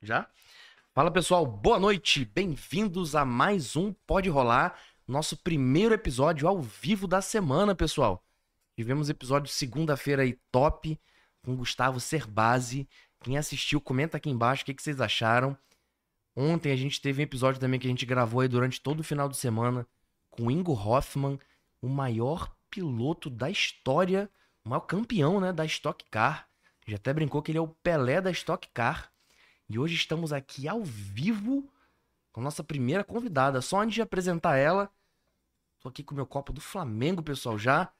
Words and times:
Já? 0.00 0.30
Fala 0.94 1.10
pessoal, 1.10 1.44
boa 1.44 1.80
noite, 1.80 2.24
bem-vindos 2.24 3.16
a 3.16 3.24
mais 3.24 3.74
um 3.74 3.92
Pode 4.06 4.28
Rolar, 4.28 4.78
nosso 5.08 5.36
primeiro 5.36 5.92
episódio 5.92 6.46
ao 6.46 6.62
vivo 6.62 7.08
da 7.08 7.20
semana, 7.20 7.74
pessoal. 7.74 8.24
Tivemos 8.76 9.10
episódio 9.10 9.52
segunda-feira 9.52 10.22
aí 10.22 10.38
top, 10.52 10.96
com 11.42 11.56
Gustavo 11.56 11.98
Cerbasi. 11.98 12.88
Quem 13.20 13.36
assistiu, 13.36 13.80
comenta 13.80 14.18
aqui 14.18 14.30
embaixo 14.30 14.62
o 14.62 14.66
que, 14.66 14.74
que 14.74 14.82
vocês 14.82 15.00
acharam. 15.00 15.58
Ontem 16.40 16.70
a 16.70 16.76
gente 16.76 17.00
teve 17.00 17.20
um 17.20 17.24
episódio 17.24 17.60
também 17.60 17.80
que 17.80 17.88
a 17.88 17.90
gente 17.90 18.06
gravou 18.06 18.42
aí 18.42 18.46
durante 18.46 18.80
todo 18.80 19.00
o 19.00 19.02
final 19.02 19.28
de 19.28 19.36
semana 19.36 19.84
com 20.30 20.44
o 20.44 20.50
Ingo 20.52 20.72
Hoffman, 20.72 21.36
o 21.82 21.88
maior 21.88 22.54
piloto 22.70 23.28
da 23.28 23.50
história, 23.50 24.30
o 24.64 24.68
maior 24.68 24.82
campeão 24.82 25.40
né, 25.40 25.52
da 25.52 25.64
Stock 25.64 26.04
Car. 26.08 26.48
Já 26.86 26.94
até 26.94 27.12
brincou 27.12 27.42
que 27.42 27.50
ele 27.50 27.58
é 27.58 27.60
o 27.60 27.66
Pelé 27.66 28.20
da 28.20 28.30
Stock 28.30 28.68
Car. 28.72 29.12
E 29.68 29.80
hoje 29.80 29.96
estamos 29.96 30.32
aqui 30.32 30.68
ao 30.68 30.84
vivo 30.84 31.68
com 32.30 32.40
a 32.40 32.44
nossa 32.44 32.62
primeira 32.62 33.02
convidada. 33.02 33.60
Só 33.60 33.80
antes 33.80 33.96
de 33.96 34.02
apresentar 34.02 34.58
ela, 34.58 34.88
tô 35.80 35.88
aqui 35.88 36.04
com 36.04 36.12
o 36.12 36.16
meu 36.16 36.26
copo 36.26 36.52
do 36.52 36.60
Flamengo, 36.60 37.20
pessoal, 37.20 37.58
já. 37.58 37.92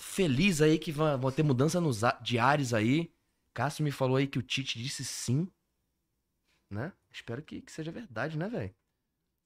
Feliz 0.00 0.62
aí 0.62 0.78
que 0.78 0.92
vão 0.92 1.32
ter 1.32 1.42
mudança 1.42 1.80
nos 1.80 2.02
ares 2.04 2.72
aí. 2.72 3.12
Cássio 3.52 3.82
me 3.82 3.90
falou 3.90 4.18
aí 4.18 4.28
que 4.28 4.38
o 4.38 4.42
Tite 4.42 4.78
disse 4.78 5.04
sim. 5.04 5.50
Né? 6.70 6.92
Espero 7.10 7.42
que, 7.42 7.60
que 7.60 7.72
seja 7.72 7.90
verdade, 7.90 8.38
né, 8.38 8.48
velho? 8.48 8.74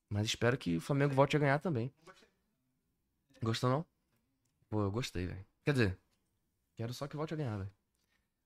Mas 0.08 0.26
espero 0.26 0.56
que 0.58 0.76
o 0.76 0.80
Flamengo 0.80 1.14
volte 1.14 1.36
a 1.36 1.40
ganhar 1.40 1.58
também. 1.58 1.92
Gostou 3.42 3.70
não? 3.70 3.86
Pô, 4.68 4.82
eu 4.82 4.90
gostei, 4.90 5.26
velho. 5.26 5.46
Quer 5.64 5.72
dizer, 5.72 5.98
quero 6.76 6.92
só 6.94 7.06
que 7.06 7.16
volte 7.16 7.34
a 7.34 7.36
ganhar, 7.36 7.56
velho. 7.56 7.72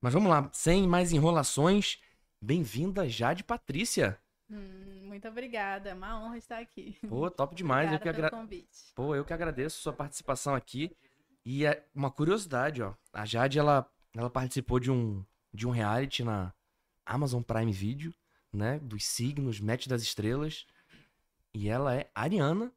Mas 0.00 0.12
vamos 0.12 0.30
lá, 0.30 0.48
sem 0.52 0.86
mais 0.86 1.12
enrolações, 1.12 2.00
bem-vinda 2.40 3.08
Jade 3.08 3.42
Patrícia. 3.42 4.20
Hum, 4.50 5.02
muito 5.04 5.26
obrigada, 5.28 5.90
é 5.90 5.94
uma 5.94 6.18
honra 6.20 6.38
estar 6.38 6.58
aqui. 6.58 6.98
Pô, 7.08 7.30
top 7.30 7.54
demais. 7.54 7.92
Eu 7.92 7.98
que, 7.98 8.08
agra... 8.08 8.30
convite. 8.30 8.92
Pô, 8.94 9.14
eu 9.14 9.24
que 9.24 9.32
agradeço 9.32 9.80
sua 9.80 9.92
participação 9.92 10.54
aqui. 10.54 10.96
E 11.44 11.64
é 11.64 11.86
uma 11.94 12.10
curiosidade, 12.10 12.82
ó. 12.82 12.94
A 13.12 13.24
Jade, 13.24 13.58
ela, 13.58 13.90
ela 14.14 14.30
participou 14.30 14.78
de 14.78 14.90
um, 14.90 15.24
de 15.52 15.66
um 15.66 15.70
reality 15.70 16.22
na 16.22 16.52
Amazon 17.04 17.42
Prime 17.42 17.72
Video, 17.72 18.14
né? 18.52 18.78
Dos 18.80 19.04
signos, 19.04 19.60
Match 19.60 19.86
das 19.86 20.02
Estrelas. 20.02 20.66
E 21.54 21.68
ela 21.68 21.94
é 21.94 22.10
ariana. 22.14 22.72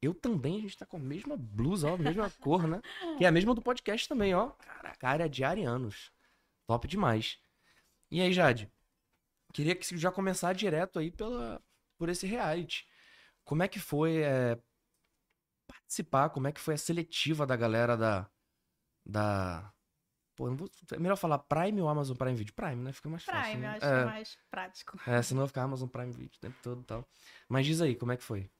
Eu 0.00 0.12
também, 0.12 0.58
a 0.58 0.60
gente 0.60 0.76
tá 0.76 0.84
com 0.84 0.98
a 0.98 1.00
mesma 1.00 1.36
blusa, 1.36 1.90
ó, 1.90 1.94
a 1.94 1.98
mesma 1.98 2.30
cor, 2.40 2.66
né? 2.68 2.80
Que 3.16 3.24
é 3.24 3.28
a 3.28 3.32
mesma 3.32 3.54
do 3.54 3.62
podcast 3.62 4.08
também, 4.08 4.34
ó. 4.34 4.50
Caraca, 4.50 5.08
área 5.08 5.28
de 5.28 5.42
arianos. 5.42 6.12
Top 6.66 6.86
demais. 6.86 7.38
E 8.10 8.20
aí, 8.20 8.32
Jade? 8.32 8.70
Queria 9.52 9.74
que 9.74 9.96
já 9.96 10.10
começar 10.10 10.52
direto 10.52 10.98
aí 10.98 11.10
pela, 11.10 11.62
por 11.96 12.08
esse 12.08 12.26
reality. 12.26 12.86
Como 13.44 13.62
é 13.62 13.68
que 13.68 13.78
foi 13.78 14.18
é, 14.18 14.58
participar? 15.66 16.30
Como 16.30 16.48
é 16.48 16.52
que 16.52 16.60
foi 16.60 16.74
a 16.74 16.78
seletiva 16.78 17.46
da 17.46 17.56
galera 17.56 17.96
da. 17.96 18.30
da... 19.04 19.73
Pô, 20.36 20.52
vou... 20.54 20.68
é 20.92 20.98
melhor 20.98 21.16
falar 21.16 21.38
Prime 21.38 21.80
ou 21.80 21.88
Amazon 21.88 22.16
Prime 22.16 22.34
Video? 22.34 22.54
Prime, 22.54 22.76
né? 22.76 22.92
Fica 22.92 23.08
mais 23.08 23.24
fácil. 23.24 23.42
Prime, 23.42 23.56
eu 23.56 23.60
né? 23.60 23.76
acho 23.76 23.80
que 23.80 23.86
é 23.86 24.04
mais 24.04 24.38
prático. 24.50 25.00
É, 25.06 25.22
senão 25.22 25.40
vai 25.40 25.48
ficar 25.48 25.62
Amazon 25.62 25.88
Prime 25.88 26.12
Video 26.12 26.36
o 26.36 26.40
tempo 26.40 26.56
todo 26.62 26.80
e 26.80 26.84
tal. 26.84 27.08
Mas 27.48 27.66
diz 27.66 27.80
aí, 27.80 27.94
como 27.94 28.12
é 28.12 28.16
que 28.16 28.22
foi? 28.22 28.50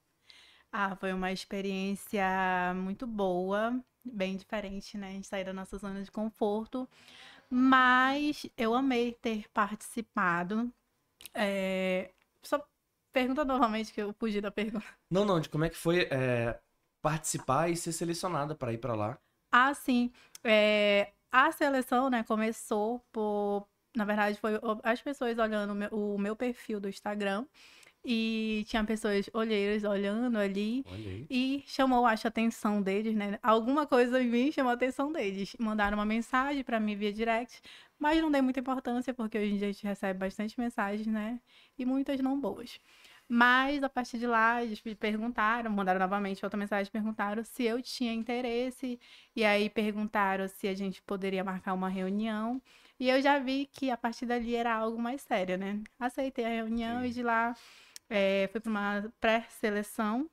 Ah, 0.72 0.96
foi 0.96 1.12
uma 1.12 1.30
experiência 1.30 2.24
muito 2.74 3.06
boa, 3.06 3.80
bem 4.04 4.36
diferente, 4.36 4.98
né? 4.98 5.08
A 5.08 5.12
gente 5.12 5.26
sair 5.26 5.44
da 5.44 5.52
nossa 5.52 5.78
zona 5.78 6.02
de 6.02 6.10
conforto. 6.10 6.88
Mas 7.48 8.46
eu 8.56 8.74
amei 8.74 9.12
ter 9.12 9.48
participado. 9.50 10.72
É, 11.32 12.10
Só 12.42 12.64
pergunta 13.12 13.44
novamente 13.44 13.92
que 13.92 14.02
eu 14.02 14.12
fugi 14.12 14.40
da 14.40 14.50
pergunta. 14.50 14.84
Não, 15.10 15.24
não, 15.24 15.40
de 15.40 15.48
como 15.48 15.64
é 15.64 15.70
que 15.70 15.76
foi 15.76 16.08
é, 16.10 16.58
participar 17.00 17.70
e 17.70 17.76
ser 17.76 17.92
selecionada 17.92 18.54
pra 18.54 18.72
ir 18.72 18.78
pra 18.78 18.94
lá. 18.94 19.18
Ah, 19.52 19.72
sim. 19.72 20.10
É, 20.42 21.12
a 21.34 21.50
seleção, 21.50 22.08
né, 22.08 22.22
começou 22.22 23.00
por. 23.10 23.66
Na 23.96 24.04
verdade, 24.04 24.38
foi 24.38 24.52
as 24.84 25.02
pessoas 25.02 25.36
olhando 25.36 25.72
o 25.72 25.74
meu, 25.74 25.88
o 25.90 26.18
meu 26.18 26.36
perfil 26.36 26.78
do 26.78 26.88
Instagram. 26.88 27.44
E 28.06 28.64
tinha 28.68 28.84
pessoas 28.84 29.30
olheiras 29.32 29.82
olhando 29.82 30.38
ali. 30.38 30.84
E 31.30 31.64
chamou, 31.66 32.04
acho, 32.06 32.26
a 32.26 32.28
atenção 32.28 32.82
deles, 32.82 33.16
né? 33.16 33.38
Alguma 33.42 33.86
coisa 33.86 34.22
em 34.22 34.28
mim 34.28 34.52
chamou 34.52 34.70
a 34.70 34.74
atenção 34.74 35.10
deles. 35.10 35.56
Mandaram 35.58 35.96
uma 35.96 36.04
mensagem 36.04 36.62
pra 36.62 36.78
mim 36.78 36.94
via 36.94 37.12
direct, 37.12 37.60
mas 37.98 38.20
não 38.20 38.30
dei 38.30 38.42
muita 38.42 38.60
importância, 38.60 39.14
porque 39.14 39.38
hoje 39.38 39.54
em 39.54 39.56
dia 39.56 39.68
a 39.68 39.72
gente 39.72 39.84
recebe 39.84 40.18
bastante 40.18 40.60
mensagens, 40.60 41.06
né? 41.06 41.40
E 41.78 41.84
muitas 41.84 42.20
não 42.20 42.38
boas. 42.38 42.78
Mas 43.36 43.82
a 43.82 43.88
partir 43.88 44.16
de 44.18 44.28
lá, 44.28 44.62
eles 44.62 44.80
me 44.84 44.94
perguntaram, 44.94 45.68
mandaram 45.68 45.98
novamente 45.98 46.44
outra 46.44 46.56
mensagem, 46.56 46.92
perguntaram 46.92 47.42
se 47.42 47.64
eu 47.64 47.82
tinha 47.82 48.12
interesse, 48.14 48.96
e 49.34 49.44
aí 49.44 49.68
perguntaram 49.68 50.46
se 50.46 50.68
a 50.68 50.74
gente 50.74 51.02
poderia 51.02 51.42
marcar 51.42 51.74
uma 51.74 51.88
reunião. 51.88 52.62
E 52.98 53.08
eu 53.10 53.20
já 53.20 53.40
vi 53.40 53.66
que 53.66 53.90
a 53.90 53.96
partir 53.96 54.24
dali 54.26 54.54
era 54.54 54.72
algo 54.72 55.00
mais 55.02 55.20
sério, 55.22 55.58
né? 55.58 55.82
Aceitei 55.98 56.44
a 56.44 56.48
reunião 56.48 57.04
e 57.04 57.10
de 57.10 57.24
lá 57.24 57.56
eh, 58.08 58.48
fui 58.52 58.60
para 58.60 58.70
uma 58.70 59.12
pré-seleção, 59.20 60.30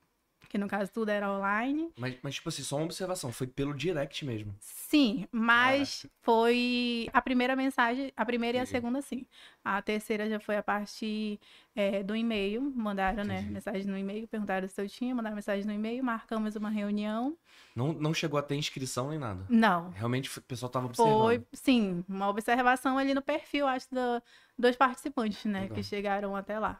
que 0.52 0.58
no 0.58 0.68
caso 0.68 0.92
tudo 0.92 1.08
era 1.08 1.32
online. 1.32 1.90
Mas, 1.96 2.14
mas, 2.22 2.34
tipo 2.34 2.50
assim, 2.50 2.62
só 2.62 2.76
uma 2.76 2.84
observação. 2.84 3.32
Foi 3.32 3.46
pelo 3.46 3.72
direct 3.74 4.22
mesmo. 4.26 4.54
Sim, 4.60 5.26
mas 5.32 6.04
foi 6.20 7.08
a 7.10 7.22
primeira 7.22 7.56
mensagem, 7.56 8.12
a 8.14 8.24
primeira 8.26 8.58
e 8.58 8.60
a 8.60 8.66
segunda, 8.66 9.00
sim. 9.00 9.24
A 9.64 9.80
terceira 9.80 10.28
já 10.28 10.38
foi 10.38 10.58
a 10.58 10.62
partir 10.62 11.40
eh, 11.74 12.02
do 12.02 12.14
e-mail. 12.14 12.60
Mandaram, 12.76 13.24
né, 13.24 13.38
Entendi. 13.38 13.52
mensagem 13.54 13.86
no 13.86 13.96
e-mail, 13.96 14.28
perguntaram 14.28 14.68
se 14.68 14.78
eu 14.78 14.86
tinha, 14.86 15.14
mandaram 15.14 15.34
mensagem 15.36 15.64
no 15.64 15.72
e-mail, 15.72 16.04
marcamos 16.04 16.54
uma 16.54 16.68
reunião. 16.68 17.34
Não, 17.74 17.94
não 17.94 18.12
chegou 18.12 18.38
a 18.38 18.42
ter 18.42 18.54
inscrição 18.56 19.08
nem 19.08 19.18
nada. 19.18 19.46
Não, 19.48 19.88
Realmente 19.92 20.38
o 20.38 20.42
pessoal 20.42 20.68
tava 20.68 20.84
observando. 20.84 21.16
foi, 21.24 21.42
sim, 21.54 22.04
uma 22.06 22.28
observação 22.28 22.98
ali 22.98 23.14
no 23.14 23.22
perfil, 23.22 23.66
acho, 23.66 23.88
do- 23.90 24.22
dos 24.58 24.76
participantes, 24.76 25.42
né, 25.46 25.62
Legal. 25.62 25.74
que 25.76 25.82
chegaram 25.82 26.36
até 26.36 26.58
lá. 26.58 26.78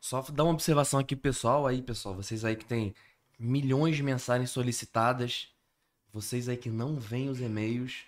Só 0.00 0.22
dar 0.22 0.44
uma 0.44 0.52
observação 0.52 1.00
aqui, 1.00 1.16
pessoal. 1.16 1.66
Aí, 1.66 1.82
pessoal, 1.82 2.14
vocês 2.14 2.44
aí 2.44 2.54
que 2.56 2.64
tem 2.64 2.94
milhões 3.38 3.96
de 3.96 4.02
mensagens 4.02 4.50
solicitadas, 4.50 5.48
vocês 6.10 6.48
aí 6.48 6.56
que 6.56 6.70
não 6.70 6.98
veem 6.98 7.28
os 7.28 7.40
e-mails, 7.40 8.04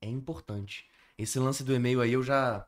é 0.00 0.08
importante. 0.08 0.88
Esse 1.16 1.38
lance 1.38 1.64
do 1.64 1.74
e-mail 1.74 2.00
aí 2.00 2.12
eu 2.12 2.22
já 2.22 2.66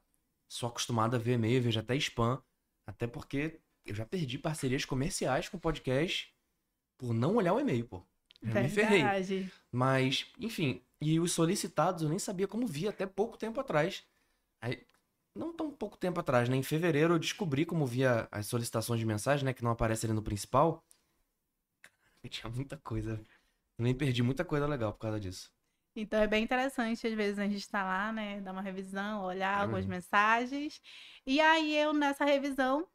sou 0.49 0.69
acostumado 0.69 1.17
a 1.17 1.19
ver 1.19 1.33
e-mail, 1.33 1.63
vejo 1.63 1.81
até 1.81 1.97
spam, 1.97 2.43
até 2.87 3.07
porque 3.07 3.61
eu 3.85 3.95
já 3.95 4.07
perdi 4.07 4.39
parcerias 4.39 4.85
comerciais 4.85 5.49
com 5.49 5.59
podcast 5.59 6.33
por 6.99 7.13
não 7.13 7.37
olhar 7.37 7.55
o 7.55 7.61
e-mail, 7.61 7.87
pô. 7.87 8.03
Já 8.43 8.61
me 8.63 8.69
ferrei. 8.69 9.03
Verdade. 9.03 9.53
Mas, 9.71 10.27
enfim, 10.39 10.83
e 11.01 11.19
os 11.21 11.33
solicitados 11.33 12.03
eu 12.03 12.09
nem 12.09 12.19
sabia 12.19 12.49
como 12.49 12.67
via 12.67 12.91
até 12.91 13.07
pouco 13.07 13.37
tempo 13.37 13.61
atrás. 13.61 14.05
Aí, 14.61 14.85
não 15.35 15.53
tão 15.53 15.71
pouco 15.71 15.97
tempo 15.97 16.21
atrás, 16.21 16.49
né? 16.49 16.57
Em 16.57 16.63
fevereiro 16.63 17.15
eu 17.15 17.19
descobri 17.19 17.65
como 17.65 17.87
via 17.87 18.29
as 18.31 18.47
solicitações 18.47 19.01
de 19.01 19.07
mensagem, 19.07 19.45
né? 19.45 19.53
Que 19.53 19.65
não 19.65 19.71
aparece 19.71 20.07
ali 20.07 20.15
no 20.15 20.23
principal. 20.23 20.85
Caraca, 22.23 22.29
tinha 22.31 22.51
muita 22.51 22.77
coisa. 22.79 23.21
Também 23.77 23.97
perdi 23.97 24.23
muita 24.23 24.45
coisa 24.45 24.67
legal 24.67 24.93
por 24.93 25.01
causa 25.01 25.21
disso. 25.21 25.53
Então 25.95 26.21
é 26.21 26.27
bem 26.27 26.43
interessante, 26.43 27.07
às 27.07 27.13
vezes 27.13 27.39
a 27.39 27.47
gente 27.47 27.69
tá 27.69 27.85
lá, 27.85 28.13
né, 28.13 28.41
dar 28.41 28.53
uma 28.53 28.63
revisão, 28.63 29.25
olhar 29.25 29.61
É 29.61 29.63
algumas 29.63 29.85
mensagens. 29.85 30.81
E 31.27 31.39
aí 31.41 31.77
eu, 31.77 31.93
nessa 31.93 32.25
revisão, 32.25 32.89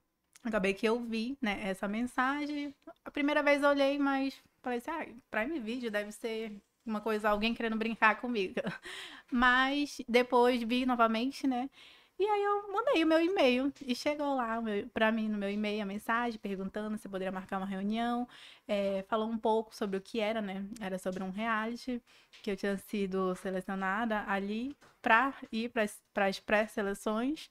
acabei 0.44 0.74
que 0.74 0.88
eu 0.88 1.00
vi, 1.04 1.38
né, 1.42 1.62
essa 1.70 1.88
mensagem. 1.88 2.74
A 3.06 3.12
primeira 3.12 3.44
vez 3.44 3.62
eu 3.62 3.70
olhei, 3.70 4.00
mas 4.00 4.42
falei 4.64 4.80
assim, 4.80 4.92
ah, 4.92 5.08
Prime 5.30 5.60
Video 5.60 5.92
deve 5.92 6.12
ser 6.12 6.60
uma 6.86 7.00
coisa, 7.02 7.30
alguém 7.30 7.54
querendo 7.54 7.78
brincar 7.78 8.20
comigo. 8.20 8.56
Mas 9.32 9.98
depois 10.08 10.64
vi 10.64 10.86
novamente, 10.86 11.46
né, 11.46 11.70
e 12.20 12.26
aí 12.26 12.44
eu 12.44 12.72
mandei 12.72 13.04
o 13.04 13.08
meu 13.08 13.22
e-mail 13.24 13.72
e 13.86 13.94
chegou 13.96 14.36
lá 14.36 14.60
pra 14.94 15.12
mim 15.12 15.30
no 15.30 15.38
meu 15.38 15.50
e-mail 15.52 15.84
a 15.84 15.86
mensagem 15.86 16.40
perguntando 16.40 16.98
se 16.98 17.08
poderia 17.08 17.32
marcar 17.32 17.58
uma 17.58 17.66
reunião. 17.66 18.28
É, 18.68 19.04
falou 19.08 19.30
um 19.30 19.38
pouco 19.38 19.76
sobre 19.76 19.98
o 19.98 20.02
que 20.02 20.20
era, 20.20 20.42
né? 20.42 20.66
Era 20.82 20.98
sobre 20.98 21.24
um 21.24 21.30
reality 21.30 22.02
que 22.42 22.50
eu 22.50 22.56
tinha 22.58 22.78
sido 22.78 23.36
selecionada 23.36 24.24
ali 24.28 24.76
pra 25.02 25.34
ir 25.52 25.70
para 25.70 26.26
as 26.26 26.40
pré-seleções. 26.40 27.50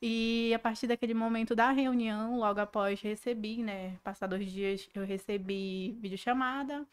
E 0.00 0.52
a 0.54 0.58
partir 0.58 0.86
daquele 0.86 1.12
momento 1.12 1.54
da 1.54 1.70
reunião, 1.70 2.38
logo 2.38 2.60
após 2.60 3.00
recebi, 3.00 3.62
né? 3.62 3.98
Passados 4.02 4.44
dias 4.50 4.88
eu 4.94 5.04
recebi 5.04 5.96
videochamada. 6.00 6.86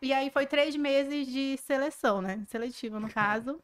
E 0.00 0.12
aí 0.12 0.30
foi 0.30 0.46
três 0.46 0.74
meses 0.76 1.26
de 1.26 1.56
seleção, 1.58 2.22
né? 2.22 2.44
Seletiva, 2.48 2.98
no 2.98 3.08
caso. 3.08 3.60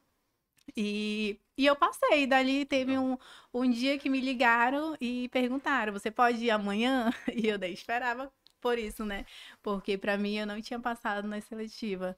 E, 0.76 1.38
e 1.56 1.66
eu 1.66 1.76
passei. 1.76 2.26
Dali 2.26 2.64
teve 2.64 2.98
um, 2.98 3.16
um 3.52 3.70
dia 3.70 3.98
que 3.98 4.08
me 4.08 4.20
ligaram 4.20 4.96
e 5.00 5.28
perguntaram: 5.28 5.92
você 5.92 6.10
pode 6.10 6.44
ir 6.44 6.50
amanhã? 6.50 7.10
E 7.34 7.48
eu 7.48 7.58
daí 7.58 7.72
esperava 7.72 8.32
por 8.60 8.78
isso, 8.78 9.04
né? 9.04 9.24
Porque 9.62 9.96
pra 9.96 10.16
mim 10.18 10.36
eu 10.36 10.46
não 10.46 10.60
tinha 10.60 10.80
passado 10.80 11.26
na 11.28 11.40
seletiva. 11.40 12.16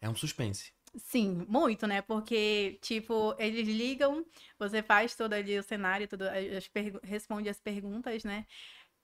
É 0.00 0.08
um 0.08 0.14
suspense. 0.14 0.72
Sim, 0.96 1.46
muito, 1.48 1.86
né? 1.86 2.02
Porque, 2.02 2.78
tipo, 2.82 3.34
eles 3.38 3.66
ligam, 3.66 4.26
você 4.58 4.82
faz 4.82 5.14
todo 5.14 5.32
ali 5.32 5.58
o 5.58 5.62
cenário, 5.62 6.06
tudo, 6.06 6.24
as 6.28 6.70
responde 7.02 7.48
as 7.48 7.58
perguntas, 7.58 8.24
né? 8.24 8.46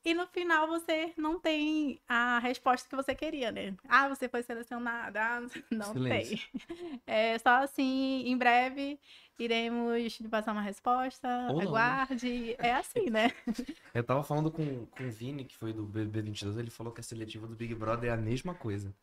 E 0.05 0.15
no 0.15 0.27
final 0.29 0.67
você 0.69 1.13
não 1.17 1.39
tem 1.39 2.01
a 2.09 2.39
resposta 2.39 2.89
que 2.89 2.97
você 2.97 3.15
queria, 3.15 3.53
né? 3.53 3.75
Ah, 3.89 4.09
você 4.09 4.29
foi 4.29 4.43
selecionada. 4.43 5.21
Ah, 5.21 5.41
não 5.71 5.93
Silêncio. 5.93 6.39
tem. 6.39 7.01
É 7.07 7.39
só 7.39 7.63
assim, 7.63 8.23
em 8.27 8.37
breve 8.37 8.99
iremos 9.39 10.19
lhe 10.21 10.29
passar 10.29 10.53
uma 10.53 10.63
resposta, 10.63 11.29
Ou 11.49 11.53
não, 11.53 11.57
né? 11.59 11.65
aguarde. 11.67 12.55
É 12.59 12.75
assim, 12.75 13.11
né? 13.11 13.31
Eu 13.95 14.05
tava 14.05 14.23
falando 14.23 14.51
com, 14.51 14.87
com 14.87 15.05
o 15.07 15.11
Vini, 15.11 15.45
que 15.45 15.57
foi 15.57 15.73
do 15.73 15.87
BB22, 15.87 16.59
ele 16.59 16.71
falou 16.71 16.93
que 16.93 17.01
a 17.01 17.05
seletiva 17.05 17.47
do 17.47 17.55
Big 17.57 17.75
Brother 17.75 18.11
é 18.11 18.15
a 18.15 18.17
mesma 18.17 18.55
coisa. 18.55 18.95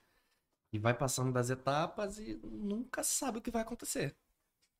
E 0.73 0.79
vai 0.79 0.93
passando 0.93 1.31
das 1.31 1.49
etapas 1.49 2.19
e 2.19 2.39
nunca 2.43 3.03
sabe 3.03 3.37
o 3.39 3.41
que 3.41 3.51
vai 3.51 3.61
acontecer. 3.61 4.15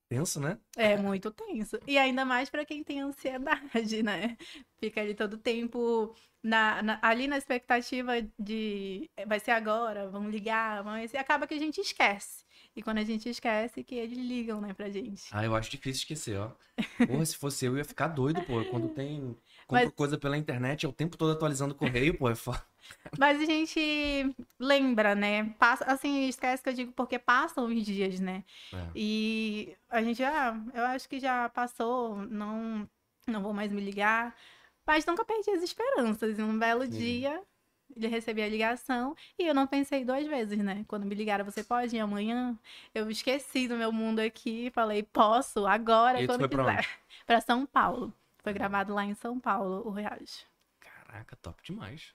Tenso, 0.08 0.40
né? 0.40 0.60
É 0.78 0.96
muito 0.98 1.32
tenso. 1.32 1.80
E 1.88 1.98
ainda 1.98 2.24
mais 2.24 2.50
pra 2.50 2.64
quem 2.66 2.84
tem 2.84 3.02
ansiedade, 3.02 4.04
né? 4.04 4.38
Fica 4.80 5.02
ali 5.02 5.16
todo 5.16 5.38
tempo 5.38 6.14
na, 6.44 6.82
na- 6.84 7.00
ali 7.02 7.28
na 7.28 7.38
expectativa 7.38 8.14
de 8.38 9.10
"É, 9.18 9.26
vai 9.26 9.40
ser 9.40 9.52
agora, 9.52 10.08
vamos 10.10 10.32
ligar, 10.32 10.84
vamos... 10.84 11.12
e 11.12 11.18
acaba 11.18 11.48
que 11.48 11.56
a 11.56 11.60
gente 11.60 11.82
esquece. 11.82 12.46
E 12.76 12.84
quando 12.84 13.00
a 13.00 13.04
gente 13.04 13.28
esquece, 13.30 13.84
que 13.84 13.96
eles 13.96 14.18
ligam, 14.18 14.62
né, 14.62 14.74
pra 14.74 14.90
gente. 14.90 15.24
Ah, 15.32 15.44
eu 15.46 15.56
acho 15.56 15.72
difícil 15.72 16.02
esquecer, 16.02 16.38
ó. 16.38 16.52
Porra, 17.08 17.26
se 17.26 17.36
fosse 17.38 17.66
eu, 17.66 17.72
eu 17.74 17.78
ia 17.80 17.86
ficar 17.86 18.10
doido, 18.10 18.42
pô. 18.44 18.64
Quando 18.66 18.90
tem. 18.90 19.22
Compro 19.66 19.86
Mas- 19.86 19.94
coisa 19.96 20.18
pela 20.20 20.38
internet, 20.38 20.86
é 20.86 20.90
o 20.90 20.94
tempo 20.94 21.18
todo 21.18 21.32
atualizando 21.32 21.74
o 21.74 21.78
correio, 21.78 22.16
pô. 22.18 22.30
É 22.30 22.36
foda. 22.36 22.62
Mas 23.18 23.40
a 23.40 23.46
gente 23.46 24.36
lembra, 24.60 25.16
né? 25.16 25.46
Passa, 25.60 25.86
assim, 25.86 26.28
esquece 26.28 26.64
que 26.64 26.70
eu 26.70 26.74
digo 26.74 26.92
porque 26.92 27.18
passam 27.20 27.66
os 27.66 27.86
dias, 27.86 28.20
né? 28.20 28.44
É. 28.74 28.88
E 28.96 29.78
a 29.90 30.02
gente 30.02 30.18
já, 30.18 30.56
eu 30.74 30.84
acho 30.86 31.08
que 31.08 31.20
já 31.20 31.50
passou, 31.50 32.18
não, 32.18 32.90
não 33.28 33.42
vou 33.42 33.54
mais 33.54 33.72
me 33.72 33.82
ligar. 33.82 34.36
Mas 34.86 35.06
nunca 35.06 35.26
perdi 35.26 35.50
as 35.52 35.64
esperanças. 35.64 36.38
E 36.38 36.42
um 36.42 36.58
belo 36.58 36.84
Sim. 36.86 36.92
dia, 36.92 37.42
ele 37.96 38.08
recebi 38.08 38.42
a 38.42 38.50
ligação 38.50 39.16
e 39.38 39.48
eu 39.48 39.54
não 39.54 39.66
pensei 39.66 40.06
duas 40.06 40.26
vezes, 40.28 40.58
né? 40.60 40.86
Quando 40.88 41.06
me 41.06 41.16
ligaram, 41.16 41.46
você 41.46 41.64
pode 41.64 41.96
ir 41.96 42.00
amanhã? 42.00 42.58
Eu 42.94 43.10
esqueci 43.10 43.68
do 43.68 43.76
meu 43.76 43.92
mundo 43.92 44.20
aqui, 44.20 44.70
falei, 44.72 45.04
posso, 45.04 45.66
agora, 45.66 46.22
E 46.22 46.28
quando 46.28 46.42
foi 46.42 46.50
pra 46.50 46.66
quiser. 46.66 46.88
Pra 47.26 47.42
São 47.42 47.66
Paulo. 47.66 48.14
Foi 48.44 48.54
gravado 48.54 48.94
lá 48.94 49.04
em 49.04 49.16
São 49.16 49.40
Paulo, 49.40 49.82
o 49.88 49.90
reality. 49.90 50.46
Caraca, 50.80 51.36
top 51.38 51.64
demais. 51.64 52.14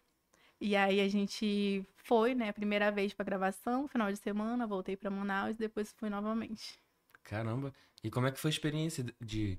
E 0.61 0.77
aí 0.77 1.01
a 1.01 1.09
gente 1.09 1.85
foi, 1.97 2.35
né, 2.35 2.53
primeira 2.53 2.91
vez 2.93 3.13
pra 3.15 3.25
gravação, 3.25 3.89
final 3.89 4.11
de 4.13 4.19
semana, 4.19 4.67
voltei 4.67 4.97
pra 4.97 5.11
Manaus 5.11 5.53
e 5.57 5.59
depois 5.59 5.93
fui 5.93 6.11
novamente. 6.11 6.79
Caramba. 7.23 7.73
E 8.03 8.11
como 8.11 8.27
é 8.27 8.33
que 8.33 8.39
foi 8.39 8.51
a 8.51 8.53
experiência 8.53 9.05
de- 9.21 9.59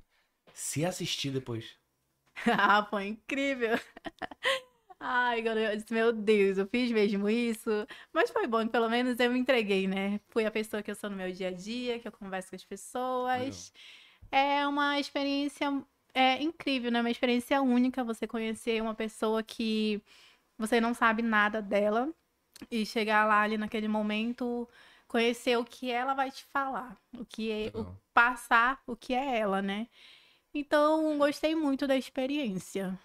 se 0.53 0.86
assistir 0.86 1.31
depois? 1.31 1.77
ah, 2.48 2.86
foi 2.89 3.07
incrível. 3.07 3.71
Ai, 5.00 5.39
agora 5.39 5.59
eu 5.74 5.77
disse, 5.77 5.92
meu 5.94 6.12
Deus, 6.13 6.57
eu 6.57 6.68
fiz 6.68 6.92
mesmo 6.92 7.27
isso. 7.30 7.69
Mas 8.13 8.30
foi 8.30 8.45
bom, 8.47 8.68
pelo 8.68 8.88
menos 8.89 9.19
eu 9.19 9.31
me 9.31 9.39
entreguei, 9.39 9.88
né? 9.88 10.19
Fui 10.30 10.45
a 10.45 10.51
pessoa 10.51 10.83
que 10.83 10.92
eu 10.92 10.95
sou 10.95 11.09
no 11.09 11.15
meu 11.18 11.31
dia 11.31 11.47
a 11.47 11.51
dia, 11.51 12.00
que 12.00 12.07
eu 12.07 12.12
converso 12.12 12.50
com 12.50 12.56
as 12.56 12.63
pessoas. 12.63 13.74
É 14.31 14.65
uma 14.68 15.00
experiência 15.00 15.68
é, 16.13 16.42
incrível, 16.42 16.92
né? 16.92 17.01
Uma 17.01 17.09
experiência 17.12 17.62
única 17.62 18.04
você 18.04 18.27
conhecer 18.27 18.81
uma 18.81 18.94
pessoa 18.95 19.42
que 19.42 20.01
você 20.62 20.80
não 20.80 20.94
sabe 20.94 21.22
nada 21.22 21.62
dela 21.62 22.13
e 22.69 22.86
chegar 22.86 23.25
lá 23.25 23.42
ali 23.42 23.58
naquele 23.58 23.88
momento, 23.88 24.69
conhecer 25.08 25.58
o 25.58 25.66
que 25.66 25.92
ela 25.92 26.13
vai 26.13 26.31
te 26.31 26.46
falar, 26.46 26.96
o 27.18 27.25
que 27.25 27.52
é, 27.52 27.72
o 27.78 27.86
passar 28.13 28.81
o 28.86 28.96
que 28.96 29.13
é 29.13 29.40
ela, 29.40 29.62
né? 29.62 29.88
Então, 30.54 31.18
gostei 31.18 31.56
muito 31.56 31.88
da 31.88 31.98
experiência. 31.98 32.98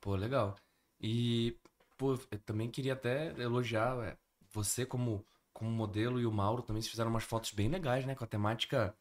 Pô, 0.00 0.16
legal. 0.16 0.56
E, 1.00 1.56
pô, 1.96 2.14
eu 2.30 2.38
também 2.40 2.70
queria 2.70 2.94
até 2.94 3.28
elogiar 3.40 3.96
é, 4.04 4.16
você 4.50 4.84
como, 4.84 5.24
como 5.52 5.70
modelo 5.70 6.20
e 6.20 6.26
o 6.26 6.32
Mauro 6.32 6.62
também 6.62 6.82
se 6.82 6.90
fizeram 6.90 7.10
umas 7.10 7.24
fotos 7.24 7.52
bem 7.52 7.68
legais, 7.68 8.04
né? 8.04 8.14
Com 8.14 8.24
a 8.24 8.26
temática 8.28 8.96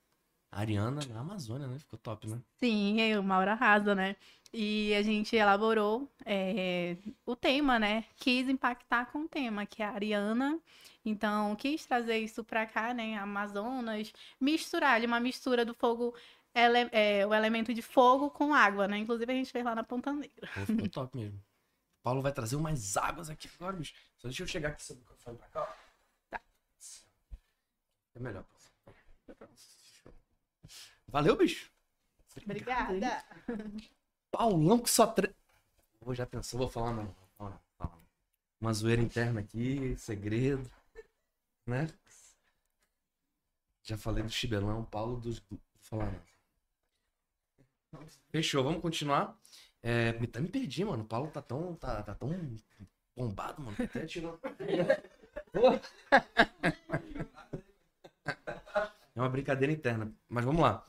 ariana 0.60 1.02
na 1.10 1.20
Amazônia, 1.22 1.68
né? 1.68 1.78
Ficou 1.80 1.98
top, 2.00 2.28
né? 2.28 2.42
Sim, 2.60 3.02
é 3.02 3.20
uma 3.20 3.38
hora 3.38 3.54
arrasa, 3.54 3.94
né? 3.96 4.16
E 4.54 4.94
a 4.94 5.02
gente 5.02 5.36
elaborou 5.36 6.08
é, 6.26 6.96
o 7.26 7.36
tema, 7.36 7.80
né? 7.80 8.06
Quis 8.18 8.48
impactar 8.48 9.08
com 9.12 9.22
o 9.24 9.28
tema, 9.28 9.66
que 9.66 9.82
é 9.82 9.86
a 9.86 9.92
Ariana. 9.92 10.60
Então, 11.04 11.56
quis 11.56 11.86
trazer 11.86 12.18
isso 12.20 12.44
pra 12.44 12.66
cá, 12.66 12.94
né? 12.94 13.18
Amazonas, 13.18 14.14
misturar 14.40 14.96
ali 14.96 15.06
uma 15.06 15.20
mistura 15.20 15.66
do 15.66 15.74
fogo, 15.74 16.16
ele- 16.54 16.90
é, 16.92 17.26
o 17.26 17.34
elemento 17.34 17.74
de 17.74 17.82
fogo 17.82 18.30
com 18.30 18.54
água, 18.54 18.88
né? 18.88 18.98
Inclusive 19.00 19.32
a 19.32 19.36
gente 19.36 19.52
fez 19.52 19.66
lá 19.66 19.74
na 19.74 19.84
Ponta 19.84 20.14
Negra. 20.14 20.48
Pô, 20.54 20.66
ficou 20.66 20.90
top 20.90 21.18
mesmo. 21.18 21.42
Paulo 22.04 22.22
vai 22.22 22.32
trazer 22.32 22.56
umas 22.56 22.96
águas 22.96 23.30
aqui 23.30 23.50
agora, 23.56 23.76
bicho. 23.76 23.94
Só 24.18 24.28
deixa 24.28 24.44
eu 24.44 24.48
chegar 24.48 24.70
aqui 24.70 24.84
seu 24.84 24.96
microfone 24.96 25.38
pra 25.38 25.48
cá, 25.48 25.62
ó. 25.64 25.74
Tá. 26.30 26.42
É 28.16 28.20
melhor. 28.20 28.46
Valeu, 31.14 31.38
bicho. 31.38 31.72
Obrigada. 32.44 33.24
Paulão 34.32 34.80
que 34.80 34.90
só 34.90 35.06
tre... 35.06 35.32
Vou 36.02 36.16
já 36.16 36.26
pensou, 36.26 36.58
vou 36.58 36.68
falar 36.68 36.92
não. 36.92 37.16
Uma 38.60 38.74
zoeira 38.74 39.00
interna 39.00 39.42
aqui, 39.42 39.96
segredo. 39.96 40.68
Né? 41.68 41.88
Já 43.84 43.96
falei 43.96 44.24
do 44.24 44.32
Chibelão, 44.32 44.84
Paulo 44.86 45.20
dos. 45.20 45.38
Vou 45.40 45.60
falar 45.82 46.12
não. 47.92 48.02
Fechou, 48.32 48.64
vamos 48.64 48.82
continuar. 48.82 49.38
É, 49.84 50.14
me, 50.14 50.22
me 50.22 50.50
perdi, 50.50 50.84
mano. 50.84 51.04
O 51.04 51.08
Paulo 51.08 51.30
tá 51.30 51.44
tão. 51.44 51.76
tá, 51.76 52.02
tá 52.02 52.16
tão 52.16 52.32
bombado, 53.16 53.62
mano. 53.62 53.78
Até 53.80 54.08
tirou. 54.08 54.40
Uma 59.24 59.30
brincadeira 59.30 59.72
interna. 59.72 60.12
Mas 60.28 60.44
vamos 60.44 60.62
lá. 60.62 60.86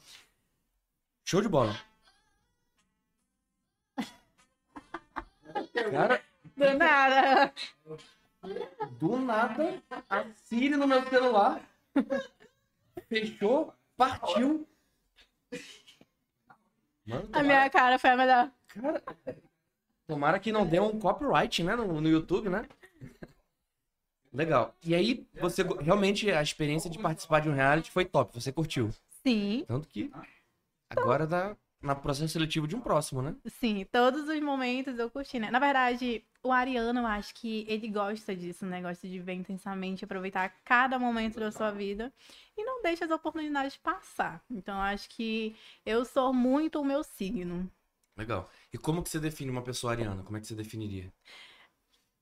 Show 1.24 1.40
de 1.40 1.48
bola. 1.48 1.72
Cara, 5.72 6.20
Do 6.56 6.74
nada. 6.76 7.54
do 8.98 9.16
nada, 9.18 9.82
a 10.10 10.24
Siri 10.34 10.76
no 10.76 10.86
meu 10.88 11.08
celular 11.08 11.60
fechou, 13.08 13.72
partiu. 13.96 14.66
Mano, 17.06 17.28
A 17.32 17.42
minha 17.42 17.70
cara 17.70 17.98
foi 17.98 18.10
a 18.10 18.16
melhor. 18.16 18.50
cara, 18.68 19.02
tomara 20.08 20.38
que 20.40 20.50
não 20.50 20.66
dê 20.66 20.80
um 20.80 20.98
copyright, 20.98 21.62
né, 21.62 21.76
no, 21.76 22.00
no 22.00 22.08
YouTube, 22.08 22.48
né? 22.48 22.66
Legal. 24.34 24.74
E 24.84 24.94
aí, 24.94 25.26
você 25.40 25.62
realmente 25.62 26.30
a 26.30 26.42
experiência 26.42 26.90
de 26.90 26.98
participar 26.98 27.40
de 27.40 27.48
um 27.48 27.54
reality 27.54 27.90
foi 27.90 28.04
top, 28.04 28.34
você 28.34 28.52
curtiu. 28.52 28.90
Sim, 29.22 29.64
Tanto 29.66 29.88
que 29.88 30.10
agora 30.90 31.26
tá 31.26 31.56
na 31.80 31.94
processo 31.94 32.32
seletivo 32.32 32.66
de 32.66 32.74
um 32.74 32.80
próximo, 32.80 33.22
né? 33.22 33.36
sim, 33.46 33.86
todos 33.92 34.28
os 34.28 34.40
momentos 34.40 34.98
eu 34.98 35.10
curti, 35.10 35.38
né? 35.38 35.50
Na 35.50 35.58
verdade, 35.58 36.24
o 36.42 36.50
Ariano, 36.50 37.00
eu 37.00 37.06
acho 37.06 37.34
que 37.34 37.64
ele 37.68 37.88
gosta 37.88 38.34
disso, 38.34 38.66
né? 38.66 38.82
Gosta 38.82 39.06
de 39.06 39.18
viver 39.18 39.34
intensamente, 39.34 40.04
aproveitar 40.04 40.48
cada 40.64 40.98
momento 40.98 41.38
da 41.38 41.52
sua 41.52 41.70
vida 41.70 42.12
e 42.56 42.64
não 42.64 42.82
deixa 42.82 43.04
as 43.04 43.10
oportunidades 43.10 43.76
passar. 43.76 44.42
Então, 44.50 44.74
eu 44.74 44.82
acho 44.82 45.08
que 45.10 45.54
eu 45.86 46.04
sou 46.04 46.32
muito 46.32 46.80
o 46.80 46.84
meu 46.84 47.04
signo. 47.04 47.70
Legal. 48.16 48.50
E 48.72 48.78
como 48.78 49.02
que 49.02 49.10
você 49.10 49.20
define 49.20 49.50
uma 49.50 49.62
pessoa 49.62 49.92
ariana? 49.92 50.22
Como 50.22 50.36
é 50.36 50.40
que 50.40 50.46
você 50.46 50.54
definiria? 50.54 51.12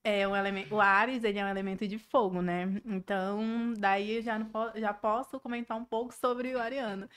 É 0.04 0.26
um 0.26 0.34
elemento, 0.34 0.74
o 0.74 0.80
Ares, 0.80 1.22
ele 1.22 1.38
é 1.38 1.44
um 1.44 1.48
elemento 1.48 1.86
de 1.86 1.96
fogo, 1.96 2.42
né? 2.42 2.64
Então, 2.84 3.72
daí 3.78 4.16
eu 4.16 4.22
já, 4.22 4.36
não 4.38 4.46
po- 4.50 4.72
já 4.78 4.92
posso 4.92 5.38
comentar 5.38 5.76
um 5.78 5.84
pouco 5.84 6.12
sobre 6.12 6.54
o 6.54 6.58
Ariano. 6.60 7.08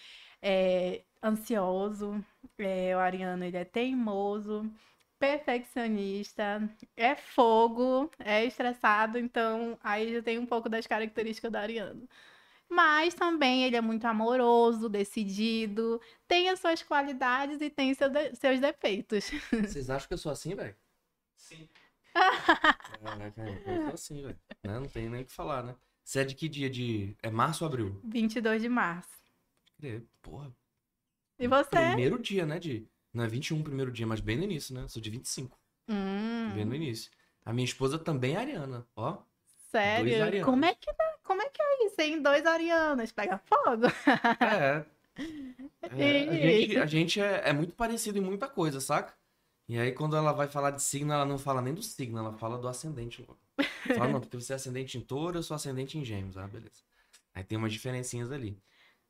É 0.41 1.03
ansioso, 1.23 2.23
é, 2.59 2.95
o 2.95 2.99
Ariano, 2.99 3.43
ele 3.43 3.57
é 3.57 3.65
teimoso, 3.65 4.71
perfeccionista, 5.17 6.61
é 6.95 7.15
fogo, 7.15 8.11
é 8.19 8.45
estressado, 8.45 9.17
então 9.17 9.79
aí 9.83 10.13
já 10.13 10.21
tem 10.21 10.37
um 10.37 10.45
pouco 10.45 10.69
das 10.69 10.85
características 10.85 11.51
do 11.51 11.55
Ariano. 11.57 12.07
Mas 12.69 13.13
também 13.15 13.63
ele 13.65 13.75
é 13.77 13.81
muito 13.81 14.05
amoroso, 14.05 14.89
decidido, 14.89 16.01
tem 16.27 16.49
as 16.49 16.59
suas 16.59 16.83
qualidades 16.83 17.61
e 17.61 17.69
tem 17.69 17.93
seu 17.95 18.09
de- 18.09 18.35
seus 18.35 18.59
defeitos. 18.59 19.31
Vocês 19.65 19.89
acham 19.89 20.07
que 20.07 20.13
eu 20.13 20.17
sou 20.17 20.31
assim, 20.31 20.55
velho? 20.55 20.75
Sim. 21.35 21.69
Sou 23.83 23.93
assim, 23.93 24.21
velho. 24.21 24.39
Né? 24.63 24.79
Não 24.79 24.87
tem 24.87 25.09
nem 25.09 25.21
o 25.21 25.25
que 25.25 25.31
falar, 25.31 25.63
né? 25.63 25.75
Você 26.03 26.19
é 26.19 26.23
de 26.23 26.35
que 26.35 26.47
dia? 26.47 26.69
De... 26.69 27.15
É 27.21 27.29
março 27.29 27.63
ou 27.63 27.67
abril? 27.67 27.99
22 28.03 28.61
de 28.61 28.69
março. 28.69 29.09
Porra. 30.21 30.51
E 31.39 31.47
você? 31.47 31.69
Primeiro 31.69 32.19
dia, 32.19 32.45
né? 32.45 32.59
De... 32.59 32.87
Não 33.13 33.23
é 33.23 33.27
21 33.27 33.63
primeiro 33.63 33.91
dia, 33.91 34.05
mas 34.05 34.19
bem 34.19 34.37
no 34.37 34.43
início, 34.43 34.73
né? 34.73 34.87
Sou 34.87 35.01
de 35.01 35.09
25. 35.09 35.57
Hum. 35.89 36.51
Bem 36.53 36.65
no 36.65 36.75
início. 36.75 37.11
A 37.43 37.53
minha 37.53 37.65
esposa 37.65 37.97
também 37.97 38.35
é 38.35 38.37
ariana, 38.37 38.85
ó. 38.95 39.17
Sério? 39.71 40.43
Como 40.45 40.65
é 40.65 40.73
que 40.73 40.91
dá? 40.93 41.15
Como 41.23 41.41
é 41.41 41.49
que 41.49 41.61
é 41.61 41.85
isso, 41.85 41.99
hein? 41.99 42.21
Dois 42.21 42.45
arianos, 42.45 43.11
pega 43.11 43.37
fogo. 43.37 43.87
É. 44.41 44.85
É, 45.97 46.27
a 46.27 46.33
gente, 46.33 46.77
a 46.77 46.85
gente 46.85 47.21
é, 47.21 47.49
é 47.49 47.53
muito 47.53 47.73
parecido 47.73 48.17
em 48.17 48.21
muita 48.21 48.49
coisa, 48.49 48.81
saca? 48.81 49.13
E 49.67 49.77
aí, 49.79 49.91
quando 49.91 50.15
ela 50.15 50.31
vai 50.31 50.47
falar 50.47 50.71
de 50.71 50.81
signo, 50.81 51.11
ela 51.11 51.25
não 51.25 51.37
fala 51.37 51.61
nem 51.61 51.73
do 51.73 51.81
signo, 51.81 52.19
ela 52.19 52.33
fala 52.33 52.57
do 52.57 52.67
ascendente. 52.67 53.21
logo. 53.21 53.39
Fala, 53.95 54.07
não, 54.07 54.21
porque 54.21 54.37
você 54.37 54.53
é 54.53 54.55
ascendente 54.55 54.97
em 54.97 55.01
touro, 55.01 55.39
eu 55.39 55.43
sou 55.43 55.55
ascendente 55.55 55.97
em 55.97 56.05
gêmeos. 56.05 56.37
Ah, 56.37 56.47
beleza. 56.47 56.83
Aí 57.33 57.43
tem 57.43 57.57
umas 57.57 57.73
diferencinhas 57.73 58.31
ali. 58.31 58.61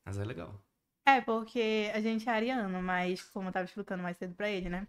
Mas 0.04 0.18
é 0.18 0.24
legal. 0.24 0.62
É, 1.06 1.22
porque 1.22 1.92
a 1.94 2.00
gente 2.00 2.28
é 2.28 2.32
ariano, 2.32 2.82
mas 2.82 3.22
como 3.22 3.50
eu 3.50 3.52
tava 3.54 3.66
explicando 3.66 4.02
mais 4.02 4.18
cedo 4.18 4.34
pra 4.34 4.50
ele, 4.50 4.70
né? 4.70 4.88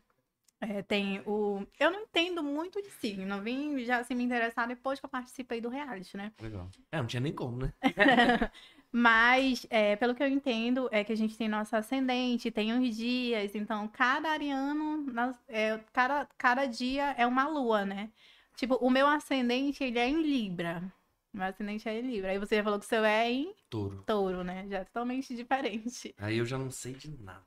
É, 0.61 0.83
tem 0.83 1.21
o. 1.27 1.67
Eu 1.79 1.91
não 1.91 2.01
entendo 2.03 2.43
muito 2.43 2.81
de 2.81 2.91
signo. 2.91 3.35
Eu 3.35 3.43
vim 3.43 3.85
já 3.85 3.99
assim, 3.99 4.15
me 4.15 4.25
interessar 4.25 4.67
depois 4.67 4.99
que 4.99 5.05
eu 5.05 5.11
participei 5.11 5.61
do 5.61 5.69
reality, 5.69 6.17
né? 6.17 6.33
Legal. 6.41 6.71
É, 6.91 6.99
não 6.99 7.07
tinha 7.07 7.21
nem 7.21 7.33
como, 7.33 7.59
né? 7.59 7.73
Mas, 8.99 9.67
é, 9.69 9.95
pelo 9.95 10.15
que 10.15 10.23
eu 10.23 10.27
entendo, 10.27 10.89
é 10.91 11.05
que 11.05 11.13
a 11.13 11.17
gente 11.17 11.37
tem 11.37 11.51
nosso 11.51 11.77
ascendente, 11.77 12.51
tem 12.51 12.73
os 12.73 12.97
dias, 12.97 13.55
então 13.55 13.87
cada 13.89 14.31
ariano, 14.31 15.05
é, 15.49 15.79
cada, 15.93 16.27
cada 16.39 16.65
dia 16.65 17.11
é 17.19 17.27
uma 17.27 17.47
lua, 17.47 17.85
né? 17.85 18.11
Tipo, 18.55 18.77
o 18.77 18.89
meu 18.89 19.07
ascendente, 19.07 19.85
ele 19.85 19.99
é 19.99 20.09
em 20.09 20.23
Libra. 20.23 20.83
Meu 21.31 21.45
ascendente 21.45 21.87
é 21.87 22.01
em 22.01 22.11
Libra. 22.11 22.31
Aí 22.31 22.39
você 22.39 22.57
já 22.57 22.65
falou 22.65 22.79
que 22.79 22.87
o 22.87 22.89
seu 22.89 23.05
é 23.05 23.31
em 23.31 23.55
Touro. 23.69 24.03
touro, 24.07 24.43
né? 24.43 24.67
Já 24.67 24.79
é 24.79 24.85
totalmente 24.85 25.37
diferente. 25.37 26.15
Aí 26.17 26.39
eu 26.39 26.47
já 26.47 26.57
não 26.57 26.71
sei 26.71 26.95
de 26.95 27.11
nada. 27.23 27.45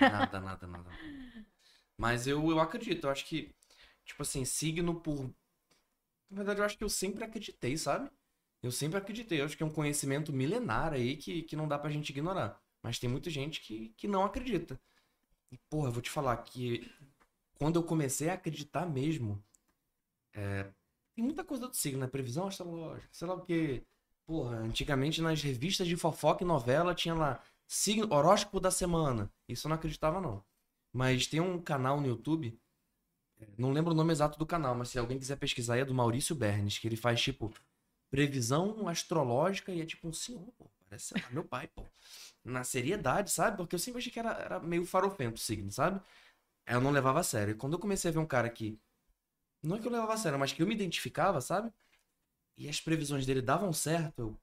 Nada, 0.00 0.40
nada, 0.42 0.66
nada. 0.66 0.90
Mas 1.96 2.26
eu, 2.26 2.50
eu 2.50 2.58
acredito, 2.58 3.06
eu 3.06 3.10
acho 3.10 3.24
que, 3.24 3.54
tipo 4.04 4.22
assim, 4.22 4.44
signo 4.44 4.96
por. 4.96 5.32
Na 6.28 6.38
verdade, 6.38 6.58
eu 6.58 6.64
acho 6.64 6.76
que 6.76 6.82
eu 6.82 6.88
sempre 6.88 7.22
acreditei, 7.22 7.76
sabe? 7.78 8.10
Eu 8.62 8.72
sempre 8.72 8.98
acreditei. 8.98 9.40
Eu 9.40 9.44
acho 9.44 9.56
que 9.56 9.62
é 9.62 9.66
um 9.66 9.70
conhecimento 9.70 10.32
milenar 10.32 10.92
aí 10.92 11.16
que, 11.16 11.42
que 11.42 11.56
não 11.56 11.68
dá 11.68 11.78
pra 11.78 11.90
gente 11.90 12.10
ignorar. 12.10 12.60
Mas 12.82 12.98
tem 12.98 13.08
muita 13.08 13.30
gente 13.30 13.60
que, 13.60 13.90
que 13.96 14.08
não 14.08 14.24
acredita. 14.24 14.80
E, 15.50 15.58
porra, 15.70 15.88
eu 15.88 15.92
vou 15.92 16.02
te 16.02 16.10
falar 16.10 16.36
que 16.38 16.90
quando 17.58 17.76
eu 17.76 17.82
comecei 17.82 18.28
a 18.28 18.34
acreditar 18.34 18.86
mesmo, 18.86 19.42
é, 20.34 20.70
tem 21.14 21.24
muita 21.24 21.44
coisa 21.44 21.68
do 21.68 21.74
signo, 21.74 22.00
né? 22.00 22.06
Previsão 22.06 22.46
astrológica, 22.46 23.08
sei 23.12 23.26
lá 23.26 23.34
o 23.34 23.44
quê. 23.44 23.82
Porra, 24.26 24.56
antigamente 24.58 25.22
nas 25.22 25.42
revistas 25.42 25.86
de 25.86 25.96
fofoca 25.96 26.44
e 26.44 26.46
novela 26.46 26.94
tinha 26.94 27.14
lá 27.14 27.42
signo, 27.66 28.12
horóscopo 28.12 28.60
da 28.60 28.70
semana. 28.70 29.30
Isso 29.48 29.66
eu 29.66 29.70
não 29.70 29.76
acreditava, 29.76 30.20
não. 30.20 30.44
Mas 30.92 31.26
tem 31.26 31.40
um 31.40 31.60
canal 31.60 32.00
no 32.00 32.06
YouTube, 32.06 32.58
é, 33.40 33.46
não 33.56 33.72
lembro 33.72 33.92
o 33.92 33.96
nome 33.96 34.12
exato 34.12 34.38
do 34.38 34.46
canal, 34.46 34.74
mas 34.74 34.90
se 34.90 34.98
alguém 34.98 35.18
quiser 35.18 35.36
pesquisar, 35.36 35.78
é 35.78 35.84
do 35.84 35.94
Maurício 35.94 36.34
Bernes, 36.34 36.78
que 36.78 36.86
ele 36.86 36.96
faz, 36.96 37.20
tipo, 37.20 37.52
previsão 38.10 38.88
astrológica 38.88 39.72
e 39.72 39.80
é 39.80 39.86
tipo 39.86 40.08
um 40.08 40.12
senhor, 40.12 40.52
pô. 40.58 40.66
Parece 40.88 41.14
lá, 41.14 41.30
meu 41.30 41.44
pai, 41.44 41.68
pô. 41.68 41.84
Na 42.44 42.64
seriedade, 42.64 43.30
sabe? 43.30 43.56
Porque 43.56 43.74
eu 43.74 43.78
sempre 43.78 44.00
achei 44.00 44.12
que 44.12 44.18
era, 44.18 44.30
era 44.32 44.60
meio 44.60 44.84
farofento 44.84 45.36
o 45.36 45.40
signo, 45.40 45.70
sabe? 45.70 46.00
Eu 46.66 46.80
não 46.80 46.90
levava 46.90 47.20
a 47.20 47.22
sério. 47.22 47.52
E 47.52 47.56
quando 47.56 47.74
eu 47.74 47.78
comecei 47.78 48.10
a 48.10 48.14
ver 48.14 48.20
um 48.20 48.26
cara 48.26 48.48
que. 48.50 48.78
Não 49.62 49.76
é 49.76 49.80
que 49.80 49.86
eu 49.86 49.92
levava 49.92 50.14
a 50.14 50.16
sério, 50.16 50.38
mas 50.38 50.52
que 50.52 50.62
eu 50.62 50.66
me 50.66 50.74
identificava, 50.74 51.40
sabe? 51.40 51.72
E 52.56 52.68
as 52.68 52.80
previsões 52.80 53.26
dele 53.26 53.42
davam 53.42 53.72
certo, 53.72 54.20
eu. 54.20 54.40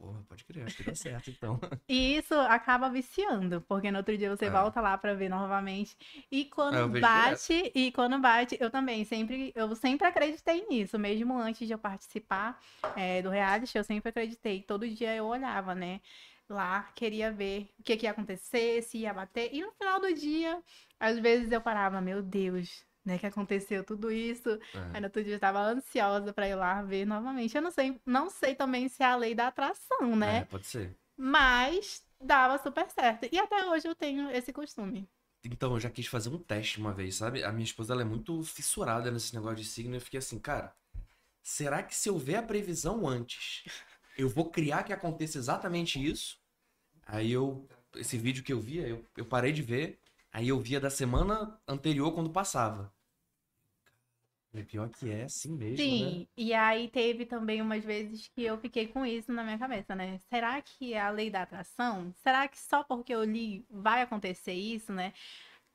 Porra, 0.00 0.24
pode 0.26 0.44
crer, 0.46 0.64
acho 0.64 0.76
que 0.78 0.82
dá 0.82 0.94
certo, 0.94 1.30
então. 1.30 1.60
E 1.86 2.16
isso 2.18 2.34
acaba 2.34 2.88
viciando, 2.88 3.60
porque 3.62 3.90
no 3.90 3.98
outro 3.98 4.16
dia 4.16 4.34
você 4.34 4.46
É. 4.46 4.50
volta 4.50 4.80
lá 4.80 4.96
pra 4.96 5.12
ver 5.12 5.28
novamente. 5.28 5.96
E 6.30 6.42
É, 6.42 6.44
quando 6.44 6.88
vejo 6.88 7.00
bate, 7.02 7.72
e 7.74 7.90
quando 7.92 8.18
bate, 8.18 8.56
eu 8.60 8.70
também 8.70 9.04
sempre, 9.04 9.52
eu 9.56 9.74
sempre 9.74 10.06
acreditei 10.06 10.64
nisso, 10.68 10.96
mesmo 10.98 11.36
antes 11.36 11.66
de 11.66 11.74
eu 11.74 11.78
participar 11.78 12.58
é, 12.96 13.20
do 13.20 13.28
reality, 13.28 13.76
eu 13.76 13.82
sempre 13.84 14.08
acreditei. 14.08 14.62
Todo 14.62 14.88
dia 14.88 15.14
eu 15.16 15.26
olhava, 15.26 15.74
né? 15.74 16.00
Lá, 16.48 16.90
queria 16.94 17.30
ver 17.32 17.68
o 17.78 17.82
que, 17.82 17.96
que 17.96 18.06
ia 18.06 18.12
acontecer, 18.12 18.82
se 18.82 18.98
ia 18.98 19.12
bater. 19.12 19.52
E 19.52 19.60
no 19.60 19.72
final 19.72 20.00
do 20.00 20.14
dia, 20.14 20.62
às 20.98 21.18
vezes 21.18 21.52
eu 21.52 21.60
parava, 21.60 22.00
meu 22.00 22.22
Deus, 22.22 22.84
né? 23.04 23.18
Que 23.18 23.26
aconteceu 23.26 23.84
tudo 23.84 24.10
isso. 24.10 24.48
Aí 24.74 24.90
É. 24.94 25.00
no 25.00 25.06
outro 25.06 25.22
dia 25.22 25.32
eu 25.32 25.36
estava 25.36 25.60
ansiosa 25.60 26.32
pra 26.32 26.48
ir 26.48 26.54
lá 26.54 26.82
ver 26.82 27.04
novamente. 27.06 27.56
Eu 27.56 27.62
não 27.62 27.70
sei, 27.70 28.00
não 28.04 28.30
sei 28.30 28.54
também 28.54 28.88
se 28.88 29.02
é 29.02 29.06
a 29.06 29.16
lei 29.16 29.34
da 29.34 29.48
atração, 29.48 30.16
né? 30.16 30.38
É, 30.38 30.44
pode 30.44 30.66
ser. 30.66 30.96
Mas 31.16 32.04
dava 32.20 32.58
super 32.62 32.88
certo. 32.90 33.28
E 33.30 33.38
até 33.38 33.64
hoje 33.66 33.86
eu 33.86 33.94
tenho 33.94 34.30
esse 34.30 34.52
costume. 34.52 35.08
Então, 35.44 35.72
eu 35.72 35.80
já 35.80 35.88
quis 35.90 36.06
fazer 36.06 36.28
um 36.28 36.38
teste 36.38 36.78
uma 36.78 36.92
vez, 36.92 37.14
sabe? 37.14 37.42
A 37.44 37.50
minha 37.52 37.64
esposa 37.64 37.92
ela 37.94 38.02
é 38.02 38.04
muito 38.04 38.42
fissurada 38.42 39.10
nesse 39.10 39.34
negócio 39.34 39.56
de 39.56 39.64
signo. 39.64 39.96
Eu 39.96 40.00
fiquei 40.00 40.18
assim, 40.18 40.38
cara, 40.38 40.74
será 41.42 41.82
que 41.82 41.94
se 41.94 42.08
eu 42.08 42.18
ver 42.18 42.36
a 42.36 42.42
previsão 42.42 43.06
antes, 43.08 43.64
eu 44.18 44.28
vou 44.28 44.50
criar 44.50 44.82
que 44.82 44.92
aconteça 44.92 45.38
exatamente 45.38 46.02
isso? 46.04 46.38
Aí 47.06 47.32
eu, 47.32 47.66
esse 47.96 48.18
vídeo 48.18 48.42
que 48.42 48.52
eu 48.52 48.60
via, 48.60 48.86
eu, 48.86 49.04
eu 49.16 49.24
parei 49.24 49.52
de 49.52 49.62
ver. 49.62 49.99
Aí 50.32 50.48
eu 50.48 50.60
via 50.60 50.80
da 50.80 50.90
semana 50.90 51.60
anterior 51.68 52.12
quando 52.12 52.30
passava. 52.32 52.92
É 54.52 54.62
pior 54.62 54.88
que 54.90 55.08
é 55.10 55.24
assim 55.24 55.52
mesmo, 55.56 55.96
né? 55.96 56.16
Sim, 56.16 56.28
e 56.36 56.52
aí 56.52 56.88
teve 56.90 57.24
também 57.24 57.62
umas 57.62 57.84
vezes 57.84 58.28
que 58.28 58.42
eu 58.42 58.58
fiquei 58.58 58.88
com 58.88 59.06
isso 59.06 59.32
na 59.32 59.42
minha 59.44 59.58
cabeça, 59.58 59.94
né? 59.94 60.18
Será 60.28 60.60
que 60.60 60.92
é 60.92 61.00
a 61.00 61.10
lei 61.10 61.30
da 61.30 61.42
atração? 61.42 62.12
Será 62.22 62.48
que 62.48 62.58
só 62.58 62.82
porque 62.82 63.14
eu 63.14 63.24
li 63.24 63.64
vai 63.70 64.02
acontecer 64.02 64.52
isso, 64.52 64.92
né? 64.92 65.12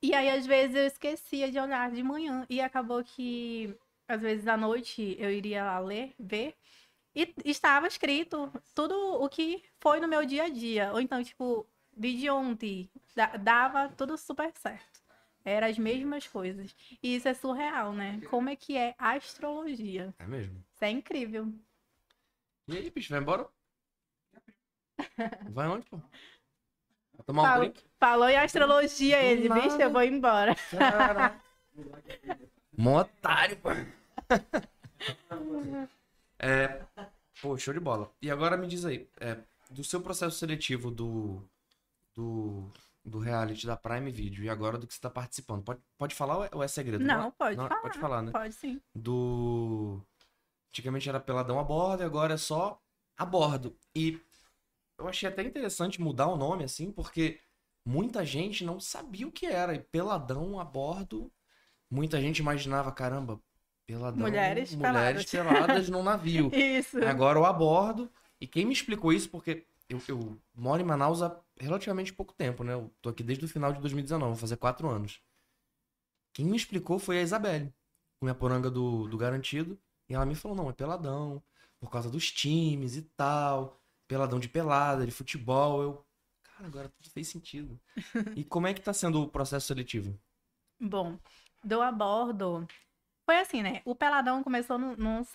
E 0.01 0.13
aí, 0.13 0.29
às 0.29 0.45
vezes, 0.45 0.75
eu 0.75 0.85
esquecia 0.85 1.51
de 1.51 1.59
olhar 1.59 1.91
de 1.91 2.03
manhã. 2.03 2.45
E 2.50 2.62
acabou 2.62 3.03
que, 3.03 3.75
às 4.07 4.21
vezes, 4.21 4.47
à 4.47 4.57
noite, 4.57 5.15
eu 5.19 5.31
iria 5.31 5.63
lá 5.65 5.79
ler, 5.79 6.13
ver. 6.19 6.55
E 7.15 7.33
estava 7.45 7.88
escrito 7.88 8.51
tudo 8.75 8.95
o 8.95 9.29
que 9.29 9.63
foi 9.81 10.00
no 10.00 10.07
meu 10.07 10.25
dia 10.25 10.43
a 10.45 10.50
dia. 10.50 10.91
Ou 10.93 11.00
então, 11.01 11.24
tipo, 11.24 11.67
vi 11.95 12.17
de 12.17 12.29
ontem. 12.29 12.89
da- 13.15 13.37
Dava 13.37 13.89
tudo 13.89 14.17
super 14.17 14.51
certo. 14.57 15.03
Eram 15.43 15.67
as 15.67 15.77
mesmas 15.77 16.27
coisas. 16.27 16.75
E 17.03 17.15
isso 17.15 17.27
é 17.27 17.33
surreal, 17.33 17.93
né? 17.93 18.19
Como 18.29 18.49
é 18.49 18.55
que 18.55 18.75
é 18.75 18.95
astrologia? 18.97 20.13
É 20.17 20.25
mesmo. 20.25 20.63
Isso 20.73 20.83
é 20.83 20.89
incrível. 20.89 21.53
E 22.67 22.77
aí, 22.77 22.89
bicho, 22.89 23.11
vai 23.11 23.21
embora? 23.21 23.47
Vai 25.51 25.67
onde, 25.67 25.85
pô? 25.85 25.97
Vai 25.97 27.25
tomar 27.25 27.55
um 27.55 27.59
drink? 27.59 27.83
Falou 27.99 28.27
em 28.27 28.37
astrologia, 28.37 29.19
Do 29.19 29.23
ele, 29.25 29.49
bicho, 29.49 29.67
nada. 29.69 29.83
eu 29.83 29.91
vou 29.91 30.01
embora. 30.03 30.55
Cara. 30.71 31.39
Mó 32.77 32.99
otário, 33.01 33.57
pô. 33.57 33.69
É, 36.39 36.81
pô, 37.41 37.57
show 37.57 37.73
de 37.73 37.79
bola. 37.79 38.11
E 38.21 38.29
agora 38.29 38.57
me 38.57 38.67
diz 38.67 38.85
aí, 38.85 39.07
é, 39.19 39.37
do 39.69 39.83
seu 39.83 40.01
processo 40.01 40.37
seletivo 40.37 40.91
do, 40.91 41.41
do, 42.15 42.72
do 43.03 43.19
reality 43.19 43.67
da 43.67 43.75
Prime 43.75 44.10
Video 44.12 44.43
e 44.43 44.50
agora 44.50 44.77
do 44.77 44.88
que 44.88 44.93
você 44.93 45.01
tá 45.01 45.10
participando, 45.10 45.63
pode, 45.63 45.81
pode 45.98 46.15
falar 46.15 46.38
ou 46.38 46.45
é- 46.45 46.50
ou 46.53 46.63
é 46.63 46.67
segredo? 46.67 47.03
Não, 47.03 47.31
pode 47.31 47.57
Não, 47.57 47.67
falar. 47.67 47.81
Pode 47.81 48.00
falar, 48.00 48.22
né? 48.22 48.31
Pode 48.31 48.53
sim. 48.55 48.81
Do... 48.93 50.01
Antigamente 50.69 51.07
era 51.07 51.19
peladão 51.19 51.60
a 51.60 51.63
bordo 51.63 52.03
e 52.03 52.05
agora 52.05 52.34
é 52.34 52.38
só 52.38 52.81
a 53.17 53.25
bordo. 53.25 53.77
E 53.95 54.19
eu 54.98 55.07
achei 55.07 55.27
até 55.29 55.43
interessante 55.43 56.01
mudar 56.01 56.27
o 56.27 56.38
nome 56.38 56.63
assim, 56.63 56.91
porque 56.91 57.39
muita 57.86 58.25
gente 58.25 58.63
não 58.65 58.79
sabia 58.79 59.27
o 59.27 59.31
que 59.31 59.45
era. 59.45 59.74
E 59.75 59.79
peladão 59.79 60.60
a 60.60 60.65
bordo, 60.65 61.31
muita 61.89 62.19
gente 62.19 62.39
imaginava, 62.39 62.91
caramba, 62.91 63.39
peladão, 63.86 64.19
Mulheres 64.19 64.74
mulheres 64.75 65.25
peladas. 65.25 65.53
peladas 65.55 65.89
num 65.89 66.03
navio. 66.03 66.50
Isso. 66.55 66.98
Agora 67.05 67.39
o 67.39 67.45
a 67.45 67.53
bordo. 67.53 68.12
E 68.41 68.45
quem 68.48 68.65
me 68.65 68.74
explicou 68.74 69.13
isso, 69.13 69.29
porque 69.29 69.65
eu, 69.89 70.01
eu 70.07 70.37
moro 70.53 70.81
em 70.81 70.85
Manaus 70.85 71.21
há 71.21 71.39
relativamente 71.59 72.13
pouco 72.13 72.33
tempo, 72.33 72.63
né? 72.63 72.73
Eu 72.73 72.91
tô 73.01 73.09
aqui 73.09 73.23
desde 73.23 73.45
o 73.45 73.47
final 73.47 73.71
de 73.71 73.79
2019, 73.79 74.31
vou 74.31 74.39
fazer 74.39 74.57
quatro 74.57 74.89
anos. 74.89 75.21
Quem 76.33 76.45
me 76.45 76.57
explicou 76.57 76.99
foi 76.99 77.19
a 77.19 77.21
Isabelle, 77.21 77.73
minha 78.21 78.35
poranga 78.35 78.69
do, 78.69 79.07
do 79.07 79.17
Garantido. 79.17 79.79
E 80.09 80.13
ela 80.13 80.25
me 80.25 80.35
falou, 80.35 80.55
não, 80.55 80.69
é 80.69 80.73
peladão, 80.73 81.41
por 81.79 81.89
causa 81.89 82.09
dos 82.09 82.31
times 82.31 82.95
e 82.95 83.03
tal. 83.03 83.79
Peladão 84.07 84.39
de 84.39 84.49
pelada, 84.49 85.05
de 85.05 85.11
futebol. 85.11 85.81
Eu, 85.81 86.05
cara, 86.43 86.67
agora 86.67 86.89
tudo 86.89 87.09
fez 87.09 87.27
sentido. 87.27 87.79
E 88.35 88.43
como 88.43 88.67
é 88.67 88.73
que 88.73 88.81
tá 88.81 88.93
sendo 88.93 89.21
o 89.21 89.27
processo 89.27 89.67
seletivo? 89.67 90.19
Bom, 90.79 91.17
do 91.63 91.81
a 91.81 91.91
bordo. 91.91 92.67
Foi 93.25 93.37
assim, 93.37 93.63
né? 93.63 93.81
O 93.85 93.95
Peladão 93.95 94.43
começou 94.43 94.77
no, 94.77 94.95
no, 94.95 95.25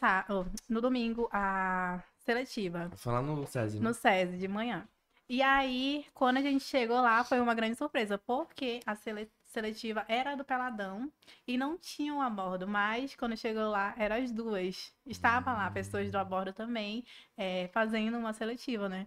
no 0.69 0.81
domingo, 0.81 1.29
a 1.33 2.03
seletiva, 2.31 2.89
Vou 2.89 2.99
falar 2.99 3.23
no 3.23 3.47
SESI, 3.47 3.79
né? 3.81 3.89
no 3.89 3.95
SESI 3.95 4.39
de 4.39 4.49
manhã. 4.49 4.87
E 5.29 5.43
aí, 5.43 6.05
quando 6.13 6.39
a 6.39 6.43
gente 6.43 6.65
chegou 6.65 7.01
lá, 7.01 7.23
foi 7.23 7.41
uma 7.41 7.55
grande 7.55 7.77
surpresa, 7.77 8.19
porque 8.19 8.81
a 8.85 8.97
sele- 8.97 9.31
seletiva 9.45 10.05
era 10.09 10.35
do 10.35 10.45
Peladão 10.45 11.11
e 11.47 11.57
não 11.57 11.79
tinham 11.79 12.21
a 12.21 12.29
bordo, 12.29 12.67
mas 12.67 13.15
quando 13.15 13.37
chegou 13.37 13.71
lá, 13.71 13.95
eram 13.97 14.17
as 14.17 14.33
duas. 14.33 14.93
Estavam 15.07 15.55
lá 15.55 15.71
pessoas 15.71 16.11
do 16.11 16.19
a 16.19 16.25
bordo 16.25 16.53
também, 16.53 17.05
é, 17.37 17.69
fazendo 17.73 18.19
uma 18.19 18.33
seletiva, 18.33 18.89
né? 18.89 19.07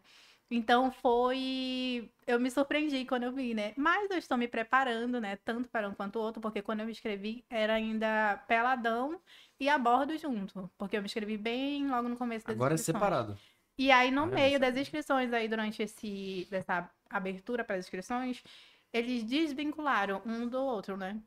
Então 0.50 0.92
foi. 0.92 2.12
Eu 2.28 2.40
me 2.40 2.52
surpreendi 2.52 3.06
quando 3.06 3.24
eu 3.24 3.32
vi, 3.32 3.54
né? 3.54 3.74
Mas 3.76 4.10
eu 4.12 4.18
estou 4.18 4.38
me 4.38 4.48
preparando, 4.48 5.20
né? 5.20 5.36
Tanto 5.38 5.68
para 5.70 5.90
um 5.90 5.94
quanto 5.94 6.18
o 6.18 6.22
outro, 6.22 6.42
porque 6.42 6.62
quando 6.62 6.82
eu 6.82 6.86
me 6.86 6.92
inscrevi 6.92 7.46
era 7.50 7.74
ainda 7.74 8.38
peladão 8.48 9.20
e 9.60 9.68
a 9.68 9.78
bordo 9.78 10.18
junto. 10.18 10.70
Porque 10.78 10.96
eu 10.96 11.02
me 11.02 11.08
inscrevi 11.08 11.38
bem 11.38 11.90
logo 11.90 12.08
no 12.08 12.18
começo 12.18 12.46
das 12.46 12.56
Agora 12.56 12.76
é 12.76 12.78
separado. 12.78 13.38
E 13.78 13.92
aí, 13.92 14.12
no 14.12 14.24
Olha 14.24 14.36
meio 14.36 14.60
das 14.60 14.78
inscrições, 14.78 15.34
aí 15.34 15.48
durante 15.48 15.82
esse, 15.82 16.48
dessa 16.50 16.90
abertura 17.10 17.64
para 17.64 17.76
as 17.76 17.86
inscrições, 17.86 18.44
eles 18.92 19.24
desvincularam 19.24 20.22
um 20.26 20.48
do 20.48 20.62
outro, 20.62 20.96
né? 20.96 21.20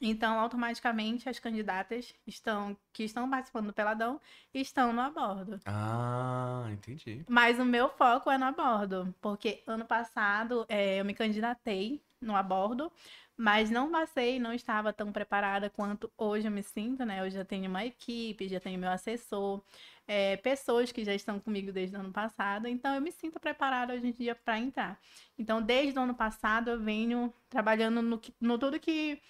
Então, 0.00 0.38
automaticamente, 0.38 1.28
as 1.28 1.38
candidatas 1.38 2.14
estão 2.26 2.76
que 2.92 3.04
estão 3.04 3.28
participando 3.28 3.66
do 3.66 3.72
Peladão 3.72 4.20
estão 4.52 4.92
no 4.92 5.00
abordo. 5.00 5.60
Ah, 5.66 6.66
entendi. 6.70 7.24
Mas 7.28 7.58
o 7.58 7.64
meu 7.64 7.88
foco 7.88 8.30
é 8.30 8.38
no 8.38 8.46
abordo, 8.46 9.14
porque 9.20 9.62
ano 9.66 9.84
passado 9.84 10.64
é, 10.68 11.00
eu 11.00 11.04
me 11.04 11.14
candidatei 11.14 12.02
no 12.20 12.36
abordo, 12.36 12.92
mas 13.36 13.70
não 13.70 13.90
passei, 13.90 14.38
não 14.38 14.52
estava 14.52 14.92
tão 14.92 15.10
preparada 15.10 15.70
quanto 15.70 16.10
hoje 16.16 16.46
eu 16.46 16.52
me 16.52 16.62
sinto, 16.62 17.04
né? 17.04 17.20
Eu 17.20 17.30
já 17.30 17.44
tenho 17.44 17.68
uma 17.68 17.84
equipe, 17.84 18.48
já 18.48 18.60
tenho 18.60 18.78
meu 18.78 18.90
assessor, 18.90 19.62
é, 20.06 20.36
pessoas 20.36 20.92
que 20.92 21.04
já 21.04 21.14
estão 21.14 21.40
comigo 21.40 21.72
desde 21.72 21.96
o 21.96 22.00
ano 22.00 22.12
passado, 22.12 22.68
então 22.68 22.94
eu 22.94 23.00
me 23.00 23.10
sinto 23.10 23.40
preparada 23.40 23.94
hoje 23.94 24.08
em 24.08 24.12
dia 24.12 24.34
para 24.34 24.58
entrar. 24.58 24.98
Então, 25.38 25.62
desde 25.62 25.98
o 25.98 26.02
ano 26.02 26.14
passado, 26.14 26.70
eu 26.70 26.80
venho 26.80 27.32
trabalhando 27.48 28.02
no, 28.02 28.20
no 28.40 28.58
tudo 28.58 28.78
que 28.78 29.20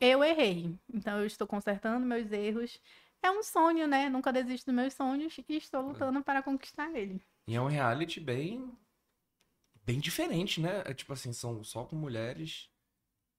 eu 0.00 0.22
errei. 0.22 0.78
Então, 0.92 1.18
eu 1.18 1.26
estou 1.26 1.46
consertando 1.46 2.06
meus 2.06 2.30
erros. 2.30 2.80
É 3.22 3.30
um 3.30 3.42
sonho, 3.42 3.86
né? 3.86 4.08
Nunca 4.08 4.32
desisto 4.32 4.66
dos 4.66 4.74
meus 4.74 4.94
sonhos 4.94 5.36
e 5.48 5.56
estou 5.56 5.82
lutando 5.82 6.22
para 6.22 6.42
conquistar 6.42 6.94
ele. 6.94 7.20
E 7.46 7.54
é 7.54 7.60
um 7.60 7.66
reality 7.66 8.20
bem. 8.20 8.70
bem 9.84 9.98
diferente, 9.98 10.60
né? 10.60 10.82
É 10.84 10.94
tipo 10.94 11.12
assim, 11.12 11.32
são 11.32 11.62
só 11.64 11.84
com 11.84 11.96
mulheres 11.96 12.70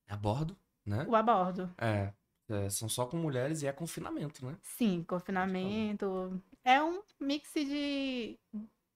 a 0.07 0.15
bordo, 0.15 0.57
né? 0.85 1.05
O 1.07 1.15
abordo. 1.15 1.73
É. 1.77 2.13
é, 2.49 2.69
são 2.69 2.87
só 2.87 3.05
com 3.05 3.17
mulheres 3.17 3.61
e 3.61 3.67
é 3.67 3.71
confinamento, 3.71 4.45
né? 4.45 4.57
Sim, 4.61 5.03
confinamento. 5.03 6.41
É 6.63 6.81
um 6.81 7.01
mix 7.19 7.53
de, 7.53 8.39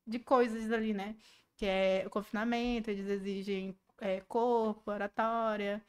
de 0.07 0.19
coisas 0.19 0.71
ali, 0.71 0.93
né? 0.93 1.15
Que 1.55 1.65
é 1.65 2.03
o 2.05 2.09
confinamento, 2.09 2.89
eles 2.89 3.07
exigem 3.07 3.77
é, 3.99 4.21
corpo, 4.21 4.89
oratória. 4.89 5.81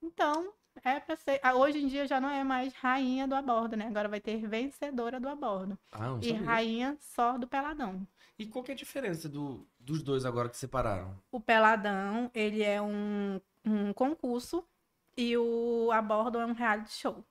Então, 0.00 0.52
é 0.84 1.00
pra 1.00 1.16
ser. 1.16 1.40
ah, 1.42 1.54
Hoje 1.54 1.78
em 1.78 1.86
dia 1.88 2.06
já 2.06 2.20
não 2.20 2.30
é 2.30 2.42
mais 2.44 2.72
rainha 2.74 3.26
do 3.26 3.34
abordo, 3.34 3.76
né? 3.76 3.86
Agora 3.86 4.08
vai 4.08 4.20
ter 4.20 4.46
vencedora 4.46 5.18
do 5.20 5.28
abordo. 5.28 5.78
Ah, 5.92 6.08
não 6.08 6.20
E 6.22 6.28
sabia. 6.28 6.42
rainha 6.42 6.96
só 7.00 7.36
do 7.38 7.46
peladão. 7.46 8.06
E 8.38 8.46
qual 8.46 8.62
que 8.64 8.70
é 8.70 8.74
a 8.74 8.76
diferença 8.76 9.28
do, 9.28 9.66
dos 9.80 10.02
dois 10.02 10.24
agora 10.24 10.48
que 10.48 10.56
separaram? 10.56 11.14
O 11.30 11.40
peladão, 11.40 12.30
ele 12.34 12.62
é 12.62 12.80
um, 12.80 13.40
um 13.64 13.92
concurso 13.92 14.64
e 15.16 15.36
o 15.36 15.90
abordo 15.92 16.38
é 16.38 16.46
um 16.46 16.52
reality 16.52 16.92
show. 16.92 17.24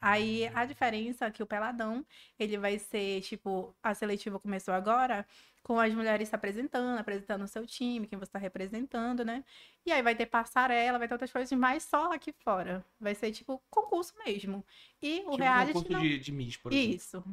Aí 0.00 0.46
a 0.54 0.64
diferença 0.64 1.26
é 1.26 1.30
que 1.30 1.42
o 1.42 1.46
peladão, 1.46 2.04
ele 2.38 2.56
vai 2.56 2.78
ser, 2.78 3.20
tipo, 3.22 3.74
a 3.82 3.94
seletiva 3.94 4.38
começou 4.38 4.72
agora, 4.72 5.26
com 5.62 5.78
as 5.78 5.92
mulheres 5.92 6.28
se 6.28 6.34
apresentando, 6.34 6.98
apresentando 6.98 7.42
o 7.44 7.48
seu 7.48 7.66
time, 7.66 8.06
quem 8.06 8.18
você 8.18 8.28
está 8.28 8.38
representando, 8.38 9.24
né? 9.24 9.44
E 9.84 9.92
aí 9.92 10.00
vai 10.00 10.14
ter 10.14 10.26
passarela, 10.26 10.98
vai 10.98 11.08
ter 11.08 11.14
outras 11.14 11.32
coisas, 11.32 11.50
mas 11.58 11.82
só 11.82 12.12
aqui 12.12 12.32
fora. 12.32 12.84
Vai 12.98 13.14
ser, 13.14 13.32
tipo, 13.32 13.62
concurso 13.68 14.14
mesmo. 14.24 14.64
E 15.02 15.20
o 15.26 15.32
tipo 15.32 15.36
reality 15.36 15.72
concurso 15.72 15.92
não... 15.92 16.00
de, 16.00 16.18
de 16.18 16.32
Miss, 16.32 16.56
por 16.56 16.72
exemplo. 16.72 16.94
Isso. 16.94 17.24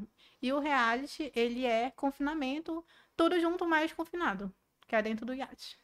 E 0.42 0.52
o 0.52 0.60
reality, 0.60 1.32
ele 1.36 1.66
é 1.66 1.92
confinamento, 1.92 2.84
tudo 3.16 3.40
junto 3.40 3.68
mais 3.68 3.94
confinado, 3.94 4.54
que 4.88 4.96
é 4.96 5.02
dentro 5.02 5.26
do 5.26 5.34
iate. 5.34 5.78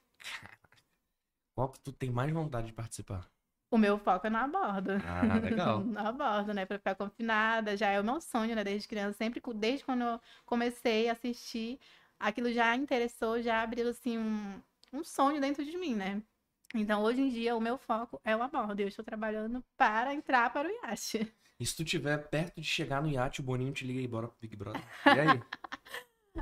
Qual 1.56 1.70
que 1.70 1.80
tu 1.80 1.92
tem 1.92 2.10
mais 2.10 2.32
vontade 2.32 2.68
de 2.68 2.74
participar? 2.74 3.30
O 3.72 3.78
meu 3.78 3.98
foco 3.98 4.28
é 4.28 4.30
no 4.30 4.38
abordo. 4.38 4.92
Ah, 5.08 5.40
legal. 5.40 5.80
no 5.82 5.98
abordo, 5.98 6.54
né? 6.54 6.66
Pra 6.66 6.78
ficar 6.78 6.94
confinada. 6.94 7.78
Já 7.78 7.88
é 7.88 8.02
o 8.02 8.04
meu 8.04 8.20
sonho, 8.20 8.54
né? 8.54 8.66
Desde 8.66 8.86
criança. 8.86 9.18
Sempre, 9.18 9.42
desde 9.56 9.86
quando 9.86 10.02
eu 10.04 10.22
comecei 10.46 11.08
a 11.08 11.14
assistir, 11.14 11.80
aquilo 12.20 12.52
já 12.52 12.76
interessou, 12.76 13.42
já 13.42 13.64
abriu, 13.64 13.88
assim, 13.88 14.18
um, 14.18 14.62
um 14.92 15.06
sonho 15.06 15.40
dentro 15.40 15.64
de 15.64 15.78
mim, 15.78 15.96
né? 15.96 16.22
Então, 16.76 17.02
hoje 17.02 17.22
em 17.22 17.30
dia, 17.30 17.56
o 17.56 17.62
meu 17.62 17.78
foco 17.78 18.20
é 18.26 18.36
o 18.36 18.44
abordo. 18.44 18.78
Eu 18.82 18.90
estou 18.90 19.06
trabalhando 19.06 19.64
para 19.78 20.14
entrar 20.14 20.52
para 20.52 20.68
o 20.68 20.72
iate. 20.72 21.34
E 21.58 21.66
se 21.66 21.76
tu 21.76 21.86
tiver 21.86 22.18
perto 22.28 22.60
de 22.60 22.68
chegar 22.68 23.02
no 23.02 23.08
iate, 23.08 23.40
o 23.40 23.44
Boninho 23.44 23.72
te 23.72 23.86
liga 23.86 24.02
e 24.02 24.08
bora 24.08 24.28
pro 24.28 24.38
Big 24.42 24.56
Brother. 24.58 24.84
E 25.06 25.10
aí? 25.10 25.42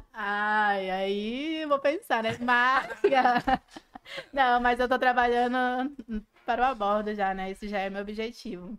Ai, 0.14 0.90
aí 0.90 1.66
vou 1.68 1.80
pensar, 1.80 2.24
né? 2.24 2.38
Mas... 2.40 2.90
Não, 4.34 4.60
mas 4.60 4.80
eu 4.80 4.88
tô 4.88 4.98
trabalhando 4.98 5.96
para 6.50 6.64
o 6.64 6.66
abordo 6.66 7.14
já, 7.14 7.32
né? 7.32 7.52
Isso 7.52 7.68
já 7.68 7.78
é 7.78 7.92
meu 7.92 8.02
objetivo. 8.02 8.76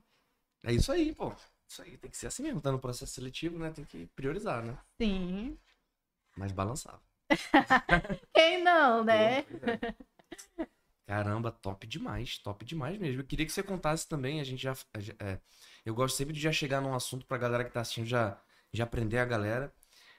É 0.64 0.72
isso 0.72 0.90
aí, 0.90 1.14
pô. 1.14 1.32
Isso 1.68 1.80
aí, 1.82 1.96
tem 1.96 2.10
que 2.10 2.16
ser 2.16 2.26
assim 2.26 2.42
mesmo. 2.42 2.60
Tá 2.60 2.72
no 2.72 2.80
processo 2.80 3.12
seletivo, 3.12 3.60
né? 3.60 3.70
Tem 3.70 3.84
que 3.84 4.06
priorizar, 4.08 4.64
né? 4.64 4.76
Sim. 5.00 5.56
Mas 6.36 6.50
balançava. 6.50 7.00
Quem 8.34 8.64
não, 8.64 9.04
né? 9.04 9.38
É. 9.38 9.44
Caramba, 11.06 11.52
top 11.52 11.86
demais, 11.86 12.38
top 12.38 12.64
demais 12.64 12.98
mesmo. 12.98 13.20
Eu 13.20 13.24
queria 13.24 13.46
que 13.46 13.52
você 13.52 13.62
contasse 13.62 14.08
também, 14.08 14.40
a 14.40 14.44
gente 14.44 14.60
já. 14.60 14.74
é, 15.20 15.38
eu 15.86 15.94
gosto 15.94 16.16
sempre 16.16 16.34
de 16.34 16.40
já 16.40 16.50
chegar 16.50 16.80
num 16.80 16.92
assunto 16.92 17.24
pra 17.24 17.38
galera 17.38 17.64
que 17.64 17.70
tá 17.70 17.82
assistindo 17.82 18.06
já, 18.06 18.36
já 18.72 18.82
aprender 18.82 19.18
a 19.18 19.24
galera. 19.24 19.72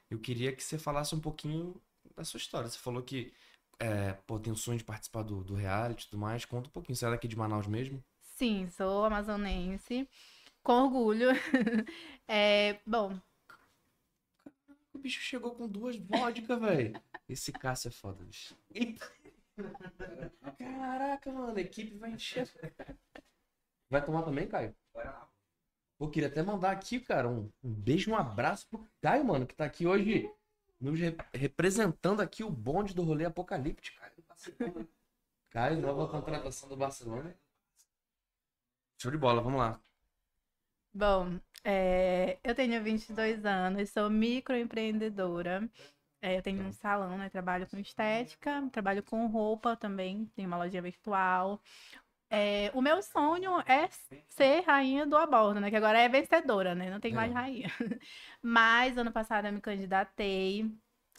Eu 0.10 0.20
queria 0.20 0.54
que 0.56 0.64
você 0.64 0.80
falasse 0.80 1.14
um 1.14 1.20
pouquinho 1.20 1.76
da 2.16 2.24
sua 2.24 2.38
história. 2.38 2.70
Você 2.70 2.78
falou 2.78 3.04
que 3.04 3.34
é, 3.82 4.14
pô, 4.28 4.40
tem 4.40 4.54
o 4.54 4.56
sonho 4.56 4.78
de 4.78 4.84
participar 4.84 5.24
do, 5.24 5.44
do 5.44 5.56
reality 5.56 6.06
e 6.06 6.10
tudo 6.10 6.20
mais. 6.20 6.46
Conta 6.46 6.70
um 6.70 6.72
pouquinho. 6.72 6.96
Você 6.96 7.06
é 7.06 7.10
daqui 7.10 7.28
de 7.28 7.36
Manaus 7.36 7.68
mesmo? 7.68 8.04
Sim, 8.22 8.68
sou 8.70 9.06
amazonense, 9.06 10.08
com 10.64 10.74
orgulho. 10.84 11.30
É, 12.34 12.80
bom, 12.88 13.20
O 14.94 15.00
bicho 15.00 15.20
chegou 15.22 15.54
com 15.56 15.68
duas 15.68 15.98
vodka, 15.98 16.56
velho. 16.58 17.02
Esse 17.28 17.52
Cássio 17.52 17.90
é 17.90 17.92
foda, 17.92 18.24
bicho. 18.24 18.56
Caraca, 20.58 21.32
mano, 21.32 21.58
a 21.58 21.62
equipe 21.62 21.98
vai 21.98 22.12
encher. 22.12 22.50
Vai 23.90 24.04
tomar 24.04 24.24
também, 24.24 24.48
Caio? 24.48 24.76
Pô, 25.98 26.10
queria 26.10 26.30
até 26.30 26.42
mandar 26.42 26.72
aqui, 26.72 27.00
cara, 27.00 27.30
um, 27.30 27.52
um 27.64 27.72
beijo, 27.74 28.12
um 28.12 28.16
abraço 28.16 28.68
pro 28.70 28.88
Caio, 29.02 29.24
mano, 29.24 29.46
que 29.46 29.56
tá 29.56 29.66
aqui 29.66 29.86
hoje 29.86 30.30
nos 30.82 31.00
re- 31.00 31.16
representando 31.34 32.22
aqui 32.22 32.44
o 32.44 32.50
bonde 32.50 32.94
do 32.94 33.04
rolê 33.04 33.26
do 34.18 34.24
Barcelona. 34.28 34.88
Caio, 35.52 35.82
nova 35.82 36.08
contratação 36.10 36.70
do 36.70 36.78
Barcelona. 36.78 37.36
Show 38.98 39.12
de 39.12 39.18
bola, 39.18 39.42
vamos 39.42 39.60
lá. 39.60 39.82
bom, 40.94 41.40
é, 41.64 42.40
eu 42.44 42.56
tenho 42.56 42.82
22 42.84 43.46
anos, 43.46 43.90
sou 43.92 44.10
microempreendedora. 44.10 45.70
É, 46.22 46.38
eu 46.38 46.44
tenho 46.44 46.64
um 46.66 46.72
salão, 46.74 47.18
né? 47.18 47.30
Trabalho 47.30 47.68
com 47.70 47.78
estética, 47.80 48.68
trabalho 48.72 49.04
com 49.04 49.28
roupa 49.28 49.76
também, 49.76 50.26
tenho 50.36 50.48
uma 50.48 50.58
loja 50.58 50.82
virtual. 50.82 51.62
É, 52.34 52.72
o 52.74 52.82
meu 52.82 53.02
sonho 53.04 53.60
é 53.68 53.90
ser 54.30 54.62
rainha 54.62 55.06
do 55.06 55.18
abordo, 55.18 55.60
né? 55.60 55.70
Que 55.70 55.76
agora 55.76 56.00
é 56.00 56.08
vencedora, 56.10 56.74
né? 56.74 56.90
Não 56.90 57.00
tem 57.02 57.14
mais 57.14 57.32
Legal. 57.32 57.44
rainha. 57.44 57.68
Mas 58.42 58.98
ano 58.98 59.12
passado 59.12 59.48
eu 59.48 59.54
me 59.54 59.62
candidatei. 59.62 60.72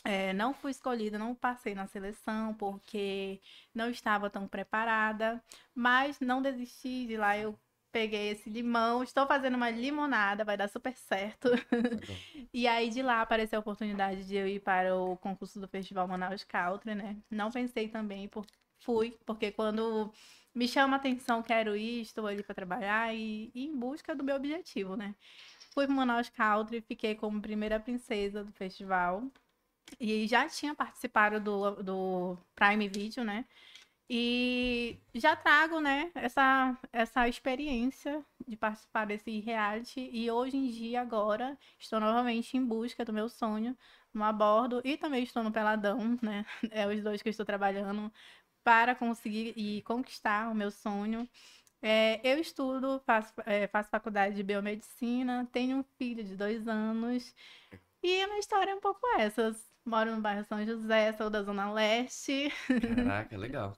é, 0.05 0.33
não 0.33 0.55
fui 0.55 0.70
escolhida, 0.72 1.18
não 1.18 1.35
passei 1.35 1.75
na 1.75 1.87
seleção 1.87 2.55
porque 2.55 3.40
não 3.75 3.90
estava 3.90 4.31
tão 4.31 4.48
preparada. 4.48 5.42
Mas 5.75 6.18
não 6.20 6.40
desisti 6.42 7.07
de 7.07 7.16
lá. 7.18 7.37
Eu 7.38 7.59
peguei 7.92 8.31
esse 8.31 8.48
limão, 8.51 9.03
estou 9.03 9.27
fazendo 9.27 9.55
uma 9.57 9.70
limonada, 9.70 10.44
vai 10.44 10.57
dar 10.57 10.68
super 10.68 10.96
certo. 10.96 11.51
E 12.53 12.66
aí 12.66 12.90
de 12.90 13.03
lá 13.03 13.20
apareceu 13.22 13.59
a 13.59 13.61
oportunidade 13.61 14.25
de 14.27 14.37
eu 14.37 14.46
ir 14.46 14.61
para 14.61 14.94
o 14.96 15.16
concurso 15.18 15.61
do 15.61 15.68
Festival 15.68 16.07
Manaus 16.09 16.44
Country, 16.44 16.94
né? 16.94 17.16
Não 17.31 17.51
pensei 17.51 17.88
também, 17.88 18.29
por... 18.29 18.46
fui, 18.81 19.18
porque 19.27 19.51
quando 19.53 20.12
me 20.54 20.68
chama 20.68 20.96
a 20.96 20.98
atenção, 20.98 21.42
quero 21.42 21.76
ir, 21.76 22.02
estou 22.02 22.26
ali 22.26 22.42
para 22.42 22.54
trabalhar 22.54 23.14
e, 23.14 23.50
e 23.54 23.66
em 23.66 23.76
busca 23.76 24.14
do 24.14 24.24
meu 24.24 24.36
objetivo, 24.36 24.96
né? 24.96 25.14
Fui 25.74 25.86
para 25.86 25.94
Manaus 25.94 26.28
Country, 26.28 26.82
fiquei 26.82 27.14
como 27.14 27.40
primeira 27.40 27.80
princesa 27.80 28.44
do 28.44 28.52
festival 28.52 29.24
e 30.00 30.26
já 30.26 30.48
tinha 30.48 30.74
participado 30.74 31.40
do, 31.40 31.82
do 31.82 32.38
Prime 32.54 32.88
Video, 32.88 33.24
né? 33.24 33.46
E 34.14 34.98
já 35.14 35.34
trago, 35.34 35.80
né, 35.80 36.10
essa, 36.14 36.76
essa 36.92 37.26
experiência 37.28 38.22
de 38.46 38.56
participar 38.56 39.06
desse 39.06 39.40
reality. 39.40 40.10
E 40.12 40.30
hoje 40.30 40.56
em 40.56 40.68
dia, 40.68 41.00
agora, 41.00 41.56
estou 41.78 41.98
novamente 41.98 42.56
em 42.56 42.64
busca 42.64 43.04
do 43.06 43.12
meu 43.12 43.28
sonho 43.30 43.76
no 44.12 44.22
abordo 44.22 44.82
e 44.84 44.98
também 44.98 45.22
estou 45.24 45.42
no 45.42 45.50
Peladão, 45.50 46.18
né? 46.20 46.44
É 46.70 46.86
os 46.86 47.02
dois 47.02 47.22
que 47.22 47.28
eu 47.28 47.30
estou 47.30 47.46
trabalhando 47.46 48.12
para 48.64 48.94
conseguir 48.94 49.53
e 49.57 49.83
conquistar 49.83 50.51
o 50.51 50.55
meu 50.55 50.70
sonho. 50.70 51.29
É, 51.81 52.20
eu 52.22 52.38
estudo, 52.38 53.01
faço, 53.05 53.33
é, 53.44 53.66
faço 53.66 53.90
faculdade 53.90 54.37
de 54.37 54.42
biomedicina, 54.42 55.48
tenho 55.53 55.79
um 55.79 55.85
filho 55.98 56.22
de 56.22 56.37
dois 56.37 56.68
anos. 56.68 57.35
E 58.03 58.20
a 58.20 58.27
minha 58.29 58.38
história 58.38 58.70
é 58.70 58.75
um 58.75 58.81
pouco 58.81 59.01
essa. 59.18 59.55
Moro 59.85 60.14
no 60.14 60.20
bairro 60.20 60.44
São 60.44 60.64
José, 60.64 61.12
sou 61.12 61.29
da 61.29 61.42
Zona 61.42 61.72
Leste. 61.72 62.53
Caraca, 62.96 63.37
legal. 63.37 63.77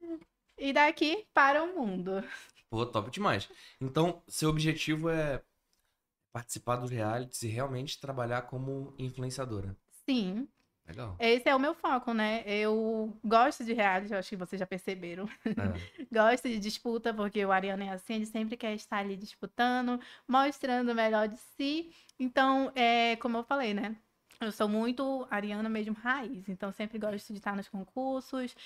E 0.58 0.72
daqui 0.72 1.26
para 1.34 1.64
o 1.64 1.74
mundo. 1.74 2.22
Pô, 2.70 2.86
top 2.86 3.10
demais. 3.10 3.48
Então, 3.80 4.22
seu 4.28 4.48
objetivo 4.48 5.08
é 5.08 5.42
participar 6.32 6.76
dos 6.76 6.90
realities 6.90 7.42
e 7.42 7.48
realmente 7.48 8.00
trabalhar 8.00 8.42
como 8.42 8.94
influenciadora. 8.96 9.76
Sim, 10.08 10.46
Legal. 10.86 11.16
esse 11.18 11.48
é 11.48 11.54
o 11.54 11.60
meu 11.60 11.74
foco, 11.74 12.12
né? 12.12 12.42
Eu 12.46 13.16
gosto 13.24 13.64
de 13.64 13.72
reality, 13.72 14.14
acho 14.14 14.30
que 14.30 14.36
vocês 14.36 14.58
já 14.58 14.66
perceberam. 14.66 15.28
É. 15.46 16.02
Gosto 16.12 16.48
de 16.48 16.58
disputa, 16.58 17.14
porque 17.14 17.44
o 17.44 17.52
Ariano 17.52 17.84
é 17.84 17.90
assim, 17.90 18.14
ele 18.14 18.26
sempre 18.26 18.56
quer 18.56 18.74
estar 18.74 18.98
ali 18.98 19.16
disputando, 19.16 20.00
mostrando 20.26 20.90
o 20.90 20.94
melhor 20.94 21.28
de 21.28 21.36
si. 21.36 21.92
Então, 22.18 22.70
é, 22.74 23.16
como 23.16 23.38
eu 23.38 23.44
falei, 23.44 23.72
né? 23.72 23.96
Eu 24.40 24.50
sou 24.50 24.68
muito 24.68 25.24
ariana 25.30 25.68
mesmo 25.68 25.94
raiz, 25.94 26.48
então 26.48 26.72
sempre 26.72 26.98
gosto 26.98 27.32
de 27.32 27.38
estar 27.38 27.54
nos 27.54 27.68
concursos. 27.68 28.56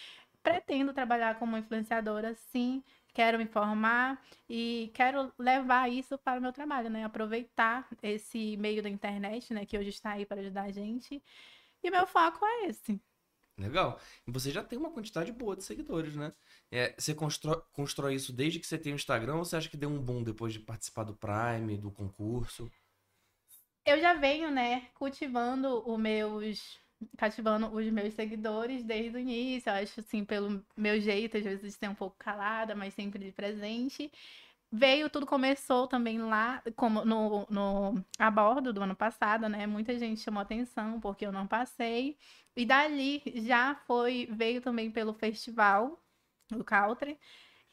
Pretendo 0.42 0.94
trabalhar 0.94 1.38
como 1.38 1.57
influenciadora, 1.57 2.35
sim. 2.35 2.83
Quero 3.12 3.37
me 3.38 3.46
formar 3.46 4.22
e 4.48 4.90
quero 4.94 5.33
levar 5.38 5.90
isso 5.90 6.16
para 6.18 6.38
o 6.38 6.42
meu 6.42 6.52
trabalho, 6.52 6.88
né? 6.88 7.05
Aproveitar 7.05 7.87
esse 8.02 8.57
meio 8.57 8.83
da 8.83 8.88
internet, 8.88 9.52
né? 9.52 9.66
Que 9.66 9.79
hoje 9.79 9.90
está 9.90 10.12
aí 10.12 10.24
para 10.24 10.40
ajudar 10.40 10.62
a 10.62 10.72
gente. 10.72 11.22
E 11.83 11.91
meu 11.91 12.07
foco 12.07 12.45
é 12.45 12.67
esse. 12.67 13.01
Legal. 13.59 13.99
E 14.27 14.31
você 14.31 14.51
já 14.51 14.62
tem 14.62 14.79
uma 14.79 14.91
quantidade 14.91 15.33
boa 15.33 15.57
de 15.57 15.65
seguidores, 15.65 16.15
né? 16.15 16.33
É, 16.71 16.95
você 16.99 17.15
constrói, 17.15 17.62
constrói 17.73 18.15
isso 18.15 18.33
desde 18.33 18.59
que 18.61 18.67
você 18.67 18.77
tem 18.79 18.93
o 18.93 18.97
Instagram 18.97 19.37
ou 19.37 19.45
você 19.45 19.57
acha 19.57 19.69
que 19.71 19.77
deu 19.79 19.89
um 19.89 19.99
boom 20.03 20.23
depois 20.23 20.53
de 20.53 20.61
participar 20.61 21.05
do 21.05 21.15
Prime, 21.17 21.77
do 21.79 21.91
concurso? 21.91 22.71
Eu 23.85 24.01
já 24.01 24.15
venho, 24.15 24.51
né, 24.51 24.89
cultivando 24.95 25.89
os 25.89 25.99
meus. 25.99 26.79
cativando 27.17 27.69
os 27.69 27.87
meus 27.91 28.15
seguidores 28.15 28.83
desde 28.85 29.17
o 29.17 29.21
início. 29.21 29.71
Eu 29.71 29.75
acho, 29.77 30.01
assim, 30.01 30.25
pelo 30.25 30.65
meu 30.77 31.01
jeito, 31.01 31.37
às 31.37 31.45
vezes, 31.45 31.75
ser 31.75 31.89
um 31.89 31.95
pouco 31.95 32.17
calada, 32.19 32.75
mas 32.75 32.95
sempre 32.95 33.25
de 33.25 33.33
presente. 33.33 34.11
Veio, 34.77 35.09
tudo 35.09 35.25
começou 35.25 35.87
também 35.87 36.19
lá, 36.19 36.62
como 36.77 37.03
no, 37.03 37.47
no 37.49 38.05
a 38.19 38.31
bordo 38.31 38.75
do 38.75 38.83
ano 38.83 38.95
passado, 38.95 39.49
né? 39.49 39.67
Muita 39.67 39.99
gente 39.99 40.21
chamou 40.21 40.43
atenção 40.43 41.01
porque 41.01 41.25
eu 41.25 41.33
não 41.33 41.47
passei. 41.47 42.19
E 42.55 42.67
dali 42.67 43.23
já 43.37 43.75
foi, 43.87 44.29
veio 44.31 44.61
também 44.61 44.91
pelo 44.91 45.15
festival 45.15 45.99
do 46.51 46.62
Country. 46.62 47.19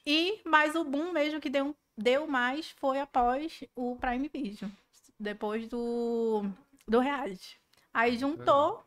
E 0.05 0.41
mais 0.45 0.75
o 0.75 0.85
boom 0.85 1.11
mesmo 1.11 1.41
que 1.41 1.49
deu, 1.49 1.75
deu 1.97 2.25
mais 2.25 2.69
foi 2.69 3.01
após 3.01 3.65
o 3.75 3.97
Prime 3.97 4.29
Video, 4.29 4.71
depois 5.19 5.67
do, 5.67 6.45
do 6.87 6.99
reality. 6.99 7.59
Aí 7.93 8.17
juntou 8.17 8.81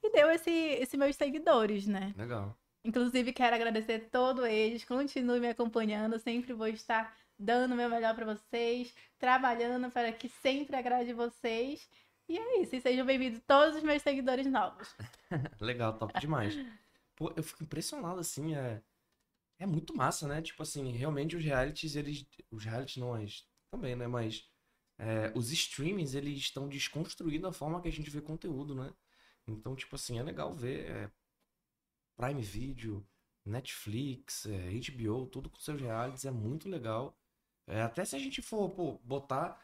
e 0.00 0.12
deu 0.12 0.30
esse, 0.30 0.50
esse 0.50 0.96
meus 0.96 1.16
seguidores, 1.16 1.88
né? 1.88 2.14
Legal. 2.16 2.56
Inclusive, 2.84 3.32
quero 3.32 3.56
agradecer 3.56 3.94
a 3.94 4.10
todos 4.10 4.44
eles. 4.44 4.84
Continue 4.84 5.40
me 5.40 5.48
acompanhando. 5.48 6.18
Sempre 6.20 6.52
vou 6.52 6.68
estar 6.68 7.12
dando 7.38 7.72
o 7.72 7.76
meu 7.76 7.88
melhor 7.88 8.14
para 8.14 8.34
vocês, 8.34 8.94
trabalhando 9.18 9.90
para 9.90 10.12
que 10.12 10.28
sempre 10.28 10.76
agrade 10.76 11.12
vocês. 11.12 11.88
E 12.28 12.36
é 12.38 12.60
isso. 12.60 12.74
E 12.76 12.80
sejam 12.80 13.06
bem-vindos 13.06 13.40
todos 13.46 13.76
os 13.76 13.82
meus 13.82 14.02
seguidores 14.02 14.46
novos. 14.46 14.94
Legal, 15.60 15.96
top 15.98 16.18
demais. 16.20 16.54
Pô, 17.16 17.32
eu 17.36 17.42
fico 17.42 17.62
impressionado, 17.64 18.20
assim, 18.20 18.54
é... 18.54 18.82
É 19.60 19.66
muito 19.66 19.94
massa, 19.96 20.28
né? 20.28 20.40
Tipo 20.40 20.62
assim, 20.62 20.92
realmente 20.92 21.36
os 21.36 21.44
realities, 21.44 21.96
eles... 21.96 22.26
Os 22.50 22.64
realities 22.64 22.96
não, 22.96 23.10
mas... 23.10 23.46
Também, 23.70 23.96
né? 23.96 24.06
Mas... 24.06 24.48
é, 24.98 25.32
os 25.34 25.52
streamings, 25.52 26.14
eles 26.14 26.38
estão 26.38 26.68
desconstruindo 26.68 27.46
a 27.46 27.52
forma 27.52 27.80
que 27.80 27.88
a 27.88 27.92
gente 27.92 28.10
vê 28.10 28.20
conteúdo, 28.20 28.74
né? 28.74 28.92
Então, 29.46 29.74
tipo 29.74 29.96
assim, 29.96 30.18
é 30.18 30.22
legal 30.22 30.54
ver 30.54 30.90
é, 30.90 31.10
Prime 32.16 32.42
Video, 32.42 33.06
Netflix, 33.44 34.46
é, 34.46 34.70
HBO, 34.70 35.26
tudo 35.26 35.48
com 35.48 35.58
seus 35.58 35.80
realities, 35.80 36.24
é 36.24 36.30
muito 36.30 36.68
legal. 36.68 37.16
É, 37.68 37.82
até 37.82 38.04
se 38.04 38.16
a 38.16 38.18
gente 38.18 38.42
for 38.42 38.70
pô, 38.70 38.98
botar 39.04 39.60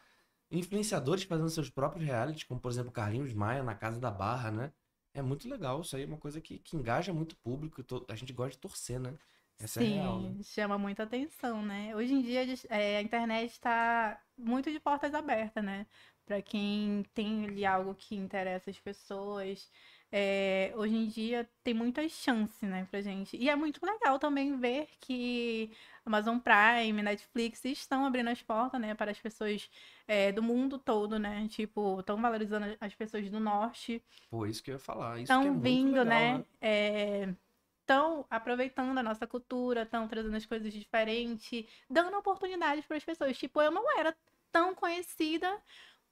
influenciadores 0.51 1.23
fazendo 1.23 1.49
seus 1.49 1.69
próprios 1.69 2.05
realities, 2.05 2.43
como 2.43 2.59
por 2.59 2.71
exemplo 2.71 2.91
Carlinhos 2.91 3.33
Maia 3.33 3.63
na 3.63 3.75
Casa 3.75 3.99
da 3.99 4.11
Barra, 4.11 4.51
né? 4.51 4.73
É 5.13 5.21
muito 5.21 5.47
legal, 5.49 5.81
isso 5.81 5.95
aí 5.95 6.03
é 6.03 6.05
uma 6.05 6.17
coisa 6.17 6.41
que, 6.41 6.59
que 6.59 6.75
engaja 6.75 7.13
muito 7.13 7.37
público, 7.37 7.83
a 8.09 8.15
gente 8.15 8.33
gosta 8.33 8.51
de 8.51 8.59
torcer, 8.59 8.99
né? 8.99 9.17
Essa 9.59 9.81
é 9.81 9.83
Sim, 9.83 9.95
real, 9.95 10.21
né? 10.21 10.35
chama 10.43 10.77
muita 10.77 11.03
atenção, 11.03 11.61
né? 11.61 11.95
Hoje 11.95 12.13
em 12.13 12.21
dia 12.21 12.45
é, 12.69 12.97
a 12.97 13.01
internet 13.01 13.51
está 13.51 14.21
muito 14.37 14.71
de 14.71 14.79
portas 14.79 15.13
abertas, 15.13 15.63
né? 15.63 15.87
Para 16.25 16.41
quem 16.41 17.03
tem 17.13 17.45
ali 17.45 17.65
algo 17.65 17.95
que 17.95 18.15
interessa 18.15 18.69
as 18.69 18.79
pessoas. 18.79 19.71
É, 20.17 20.71
hoje 20.77 20.95
em 20.95 21.07
dia 21.07 21.45
tem 21.61 21.73
muitas 21.73 22.09
chances, 22.09 22.61
né, 22.61 22.87
pra 22.89 23.01
gente. 23.01 23.35
E 23.35 23.49
é 23.49 23.55
muito 23.55 23.85
legal 23.85 24.17
também 24.17 24.55
ver 24.55 24.87
que 25.01 25.75
Amazon 26.05 26.37
Prime, 26.39 27.03
Netflix 27.03 27.65
estão 27.65 28.05
abrindo 28.05 28.29
as 28.29 28.41
portas, 28.41 28.79
né, 28.79 28.95
para 28.95 29.11
as 29.11 29.19
pessoas 29.19 29.69
é, 30.07 30.31
do 30.31 30.41
mundo 30.41 30.79
todo, 30.79 31.19
né? 31.19 31.45
Tipo, 31.49 31.99
estão 31.99 32.15
valorizando 32.21 32.77
as 32.79 32.95
pessoas 32.95 33.29
do 33.29 33.41
norte. 33.41 34.01
Pô, 34.29 34.45
isso 34.45 34.63
que 34.63 34.71
eu 34.71 34.75
ia 34.75 34.79
falar. 34.79 35.19
É 35.19 35.23
Estão 35.23 35.43
muito 35.43 35.61
vindo, 35.61 36.01
legal, 36.01 36.05
né? 36.05 37.35
Estão 37.81 38.25
aproveitando 38.29 38.97
a 38.97 39.03
nossa 39.03 39.27
cultura, 39.27 39.81
estão 39.81 40.07
trazendo 40.07 40.37
as 40.37 40.45
coisas 40.45 40.71
diferentes, 40.71 41.65
dando 41.89 42.17
oportunidades 42.17 42.85
para 42.85 42.95
as 42.95 43.03
pessoas. 43.03 43.37
Tipo, 43.37 43.61
eu 43.61 43.69
não 43.69 43.99
era 43.99 44.15
tão 44.49 44.73
conhecida 44.73 45.61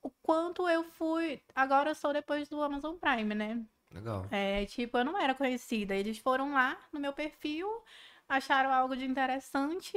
o 0.02 0.10
quanto 0.22 0.68
eu 0.68 0.84
fui. 0.84 1.42
Agora 1.56 1.92
eu 1.92 1.96
sou 1.96 2.12
depois 2.12 2.50
do 2.50 2.62
Amazon 2.62 2.98
Prime, 2.98 3.34
né? 3.34 3.66
Legal. 3.94 4.26
É, 4.32 4.66
tipo, 4.66 4.98
eu 4.98 5.06
não 5.06 5.18
era 5.18 5.36
conhecida. 5.36 5.96
Eles 5.96 6.18
foram 6.18 6.54
lá 6.54 6.78
no 6.92 7.00
meu 7.00 7.14
perfil, 7.14 7.68
acharam 8.28 8.74
algo 8.74 8.96
de 8.96 9.06
interessante 9.06 9.96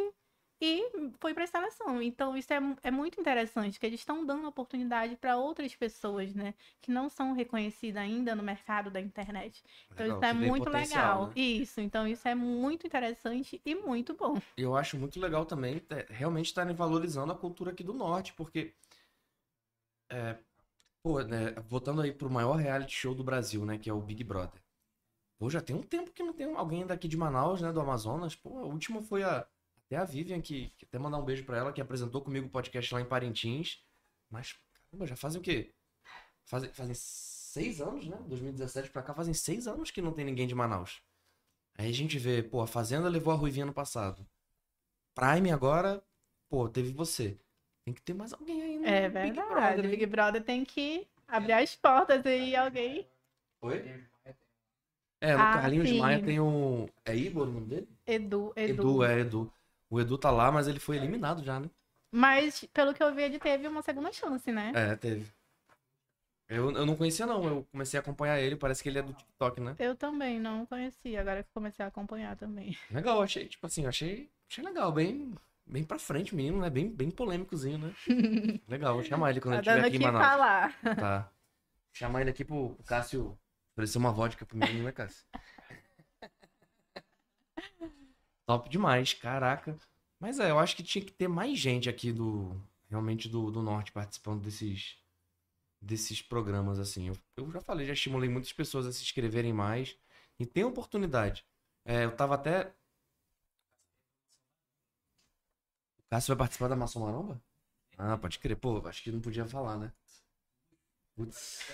e 0.61 0.83
foi 1.21 1.35
pra 1.35 1.47
seleção. 1.47 2.01
Então, 2.01 2.37
isso 2.37 2.53
é, 2.53 2.59
é 2.83 2.91
muito 2.91 3.21
interessante, 3.21 3.79
que 3.79 3.87
eles 3.87 4.01
estão 4.01 4.25
dando 4.25 4.49
oportunidade 4.49 5.17
para 5.17 5.37
outras 5.37 5.75
pessoas, 5.75 6.35
né? 6.35 6.55
Que 6.81 6.91
não 6.91 7.09
são 7.09 7.33
reconhecidas 7.33 8.03
ainda 8.03 8.35
no 8.35 8.43
mercado 8.43 8.91
da 8.91 9.01
internet. 9.01 9.63
Então, 9.93 10.07
Legal, 10.07 10.19
isso 10.19 10.25
é 10.25 10.33
muito 10.33 10.71
legal. 10.71 11.27
né? 11.27 11.33
Isso, 11.37 11.81
então 11.81 12.07
isso 12.07 12.27
é 12.27 12.35
muito 12.35 12.87
interessante 12.87 13.61
e 13.65 13.75
muito 13.75 14.15
bom. 14.15 14.41
Eu 14.57 14.75
acho 14.77 14.97
muito 14.97 15.21
legal 15.21 15.45
também 15.45 15.83
é, 15.91 16.07
realmente 16.09 16.47
estarem 16.47 16.75
valorizando 16.75 17.33
a 17.33 17.37
cultura 17.37 17.71
aqui 17.71 17.85
do 17.85 17.93
norte, 17.93 18.33
porque. 18.33 18.75
É, 20.09 20.37
pô, 21.07 21.23
né, 21.23 21.53
voltando 21.69 22.03
aí 22.03 22.11
pro 22.11 22.29
maior 22.29 22.57
reality 22.57 22.93
show 22.93 23.15
do 23.15 23.23
Brasil, 23.23 23.65
né? 23.65 23.79
Que 23.79 23.89
é 23.89 23.93
o 23.93 24.01
Big 24.01 24.25
Brother. 24.25 24.61
Pô, 25.39 25.49
já 25.49 25.61
tem 25.61 25.77
um 25.77 25.83
tempo 25.83 26.11
que 26.11 26.21
não 26.21 26.33
tem 26.33 26.53
alguém 26.53 26.85
daqui 26.85 27.07
de 27.07 27.17
Manaus, 27.17 27.61
né? 27.61 27.73
Do 27.73 27.81
Amazonas. 27.81 28.35
Pô, 28.35 28.59
a 28.59 28.67
última 28.67 29.01
foi 29.01 29.23
a. 29.23 29.47
Até 29.85 29.99
a 29.99 30.05
Vivian, 30.05 30.41
que, 30.41 30.71
que 30.71 30.85
até 30.85 30.99
mandar 30.99 31.19
um 31.19 31.25
beijo 31.25 31.45
pra 31.45 31.59
ela, 31.59 31.73
que 31.73 31.81
apresentou 31.81 32.21
comigo 32.21 32.49
o 32.49 32.51
podcast 32.51 32.93
lá 32.93 33.01
em 33.01 33.05
Parintins. 33.05 33.85
Mas, 34.29 34.59
caramba, 34.91 35.07
já 35.07 35.15
fazem 35.15 35.41
o 35.41 35.45
quê? 35.45 35.73
Fazem, 36.45 36.73
fazem 36.73 36.95
seis 36.97 37.81
anos, 37.81 38.09
né? 38.09 38.17
2017 38.27 38.91
pra 38.91 39.01
cá, 39.01 39.15
fazem 39.15 39.33
seis 39.33 39.69
anos 39.69 39.93
que 39.93 40.03
não 40.03 40.13
tem 40.13 40.25
ninguém 40.25 40.49
de 40.49 40.57
Manaus. 40.57 41.01
Aí 41.79 41.89
a 41.89 41.95
gente 41.95 42.19
vê, 42.19 42.43
pô, 42.43 42.61
a 42.61 42.67
Fazenda 42.67 43.09
levou 43.09 43.33
a 43.33 43.37
Ruivinha 43.37 43.67
no 43.67 43.73
passado. 43.73 44.27
Prime 45.15 45.53
agora, 45.53 46.03
pô, 46.49 46.69
teve 46.69 46.91
você. 46.93 47.39
Tem 47.85 47.95
que 47.95 48.03
ter 48.03 48.13
mais 48.13 48.33
alguém 48.33 48.61
aí 48.61 48.76
É 48.87 49.09
Big 49.09 49.33
verdade. 49.33 49.49
Brother, 49.49 49.85
hein? 49.85 49.91
Big 49.91 50.07
Brother 50.07 50.43
tem 50.45 50.65
que 50.65 51.07
abrir 51.27 51.53
as 51.53 51.75
portas 51.75 52.23
e 52.25 52.55
alguém. 52.55 53.07
Oi? 53.63 54.05
É, 55.21 55.35
o 55.35 55.41
Ah, 55.41 55.53
Carlinhos 55.55 55.89
sim. 55.89 55.99
Maia 55.99 56.23
tem 56.23 56.39
um. 56.41 56.89
É 57.05 57.15
Igor 57.17 57.49
o 57.49 57.53
nome 57.53 57.67
dele? 57.67 57.89
Edu, 58.07 58.53
Edu. 58.55 58.73
Edu, 58.73 59.05
é 59.05 59.21
Edu. 59.21 59.53
O 59.89 60.01
Edu 60.01 60.19
tá 60.19 60.31
lá, 60.31 60.53
mas 60.53 60.69
ele 60.69 60.79
foi 60.79 60.97
eliminado 60.97 61.43
já, 61.43 61.59
né? 61.59 61.71
Mas, 62.13 62.65
pelo 62.73 62.95
que 62.95 63.03
eu 63.03 63.15
vi, 63.15 63.23
ele 63.23 63.39
teve 63.39 63.67
uma 63.67 63.83
segunda 63.83 64.13
chance, 64.13 64.51
né? 64.53 64.73
É, 64.75 64.97
teve. 64.97 65.27
Eu, 66.49 66.71
eu 66.71 66.87
não 66.87 66.95
conhecia, 66.97 67.27
não. 67.27 67.45
Eu 67.45 67.67
comecei 67.73 67.99
a 67.99 68.01
acompanhar 68.01 68.39
ele. 68.39 68.57
Parece 68.57 68.83
que 68.83 68.89
ele 68.89 68.99
é 68.99 69.03
do 69.03 69.13
TikTok, 69.13 69.61
né? 69.61 69.75
Eu 69.79 69.97
também 69.97 70.39
não 70.39 70.65
conhecia, 70.67 71.21
agora 71.21 71.43
que 71.43 71.51
comecei 71.53 71.85
a 71.85 71.89
acompanhar 71.89 72.37
também. 72.37 72.77
Legal, 72.91 73.21
achei, 73.21 73.49
tipo 73.49 73.67
assim, 73.67 73.87
achei, 73.87 74.31
achei 74.49 74.63
legal, 74.63 74.93
bem, 74.93 75.35
bem 75.67 75.85
pra 75.85 75.99
frente, 75.99 76.35
menino, 76.35 76.61
né? 76.61 76.71
Bem, 76.71 76.89
bem 76.89 77.11
polêmicozinho, 77.11 77.79
né? 77.79 77.95
legal, 78.69 78.95
vou 78.95 79.05
chamar 79.05 79.31
ele 79.31 79.41
quando 79.41 79.63
Tá 79.63 79.73
ele 79.77 79.87
estiver 79.87 79.87
aqui 79.87 79.97
em 79.97 80.01
Manaus. 80.01 80.25
falar. 80.27 80.81
Tá. 80.97 81.23
Vou 81.23 81.31
chamar 81.93 82.21
ele 82.21 82.31
aqui 82.31 82.45
pro, 82.45 82.71
pro 82.75 82.85
Cássio 82.85 83.39
oferecer 83.73 83.99
uma 83.99 84.13
vodka 84.13 84.45
pro 84.47 84.57
menino, 84.57 84.85
né, 84.85 84.93
Cássio? 84.93 85.25
Top 88.47 88.69
demais, 88.69 89.13
caraca. 89.13 89.77
Mas 90.21 90.39
é, 90.39 90.51
eu 90.51 90.59
acho 90.59 90.77
que 90.77 90.83
tinha 90.83 91.05
que 91.05 91.13
ter 91.13 91.29
mais 91.29 91.59
gente 91.59 91.89
aqui 91.89 92.13
do. 92.13 92.61
Realmente 92.89 93.29
do, 93.29 93.51
do 93.51 93.63
norte 93.63 93.93
participando 93.93 94.43
desses. 94.43 94.97
Desses 95.81 96.23
programas, 96.23 96.79
assim. 96.79 97.09
Eu, 97.09 97.17
eu 97.37 97.51
já 97.51 97.61
falei, 97.61 97.87
já 97.87 97.93
estimulei 97.93 98.29
muitas 98.31 98.53
pessoas 98.53 98.87
a 98.87 98.93
se 98.93 99.03
inscreverem 99.03 99.53
mais. 99.53 99.97
E 100.39 100.47
tem 100.47 100.65
oportunidade. 100.65 101.45
É, 101.85 102.05
eu 102.05 102.15
tava 102.15 102.35
até. 102.35 102.73
O 106.07 106.11
Cássio 106.11 106.35
vai 106.35 106.39
participar 106.39 106.69
da 106.69 106.77
Maçom 106.77 107.01
Maromba? 107.01 107.41
Ah, 107.99 108.19
pode 108.19 108.39
crer. 108.41 108.57
Pô, 108.57 108.87
acho 108.89 109.03
que 109.03 109.13
não 109.13 109.21
podia 109.21 109.47
falar, 109.47 109.79
né? 109.79 109.93
Putz. 111.17 111.65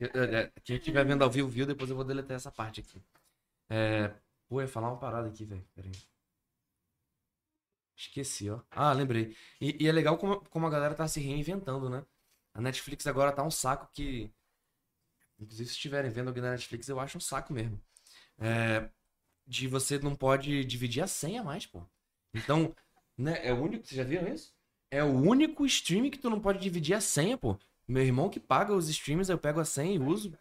É, 0.00 0.50
Quem 0.64 0.76
estiver 0.76 1.04
vendo 1.06 1.22
ao 1.22 1.30
vivo, 1.30 1.48
viu, 1.48 1.66
depois 1.66 1.88
eu 1.90 1.96
vou 1.96 2.04
deletar 2.04 2.36
essa 2.36 2.50
parte 2.50 2.80
aqui. 2.80 3.00
É... 3.70 4.12
Pô, 4.48 4.60
ia 4.62 4.68
falar 4.68 4.90
uma 4.90 4.98
parada 5.00 5.28
aqui, 5.28 5.44
velho. 5.44 5.66
Pera 5.74 5.88
aí. 5.88 5.94
Esqueci, 7.96 8.50
ó. 8.50 8.60
Ah, 8.70 8.92
lembrei. 8.92 9.36
E, 9.60 9.84
e 9.84 9.88
é 9.88 9.92
legal 9.92 10.18
como, 10.18 10.40
como 10.50 10.66
a 10.66 10.70
galera 10.70 10.94
tá 10.94 11.06
se 11.08 11.20
reinventando, 11.20 11.88
né? 11.88 12.04
A 12.52 12.60
Netflix 12.60 13.06
agora 13.06 13.32
tá 13.32 13.42
um 13.42 13.50
saco 13.50 13.88
que. 13.92 14.32
Inclusive, 15.38 15.68
se 15.68 15.74
estiverem 15.74 16.10
vendo 16.10 16.28
alguém 16.28 16.42
da 16.42 16.50
Netflix, 16.52 16.88
eu 16.88 17.00
acho 17.00 17.18
um 17.18 17.20
saco 17.20 17.52
mesmo. 17.52 17.80
É, 18.38 18.88
De 19.46 19.68
você 19.68 19.98
não 20.00 20.16
pode 20.16 20.64
dividir 20.66 21.02
a 21.02 21.08
senha 21.08 21.44
mais, 21.44 21.66
pô. 21.66 21.82
Então, 22.34 22.74
né, 23.16 23.40
é 23.46 23.52
o 23.52 23.62
único. 23.62 23.86
Vocês 23.86 23.96
já 23.96 24.04
viram 24.04 24.32
isso? 24.32 24.54
É 24.90 25.02
o 25.02 25.12
único 25.12 25.66
stream 25.66 26.10
que 26.10 26.18
tu 26.18 26.30
não 26.30 26.40
pode 26.40 26.60
dividir 26.60 26.94
a 26.94 27.00
senha, 27.00 27.36
pô. 27.36 27.56
Meu 27.86 28.02
irmão 28.02 28.30
que 28.30 28.40
paga 28.40 28.72
os 28.72 28.88
streams, 28.88 29.30
eu 29.30 29.38
pego 29.38 29.60
a 29.60 29.64
senha 29.64 29.94
e 29.94 29.98
uso. 29.98 30.32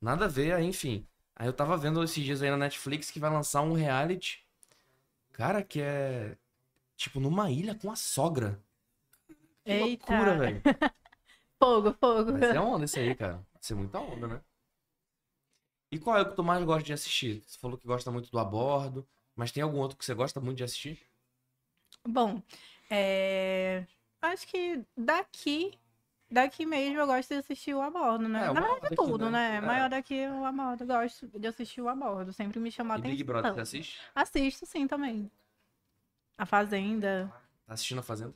Nada 0.00 0.24
a 0.24 0.28
ver, 0.28 0.52
aí, 0.52 0.64
enfim. 0.64 1.06
Aí 1.36 1.46
eu 1.46 1.52
tava 1.52 1.76
vendo 1.76 2.02
esses 2.02 2.22
dias 2.24 2.42
aí 2.42 2.50
na 2.50 2.56
Netflix 2.56 3.10
que 3.10 3.20
vai 3.20 3.30
lançar 3.30 3.62
um 3.62 3.72
reality. 3.72 4.44
Cara, 5.32 5.62
que 5.62 5.80
é. 5.80 6.36
Tipo, 6.96 7.20
numa 7.20 7.50
ilha 7.50 7.74
com 7.74 7.90
a 7.90 7.96
sogra. 7.96 8.60
Que 9.64 9.72
Eita. 9.72 10.12
loucura, 10.12 10.38
velho. 10.38 10.62
Fogo, 11.58 11.94
fogo. 12.00 12.32
Mas 12.32 12.42
é 12.42 12.58
onda 12.58 12.86
isso 12.86 12.98
aí, 12.98 13.14
cara. 13.14 13.34
Vai 13.34 13.62
ser 13.62 13.74
muita 13.74 13.98
onda, 14.00 14.26
né? 14.26 14.40
E 15.92 15.98
qual 15.98 16.16
é 16.16 16.22
o 16.22 16.30
que 16.30 16.34
tu 16.34 16.42
mais 16.42 16.64
gosta 16.64 16.82
de 16.82 16.92
assistir? 16.94 17.42
Você 17.46 17.58
falou 17.58 17.76
que 17.76 17.86
gosta 17.86 18.10
muito 18.10 18.30
do 18.30 18.38
Abordo, 18.38 19.06
mas 19.36 19.52
tem 19.52 19.62
algum 19.62 19.78
outro 19.78 19.98
que 19.98 20.04
você 20.04 20.14
gosta 20.14 20.40
muito 20.40 20.56
de 20.56 20.64
assistir? 20.64 21.09
Bom, 22.06 22.42
é, 22.90 23.86
acho 24.22 24.46
que 24.46 24.82
daqui, 24.96 25.78
daqui 26.30 26.66
mesmo 26.66 26.98
eu 26.98 27.06
gosto 27.06 27.28
de 27.28 27.36
assistir 27.36 27.74
o 27.74 27.80
Abordo, 27.80 28.28
né? 28.28 28.44
É, 28.44 28.46
Na 28.46 28.52
verdade, 28.52 28.80
daqui, 28.82 28.96
tudo, 28.96 29.30
né? 29.30 29.30
né? 29.30 29.56
É. 29.56 29.60
Maior 29.60 29.90
daqui 29.90 30.26
o 30.26 30.44
Abordo. 30.44 30.86
Gosto 30.86 31.26
de 31.38 31.46
assistir 31.46 31.80
o 31.80 31.88
Abordo. 31.88 32.32
Sempre 32.32 32.58
me 32.58 32.70
chamou 32.72 32.92
a 32.92 32.96
atenção. 32.96 33.10
Big 33.10 33.24
Brother, 33.24 33.54
você 33.54 33.60
assiste? 33.60 34.00
Assisto, 34.14 34.66
sim, 34.66 34.86
também. 34.86 35.30
A 36.36 36.46
Fazenda. 36.46 37.32
Tá 37.66 37.74
assistindo 37.74 37.98
a 37.98 38.02
Fazenda? 38.02 38.34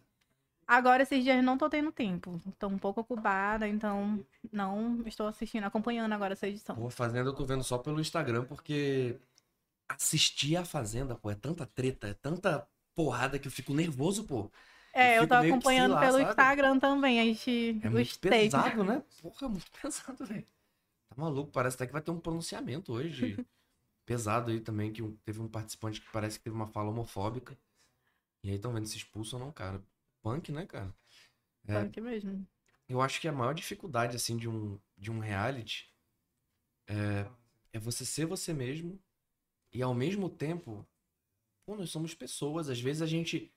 Agora, 0.66 1.02
esses 1.02 1.22
dias 1.22 1.44
não 1.44 1.58
tô 1.58 1.68
tendo 1.68 1.92
tempo. 1.92 2.40
Tô 2.58 2.68
um 2.68 2.78
pouco 2.78 3.00
ocupada, 3.00 3.68
então 3.68 4.24
não 4.50 5.02
estou 5.06 5.26
assistindo, 5.26 5.64
acompanhando 5.64 6.12
agora 6.12 6.32
essa 6.32 6.48
edição. 6.48 6.76
Pô, 6.76 6.86
a 6.86 6.90
Fazenda 6.90 7.28
eu 7.28 7.34
tô 7.34 7.44
vendo 7.44 7.62
só 7.62 7.76
pelo 7.76 8.00
Instagram, 8.00 8.44
porque 8.44 9.18
assistir 9.88 10.56
a 10.56 10.64
Fazenda, 10.64 11.14
pô, 11.14 11.30
é 11.30 11.34
tanta 11.34 11.66
treta, 11.66 12.08
é 12.08 12.14
tanta 12.14 12.66
porrada 12.94 13.38
que 13.38 13.48
eu 13.48 13.52
fico 13.52 13.74
nervoso, 13.74 14.24
pô. 14.24 14.50
É, 14.92 15.18
eu 15.18 15.26
meio 15.26 15.28
que, 15.28 15.50
acompanhando 15.50 15.94
lá, 15.94 16.00
pelo 16.00 16.18
sabe? 16.18 16.30
Instagram 16.30 16.78
também. 16.78 17.20
A 17.20 17.24
gente. 17.24 17.80
É 17.82 17.90
muito 17.90 18.18
pesado, 18.18 18.84
né? 18.84 19.02
Porra, 19.20 19.46
é 19.46 19.48
muito 19.48 19.70
pesado, 19.82 20.24
velho. 20.24 20.46
Tá 21.08 21.16
maluco, 21.16 21.50
parece 21.50 21.76
até 21.76 21.86
que 21.86 21.92
vai 21.92 22.02
ter 22.02 22.12
um 22.12 22.20
pronunciamento 22.20 22.92
hoje. 22.92 23.44
pesado 24.06 24.50
aí 24.50 24.60
também, 24.60 24.92
que 24.92 25.02
teve 25.24 25.40
um 25.40 25.48
participante 25.48 26.00
que 26.00 26.10
parece 26.12 26.38
que 26.38 26.44
teve 26.44 26.54
uma 26.54 26.68
fala 26.68 26.90
homofóbica. 26.90 27.58
E 28.44 28.50
aí 28.50 28.56
estão 28.56 28.72
vendo 28.72 28.86
se 28.86 28.96
expulsa 28.96 29.36
ou 29.36 29.42
não, 29.42 29.50
cara. 29.50 29.82
Punk, 30.22 30.52
né, 30.52 30.66
cara? 30.66 30.94
É. 31.66 31.82
Punk 31.82 32.00
mesmo. 32.00 32.46
Eu 32.88 33.00
acho 33.00 33.20
que 33.20 33.26
a 33.26 33.32
maior 33.32 33.54
dificuldade, 33.54 34.14
assim, 34.14 34.36
de 34.36 34.48
um, 34.48 34.78
de 34.96 35.10
um 35.10 35.18
reality 35.18 35.90
é, 36.86 37.26
é 37.72 37.78
você 37.78 38.04
ser 38.04 38.26
você 38.26 38.52
mesmo 38.52 39.00
e, 39.72 39.82
ao 39.82 39.94
mesmo 39.94 40.28
tempo, 40.28 40.86
pô, 41.64 41.76
nós 41.76 41.90
somos 41.90 42.14
pessoas. 42.14 42.68
Às 42.68 42.80
vezes 42.80 43.02
a 43.02 43.06
gente 43.06 43.52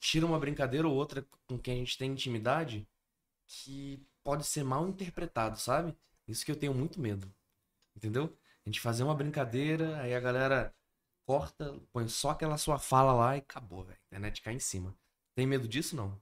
tira 0.00 0.26
uma 0.26 0.38
brincadeira 0.38 0.88
ou 0.88 0.94
outra 0.94 1.26
com 1.46 1.58
quem 1.58 1.74
a 1.74 1.78
gente 1.78 1.98
tem 1.98 2.12
intimidade 2.12 2.86
que 3.46 4.02
pode 4.22 4.44
ser 4.44 4.64
mal 4.64 4.88
interpretado, 4.88 5.58
sabe? 5.58 5.96
Isso 6.26 6.44
que 6.44 6.50
eu 6.50 6.56
tenho 6.58 6.74
muito 6.74 7.00
medo. 7.00 7.32
Entendeu? 7.96 8.36
A 8.64 8.68
gente 8.68 8.80
fazer 8.80 9.02
uma 9.04 9.14
brincadeira, 9.14 10.00
aí 10.00 10.14
a 10.14 10.20
galera 10.20 10.74
corta, 11.26 11.78
põe 11.92 12.08
só 12.08 12.30
aquela 12.30 12.58
sua 12.58 12.78
fala 12.78 13.12
lá 13.12 13.36
e 13.36 13.40
acabou, 13.40 13.84
velho. 13.84 13.98
A 13.98 14.06
internet 14.06 14.42
cai 14.42 14.54
em 14.54 14.58
cima. 14.60 14.96
Tem 15.34 15.46
medo 15.46 15.68
disso, 15.68 15.96
não? 15.96 16.20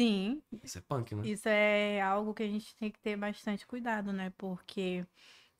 Sim, 0.00 0.42
Isso 0.62 0.78
é 0.78 0.80
punk, 0.80 1.14
né? 1.14 1.28
Isso 1.28 1.48
é 1.48 2.00
algo 2.00 2.34
que 2.34 2.42
a 2.42 2.48
gente 2.48 2.74
tem 2.76 2.90
que 2.90 2.98
ter 2.98 3.16
bastante 3.16 3.64
cuidado, 3.66 4.12
né? 4.12 4.32
Porque, 4.36 5.06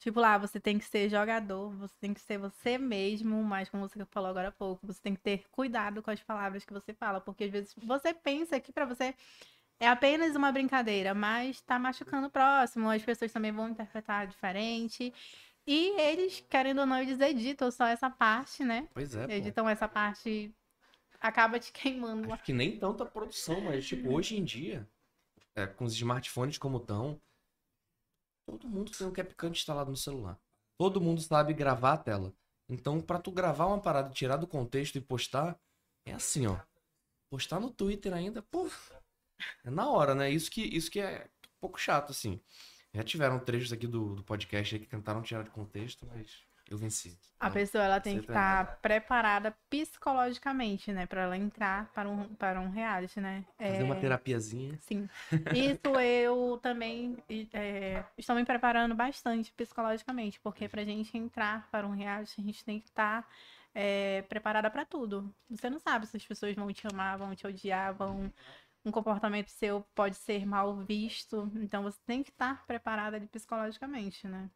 tipo 0.05 0.21
lá, 0.21 0.37
você 0.37 0.61
tem 0.61 0.79
que 0.79 0.85
ser 0.85 1.09
jogador, 1.09 1.71
você 1.77 1.95
tem 1.99 2.12
que 2.12 2.21
ser 2.21 2.37
você 2.37 2.77
mesmo, 2.77 3.43
mas 3.43 3.71
como 3.71 3.88
você 3.88 4.05
falou 4.05 4.29
agora 4.29 4.49
há 4.49 4.53
pouco, 4.53 4.87
você 4.87 5.01
tem 5.01 5.14
que 5.14 5.23
ter 5.23 5.45
cuidado 5.51 6.03
com 6.03 6.11
as 6.11 6.23
palavras 6.23 6.62
que 6.62 6.75
você 6.75 6.93
fala, 6.93 7.23
porque 7.23 7.45
às 7.45 7.51
vezes 7.51 7.75
você 7.83 8.12
pensa 8.12 8.61
que 8.61 8.71
pra 8.71 8.85
você 8.85 9.14
é 9.81 9.88
apenas 9.88 10.37
uma 10.37 10.53
brincadeira, 10.53 11.14
mas 11.14 11.62
tá 11.62 11.79
machucando 11.79 12.27
o 12.27 12.31
próximo, 12.31 12.90
as 12.90 13.03
pessoas 13.03 13.33
também 13.33 13.51
vão 13.51 13.71
interpretar 13.71 14.27
diferente. 14.27 15.11
E 15.67 15.99
eles, 15.99 16.45
querendo 16.51 16.81
ou 16.81 16.87
não, 16.87 17.01
eles 17.01 17.19
editam 17.21 17.71
só 17.71 17.87
essa 17.87 18.11
parte, 18.11 18.62
né? 18.62 18.87
Pois 18.93 19.17
é, 19.17 19.27
pô. 19.27 19.33
Editam 19.33 19.67
essa 19.67 19.88
parte, 19.88 20.55
acaba 21.19 21.59
te 21.59 21.73
queimando 21.73 22.31
Acho 22.31 22.45
que 22.45 22.53
nem 22.53 22.79
tanta 22.79 23.07
produção, 23.07 23.59
mas 23.62 23.87
tipo, 23.87 24.12
hoje 24.12 24.37
em 24.37 24.45
dia, 24.45 24.87
é, 25.55 25.67
com 25.67 25.87
os 25.87 25.95
smartphones 25.95 26.59
como 26.59 26.77
estão, 26.77 27.19
todo 28.47 28.69
mundo 28.69 28.93
tem 28.93 29.07
um 29.07 29.13
CapCut 29.13 29.59
instalado 29.59 29.91
no 29.91 29.97
celular. 29.97 30.39
Todo 30.77 31.01
mundo 31.01 31.21
sabe 31.21 31.53
gravar 31.53 31.95
a 31.95 31.99
tela. 31.99 32.33
Então, 32.69 33.01
pra 33.01 33.19
tu 33.19 33.31
gravar 33.31 33.67
uma 33.67 33.81
parada, 33.81 34.11
tirar 34.11 34.37
do 34.37 34.47
contexto 34.47 34.97
e 34.97 35.01
postar, 35.01 35.59
é 36.05 36.13
assim, 36.13 36.47
ó. 36.47 36.59
Postar 37.31 37.61
no 37.61 37.71
Twitter 37.71 38.13
ainda, 38.13 38.43
pô, 38.43 38.69
é 39.65 39.71
na 39.71 39.89
hora, 39.89 40.15
né? 40.15 40.31
Isso 40.31 40.51
que, 40.51 40.63
isso 40.63 40.91
que 40.91 41.01
é 41.01 41.29
um 41.47 41.61
pouco 41.61 41.79
chato, 41.79 42.11
assim. 42.11 42.41
Já 42.93 43.03
tiveram 43.03 43.39
trechos 43.39 43.73
aqui 43.73 43.87
do, 43.87 44.15
do 44.15 44.23
podcast 44.23 44.79
que 44.79 44.87
tentaram 44.87 45.23
tirar 45.23 45.43
de 45.43 45.51
contexto, 45.51 46.07
mas 46.07 46.43
eu 46.70 46.79
venci. 46.79 47.16
A 47.40 47.48
Não, 47.48 47.53
pessoa 47.53 47.85
ela 47.85 48.00
tem 48.00 48.18
que 48.20 48.27
tá 48.27 48.62
estar 48.62 48.77
preparada 48.81 49.55
psicologicamente, 49.68 50.92
né, 50.92 51.05
Pra 51.07 51.22
ela 51.22 51.37
entrar 51.37 51.90
para 51.92 52.09
um 52.09 52.35
para 52.35 52.61
um 52.61 52.70
reality, 52.70 53.20
né? 53.20 53.44
Fazer 53.59 53.83
É, 53.83 53.83
uma 53.83 53.96
terapiazinha. 53.96 54.79
Sim. 54.81 55.09
Isso 55.55 56.00
eu 56.00 56.59
também 56.62 57.16
é, 57.53 58.03
estou 58.16 58.35
me 58.35 58.44
preparando 58.44 58.94
bastante 58.94 59.53
psicologicamente, 59.53 60.40
porque 60.40 60.68
pra 60.68 60.85
gente 60.85 61.16
entrar 61.16 61.68
para 61.70 61.87
um 61.87 61.90
reality, 61.90 62.40
a 62.40 62.44
gente 62.44 62.64
tem 62.64 62.81
que 62.81 62.88
estar 62.88 63.29
é, 63.74 64.22
preparada 64.22 64.70
para 64.70 64.85
tudo. 64.85 65.35
Você 65.50 65.68
não 65.68 65.79
sabe 65.81 66.07
se 66.07 66.16
as 66.16 66.24
pessoas 66.24 66.55
vão 66.55 66.72
te 66.72 66.87
amar, 66.87 67.18
vão 67.18 67.35
te 67.35 67.46
odiar, 67.46 67.94
vão 67.94 68.33
um 68.85 68.90
comportamento 68.90 69.49
seu 69.49 69.81
pode 69.94 70.16
ser 70.16 70.47
mal 70.47 70.77
visto, 70.77 71.51
então 71.57 71.83
você 71.83 71.99
tem 72.05 72.23
que 72.23 72.31
estar 72.31 72.66
preparada 72.66 73.18
psicologicamente, 73.33 74.29
né? 74.29 74.51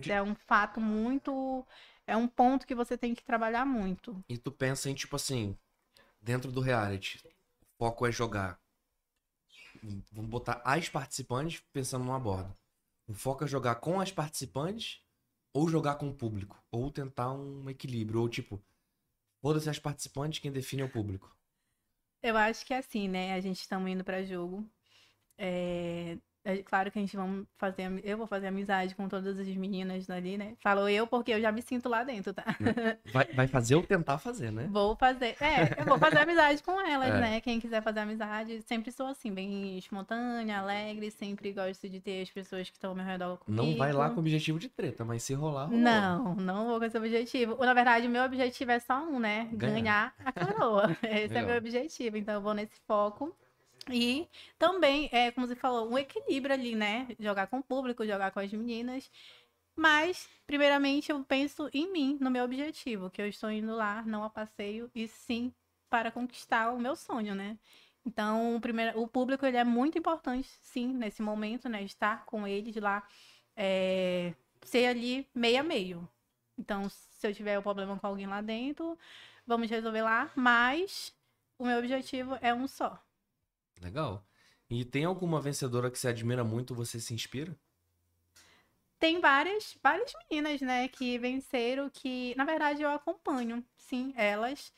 Que 0.00 0.12
é 0.12 0.22
um 0.22 0.34
fato 0.34 0.80
muito. 0.80 1.66
É 2.06 2.16
um 2.16 2.28
ponto 2.28 2.66
que 2.66 2.74
você 2.74 2.98
tem 2.98 3.14
que 3.14 3.22
trabalhar 3.22 3.64
muito. 3.64 4.22
E 4.28 4.36
tu 4.36 4.52
pensa 4.52 4.90
em, 4.90 4.94
tipo 4.94 5.16
assim, 5.16 5.56
dentro 6.20 6.52
do 6.52 6.60
reality, 6.60 7.20
o 7.26 7.66
foco 7.78 8.06
é 8.06 8.12
jogar. 8.12 8.60
Vamos 10.12 10.30
botar 10.30 10.60
as 10.64 10.88
participantes 10.88 11.62
pensando 11.72 12.04
numa 12.04 12.18
borda. 12.18 12.54
O 13.06 13.14
foco 13.14 13.44
é 13.44 13.46
jogar 13.46 13.76
com 13.76 14.00
as 14.00 14.12
participantes 14.12 15.00
ou 15.52 15.68
jogar 15.68 15.94
com 15.94 16.08
o 16.08 16.14
público. 16.14 16.62
Ou 16.70 16.90
tentar 16.90 17.32
um 17.32 17.68
equilíbrio. 17.70 18.20
Ou 18.20 18.28
tipo, 18.28 18.60
foda-se 19.40 19.70
as 19.70 19.78
participantes, 19.78 20.38
quem 20.38 20.52
define 20.52 20.82
é 20.82 20.84
o 20.84 20.90
público. 20.90 21.34
Eu 22.22 22.36
acho 22.36 22.64
que 22.66 22.74
é 22.74 22.78
assim, 22.78 23.08
né? 23.08 23.32
A 23.34 23.40
gente 23.40 23.60
estamos 23.60 23.90
indo 23.90 24.04
para 24.04 24.22
jogo. 24.24 24.70
É... 25.38 26.18
é 26.44 26.56
claro 26.58 26.90
que 26.90 26.98
a 26.98 27.02
gente 27.02 27.16
vai 27.16 27.28
fazer. 27.58 28.00
Eu 28.04 28.16
vou 28.16 28.26
fazer 28.26 28.46
amizade 28.46 28.94
com 28.94 29.08
todas 29.08 29.38
as 29.38 29.46
meninas 29.48 30.08
ali, 30.08 30.38
né? 30.38 30.54
Falo 30.62 30.88
eu 30.88 31.06
porque 31.06 31.32
eu 31.32 31.40
já 31.40 31.52
me 31.52 31.60
sinto 31.62 31.88
lá 31.88 32.02
dentro, 32.02 32.32
tá? 32.32 32.44
Vai, 33.12 33.26
vai 33.26 33.46
fazer 33.46 33.74
ou 33.74 33.82
tentar 33.82 34.18
fazer, 34.18 34.50
né? 34.50 34.66
Vou 34.70 34.96
fazer. 34.96 35.36
É, 35.40 35.80
eu 35.80 35.84
vou 35.84 35.98
fazer 35.98 36.18
amizade 36.18 36.62
com 36.62 36.80
elas, 36.80 37.08
É. 37.10 37.20
né? 37.20 37.40
Quem 37.40 37.60
quiser 37.60 37.82
fazer 37.82 38.00
amizade, 38.00 38.62
sempre 38.62 38.90
sou 38.90 39.06
assim, 39.06 39.32
bem 39.32 39.76
espontânea, 39.78 40.58
alegre, 40.58 41.10
sempre 41.10 41.52
gosto 41.52 41.88
de 41.88 42.00
ter 42.00 42.22
as 42.22 42.30
pessoas 42.30 42.70
que 42.70 42.76
estão 42.76 42.90
ao 42.90 42.96
meu 42.96 43.04
redor 43.04 43.36
comigo. 43.38 43.62
Não 43.62 43.76
vai 43.76 43.92
lá 43.92 44.08
com 44.10 44.16
o 44.16 44.20
objetivo 44.20 44.58
de 44.58 44.68
treta, 44.68 45.04
mas 45.04 45.22
se 45.22 45.34
rolar, 45.34 45.66
rolou. 45.66 45.78
Não, 45.80 46.34
não 46.36 46.66
vou 46.68 46.78
com 46.78 46.84
esse 46.84 46.96
objetivo. 46.96 47.56
Na 47.64 47.74
verdade, 47.74 48.06
o 48.06 48.10
meu 48.10 48.22
objetivo 48.24 48.70
é 48.70 48.78
só 48.78 49.02
um, 49.02 49.18
né? 49.18 49.48
Ganhar. 49.52 49.70
Ganhar 49.80 50.14
a 50.24 50.32
coroa. 50.32 50.96
Esse 51.02 51.24
é 51.24 51.26
Legal. 51.28 51.46
meu 51.46 51.56
objetivo. 51.58 52.16
Então, 52.16 52.34
eu 52.34 52.40
vou 52.40 52.54
nesse 52.54 52.78
foco. 52.86 53.34
E 53.88 54.28
também, 54.58 55.08
é, 55.12 55.30
como 55.30 55.46
você 55.46 55.56
falou, 55.56 55.90
um 55.90 55.98
equilíbrio 55.98 56.54
ali, 56.54 56.74
né? 56.74 57.08
Jogar 57.18 57.46
com 57.46 57.58
o 57.58 57.62
público, 57.62 58.06
jogar 58.06 58.30
com 58.30 58.40
as 58.40 58.52
meninas. 58.52 59.10
Mas, 59.76 60.28
primeiramente, 60.46 61.10
eu 61.10 61.24
penso 61.24 61.70
em 61.72 61.90
mim, 61.90 62.18
no 62.20 62.30
meu 62.30 62.44
objetivo, 62.44 63.10
que 63.10 63.22
eu 63.22 63.28
estou 63.28 63.50
indo 63.50 63.74
lá, 63.74 64.02
não 64.02 64.24
a 64.24 64.30
passeio, 64.30 64.90
e 64.94 65.08
sim 65.08 65.52
para 65.88 66.10
conquistar 66.10 66.72
o 66.72 66.78
meu 66.78 66.94
sonho, 66.96 67.34
né? 67.34 67.58
Então, 68.04 68.56
o, 68.56 68.60
primeiro, 68.60 69.00
o 69.00 69.08
público 69.08 69.44
ele 69.46 69.56
é 69.56 69.64
muito 69.64 69.98
importante, 69.98 70.48
sim, 70.62 70.88
nesse 70.88 71.22
momento, 71.22 71.68
né? 71.68 71.82
Estar 71.82 72.24
com 72.26 72.46
eles 72.46 72.76
lá, 72.76 73.06
é, 73.56 74.34
ser 74.62 74.86
ali 74.86 75.28
meio 75.34 75.60
a 75.60 75.62
meio. 75.62 76.08
Então, 76.58 76.88
se 76.88 77.26
eu 77.26 77.34
tiver 77.34 77.58
um 77.58 77.62
problema 77.62 77.98
com 77.98 78.06
alguém 78.06 78.26
lá 78.26 78.40
dentro, 78.40 78.98
vamos 79.46 79.70
resolver 79.70 80.02
lá, 80.02 80.30
mas 80.36 81.14
o 81.58 81.64
meu 81.66 81.78
objetivo 81.78 82.38
é 82.40 82.54
um 82.54 82.66
só. 82.68 83.02
Legal. 83.80 84.26
E 84.68 84.84
tem 84.84 85.04
alguma 85.04 85.40
vencedora 85.40 85.90
que 85.90 85.98
você 85.98 86.08
admira 86.08 86.44
muito, 86.44 86.74
você 86.74 87.00
se 87.00 87.12
inspira? 87.14 87.58
tem 89.00 89.18
várias, 89.20 89.76
várias 89.82 90.12
meninas, 90.30 90.60
né, 90.60 90.86
que 90.88 91.18
venceram, 91.18 91.90
que, 91.90 92.34
na 92.36 92.44
verdade, 92.44 92.82
eu 92.82 92.90
acompanho, 92.90 93.64
sim, 93.78 94.12
elas. 94.16 94.72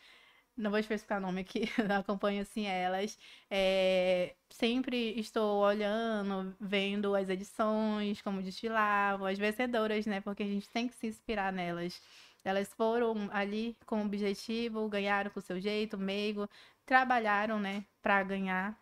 Não 0.56 0.70
vou 0.70 0.78
especificar 0.80 1.18
o 1.18 1.22
nome 1.22 1.40
aqui, 1.42 1.62
eu 1.78 1.92
acompanho, 1.96 2.44
sim, 2.46 2.66
elas. 2.66 3.18
É, 3.50 4.36
sempre 4.50 5.18
estou 5.18 5.60
olhando, 5.62 6.56
vendo 6.60 7.14
as 7.16 7.28
edições, 7.28 8.22
como 8.22 8.42
desfilavam, 8.42 9.26
as 9.26 9.38
vencedoras, 9.38 10.06
né, 10.06 10.20
porque 10.20 10.44
a 10.44 10.46
gente 10.46 10.70
tem 10.70 10.88
que 10.88 10.94
se 10.94 11.08
inspirar 11.08 11.52
nelas. 11.52 12.00
Elas 12.44 12.72
foram 12.74 13.28
ali 13.32 13.76
com 13.86 14.02
o 14.02 14.06
objetivo, 14.06 14.88
ganharam 14.88 15.30
com 15.30 15.40
o 15.40 15.42
seu 15.42 15.60
jeito, 15.60 15.98
meigo, 15.98 16.48
trabalharam, 16.86 17.58
né, 17.60 17.84
para 18.00 18.22
ganhar, 18.22 18.78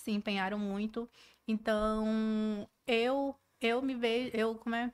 se 0.00 0.10
empenharam 0.10 0.58
muito. 0.58 1.08
Então, 1.46 2.68
eu 2.86 3.34
eu 3.60 3.82
me 3.82 3.94
vejo, 3.94 4.30
eu 4.34 4.54
como 4.56 4.74
é 4.74 4.92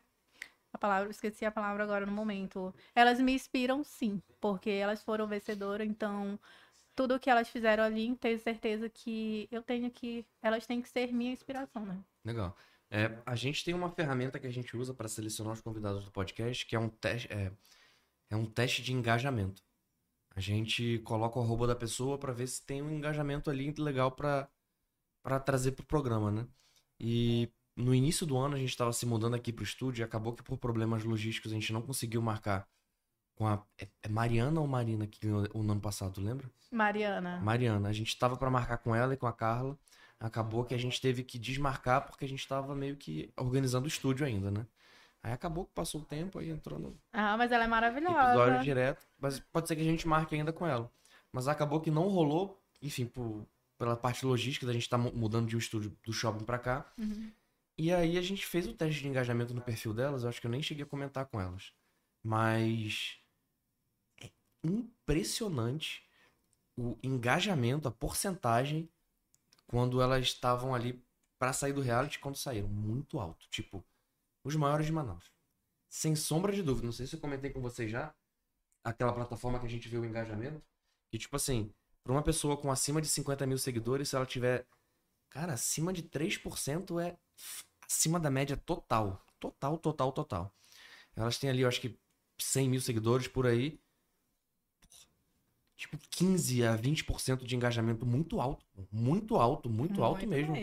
a 0.72 0.78
palavra, 0.78 1.10
esqueci 1.10 1.44
a 1.44 1.50
palavra 1.50 1.84
agora 1.84 2.06
no 2.06 2.12
momento. 2.12 2.74
Elas 2.94 3.20
me 3.20 3.32
inspiram 3.32 3.82
sim, 3.84 4.20
porque 4.40 4.70
elas 4.70 5.02
foram 5.02 5.26
vencedoras, 5.26 5.86
então 5.88 6.38
tudo 6.94 7.20
que 7.20 7.30
elas 7.30 7.48
fizeram 7.48 7.84
ali, 7.84 8.16
tenho 8.16 8.38
certeza 8.38 8.88
que 8.88 9.48
eu 9.50 9.62
tenho 9.62 9.90
que, 9.90 10.26
elas 10.42 10.66
têm 10.66 10.80
que 10.80 10.88
ser 10.88 11.12
minha 11.12 11.32
inspiração, 11.32 11.84
né? 11.84 11.98
Legal. 12.24 12.56
É, 12.90 13.18
a 13.26 13.34
gente 13.34 13.64
tem 13.64 13.74
uma 13.74 13.90
ferramenta 13.90 14.38
que 14.38 14.46
a 14.46 14.52
gente 14.52 14.76
usa 14.76 14.94
para 14.94 15.08
selecionar 15.08 15.52
os 15.52 15.60
convidados 15.60 16.04
do 16.04 16.10
podcast, 16.10 16.64
que 16.64 16.74
é 16.74 16.78
um 16.78 16.88
teste, 16.88 17.32
é, 17.32 17.52
é 18.30 18.36
um 18.36 18.46
teste 18.46 18.82
de 18.82 18.92
engajamento. 18.92 19.62
A 20.34 20.40
gente 20.40 20.98
coloca 21.00 21.38
o 21.38 21.42
arroba 21.42 21.66
da 21.66 21.74
pessoa 21.74 22.18
para 22.18 22.32
ver 22.32 22.46
se 22.46 22.64
tem 22.64 22.82
um 22.82 22.90
engajamento 22.90 23.50
ali 23.50 23.72
legal 23.78 24.10
para 24.12 24.48
para 25.26 25.40
trazer 25.40 25.72
pro 25.72 25.84
programa, 25.84 26.30
né? 26.30 26.46
E 27.00 27.50
no 27.74 27.92
início 27.92 28.24
do 28.24 28.38
ano 28.38 28.54
a 28.54 28.58
gente 28.60 28.68
estava 28.68 28.92
se 28.92 29.04
mudando 29.04 29.34
aqui 29.34 29.52
pro 29.52 29.64
estúdio 29.64 30.00
e 30.00 30.04
acabou 30.04 30.32
que 30.32 30.40
por 30.40 30.56
problemas 30.56 31.02
logísticos 31.02 31.50
a 31.50 31.54
gente 31.56 31.72
não 31.72 31.82
conseguiu 31.82 32.22
marcar 32.22 32.64
com 33.34 33.44
a 33.44 33.60
é, 33.76 33.88
é 34.04 34.08
Mariana 34.08 34.60
ou 34.60 34.68
Marina 34.68 35.04
que 35.04 35.18
ganhou 35.18 35.44
o 35.52 35.60
ano 35.62 35.80
passado, 35.80 36.20
lembra? 36.20 36.48
Mariana. 36.70 37.40
Mariana, 37.40 37.88
a 37.88 37.92
gente 37.92 38.06
estava 38.06 38.36
para 38.36 38.48
marcar 38.48 38.78
com 38.78 38.94
ela 38.94 39.14
e 39.14 39.16
com 39.16 39.26
a 39.26 39.32
Carla. 39.32 39.76
Acabou 40.20 40.64
que 40.64 40.74
a 40.76 40.78
gente 40.78 41.00
teve 41.00 41.24
que 41.24 41.40
desmarcar 41.40 42.06
porque 42.06 42.24
a 42.24 42.28
gente 42.28 42.38
estava 42.38 42.72
meio 42.76 42.96
que 42.96 43.32
organizando 43.36 43.86
o 43.86 43.88
estúdio 43.88 44.24
ainda, 44.24 44.52
né? 44.52 44.64
Aí 45.24 45.32
acabou 45.32 45.64
que 45.64 45.72
passou 45.74 46.02
o 46.02 46.04
tempo, 46.04 46.38
aí 46.38 46.50
entrou 46.50 46.78
no 46.78 46.96
Ah, 47.12 47.36
mas 47.36 47.50
ela 47.50 47.64
é 47.64 47.66
maravilhosa. 47.66 48.28
episódio 48.28 48.62
direto. 48.62 49.04
Mas 49.18 49.40
pode 49.40 49.66
ser 49.66 49.74
que 49.74 49.82
a 49.82 49.84
gente 49.84 50.06
marque 50.06 50.36
ainda 50.36 50.52
com 50.52 50.64
ela. 50.64 50.88
Mas 51.32 51.48
acabou 51.48 51.80
que 51.80 51.90
não 51.90 52.06
rolou, 52.06 52.62
enfim, 52.80 53.06
por, 53.06 53.44
pela 53.78 53.96
parte 53.96 54.24
logística 54.24 54.66
da 54.66 54.72
gente 54.72 54.88
tá 54.88 54.96
mu- 54.96 55.12
mudando 55.12 55.48
de 55.48 55.56
um 55.56 55.58
estúdio 55.58 55.96
do 56.04 56.12
shopping 56.12 56.44
pra 56.44 56.58
cá. 56.58 56.90
Uhum. 56.98 57.30
E 57.78 57.92
aí 57.92 58.16
a 58.16 58.22
gente 58.22 58.46
fez 58.46 58.66
o 58.66 58.72
teste 58.72 59.02
de 59.02 59.08
engajamento 59.08 59.52
no 59.52 59.60
perfil 59.60 59.92
delas, 59.92 60.22
eu 60.22 60.28
acho 60.28 60.40
que 60.40 60.46
eu 60.46 60.50
nem 60.50 60.62
cheguei 60.62 60.84
a 60.84 60.88
comentar 60.88 61.26
com 61.26 61.40
elas. 61.40 61.72
Mas 62.24 63.18
é 64.20 64.30
impressionante 64.64 66.02
o 66.76 66.96
engajamento, 67.02 67.86
a 67.88 67.90
porcentagem 67.90 68.88
quando 69.66 70.00
elas 70.00 70.24
estavam 70.24 70.74
ali 70.74 71.02
pra 71.38 71.52
sair 71.52 71.72
do 71.72 71.80
reality 71.80 72.18
quando 72.18 72.36
saíram. 72.36 72.68
Muito 72.68 73.18
alto. 73.18 73.46
Tipo, 73.50 73.84
os 74.42 74.56
maiores 74.56 74.86
de 74.86 74.92
Manaus. 74.92 75.30
Sem 75.88 76.16
sombra 76.16 76.52
de 76.52 76.62
dúvida. 76.62 76.86
Não 76.86 76.92
sei 76.92 77.06
se 77.06 77.14
eu 77.14 77.20
comentei 77.20 77.50
com 77.50 77.60
vocês 77.60 77.90
já. 77.90 78.14
Aquela 78.82 79.12
plataforma 79.12 79.58
que 79.58 79.66
a 79.66 79.70
gente 79.70 79.88
vê 79.88 79.98
o 79.98 80.04
engajamento. 80.04 80.62
Que, 81.10 81.18
tipo 81.18 81.36
assim, 81.36 81.72
pra 82.06 82.12
uma 82.12 82.22
pessoa 82.22 82.56
com 82.56 82.70
acima 82.70 83.02
de 83.02 83.08
50 83.08 83.44
mil 83.46 83.58
seguidores, 83.58 84.08
se 84.08 84.16
ela 84.16 84.24
tiver. 84.24 84.64
Cara, 85.28 85.54
acima 85.54 85.92
de 85.92 86.04
3% 86.04 87.02
é 87.02 87.16
acima 87.84 88.20
da 88.20 88.30
média 88.30 88.56
total. 88.56 89.20
Total, 89.40 89.76
total, 89.76 90.12
total. 90.12 90.54
Elas 91.16 91.36
têm 91.36 91.50
ali, 91.50 91.62
eu 91.62 91.68
acho 91.68 91.80
que 91.80 91.98
100 92.38 92.70
mil 92.70 92.80
seguidores 92.80 93.26
por 93.26 93.44
aí. 93.44 93.80
Tipo, 95.76 95.98
15 96.10 96.64
a 96.64 96.78
20% 96.78 97.44
de 97.44 97.56
engajamento 97.56 98.06
muito 98.06 98.40
alto. 98.40 98.64
Muito 98.90 99.36
alto, 99.36 99.68
muito, 99.68 100.02
alto 100.04 100.26
mesmo. 100.26 100.54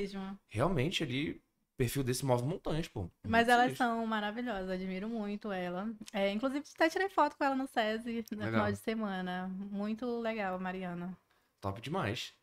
Realmente 0.48 1.04
ali, 1.04 1.44
perfil 1.78 2.04
desse 2.04 2.26
move 2.26 2.44
montanhas, 2.44 2.88
pô. 2.88 3.12
Mas 3.28 3.48
Muito 3.48 3.52
elas 3.52 3.78
são 3.78 4.08
maravilhosas, 4.08 4.70
admiro 4.70 5.10
muito 5.10 5.52
ela. 5.52 5.94
É, 6.14 6.32
inclusive, 6.32 6.66
até 6.74 6.90
tirei 6.90 7.10
foto 7.10 7.36
com 7.38 7.44
ela 7.44 7.56
no 7.56 7.68
SESI 7.68 8.26
no 8.32 8.38
Legal. 8.38 8.54
final 8.54 8.72
de 8.72 8.78
semana. 8.80 9.48
Muito 9.50 10.20
legal, 10.20 10.58
Mariana. 10.60 11.16
Top 11.64 11.80
demais. 11.80 12.34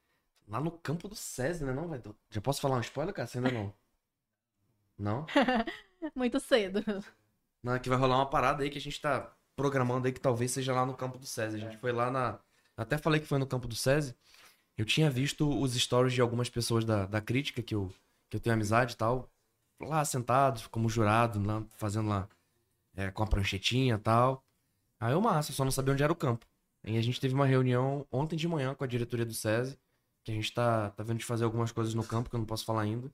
Lá 0.48 0.58
no 0.62 0.70
campo 0.70 1.06
do 1.06 1.14
SESI, 1.14 1.62
né? 1.62 1.74
Não, 1.74 1.86
vai. 1.86 2.00
Já 2.30 2.40
posso 2.40 2.58
falar 2.58 2.78
um 2.78 2.80
spoiler, 2.80 3.14
cara? 3.14 3.28
Você 3.28 3.36
ainda 3.36 3.50
não? 3.50 3.74
Não? 4.98 5.26
Muito 6.16 6.40
cedo. 6.40 6.82
Não, 7.62 7.74
é 7.74 7.78
que 7.78 7.90
vai 7.90 7.98
rolar 7.98 8.16
uma 8.16 8.30
parada 8.30 8.62
aí 8.62 8.70
que 8.70 8.78
a 8.78 8.80
gente 8.80 8.98
tá 8.98 9.30
programando 9.54 10.06
aí 10.06 10.12
que 10.14 10.20
talvez 10.20 10.52
seja 10.52 10.72
lá 10.72 10.86
no 10.86 10.96
campo 10.96 11.18
do 11.18 11.26
SESI. 11.26 11.56
A 11.56 11.60
gente 11.60 11.76
foi 11.76 11.92
lá 11.92 12.10
na. 12.10 12.40
Até 12.74 12.96
falei 12.96 13.20
que 13.20 13.26
foi 13.26 13.38
no 13.38 13.46
campo 13.46 13.68
do 13.68 13.76
SESI. 13.76 14.16
Eu 14.74 14.86
tinha 14.86 15.10
visto 15.10 15.46
os 15.46 15.74
stories 15.74 16.14
de 16.14 16.22
algumas 16.22 16.48
pessoas 16.48 16.86
da, 16.86 17.04
da 17.04 17.20
crítica 17.20 17.62
que 17.62 17.74
eu, 17.74 17.92
que 18.30 18.38
eu 18.38 18.40
tenho 18.40 18.54
amizade 18.54 18.94
e 18.94 18.96
tal. 18.96 19.30
Lá 19.78 20.02
sentados, 20.02 20.66
como 20.66 20.88
jurado, 20.88 21.46
lá, 21.46 21.62
fazendo 21.76 22.08
lá 22.08 22.26
é, 22.96 23.10
com 23.10 23.22
a 23.22 23.26
pranchetinha 23.26 23.96
e 23.96 23.98
tal. 23.98 24.42
Aí 24.98 25.12
eu 25.12 25.20
massa, 25.20 25.52
só 25.52 25.62
não 25.62 25.70
sabia 25.70 25.92
onde 25.92 26.02
era 26.02 26.12
o 26.12 26.16
campo. 26.16 26.49
E 26.84 26.96
a 26.96 27.02
gente 27.02 27.20
teve 27.20 27.34
uma 27.34 27.46
reunião 27.46 28.06
ontem 28.10 28.36
de 28.36 28.48
manhã 28.48 28.74
com 28.74 28.84
a 28.84 28.86
diretoria 28.86 29.26
do 29.26 29.34
SESI, 29.34 29.78
que 30.24 30.32
a 30.32 30.34
gente 30.34 30.52
tá, 30.52 30.90
tá 30.90 31.02
vendo 31.02 31.18
de 31.18 31.24
fazer 31.24 31.44
algumas 31.44 31.72
coisas 31.72 31.94
no 31.94 32.06
campo 32.06 32.30
que 32.30 32.36
eu 32.36 32.40
não 32.40 32.46
posso 32.46 32.64
falar 32.64 32.82
ainda. 32.82 33.12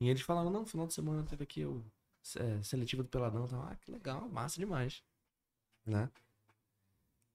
E 0.00 0.08
eles 0.08 0.22
falaram, 0.22 0.50
não, 0.50 0.60
no 0.60 0.66
final 0.66 0.86
de 0.86 0.94
semana 0.94 1.24
teve 1.24 1.42
aqui 1.42 1.64
o 1.64 1.84
é, 2.36 2.62
seletivo 2.62 3.02
do 3.02 3.08
Peladão. 3.08 3.46
Então, 3.46 3.62
ah, 3.62 3.74
que 3.76 3.90
legal, 3.90 4.28
massa 4.28 4.60
demais. 4.60 5.02
Né? 5.86 6.10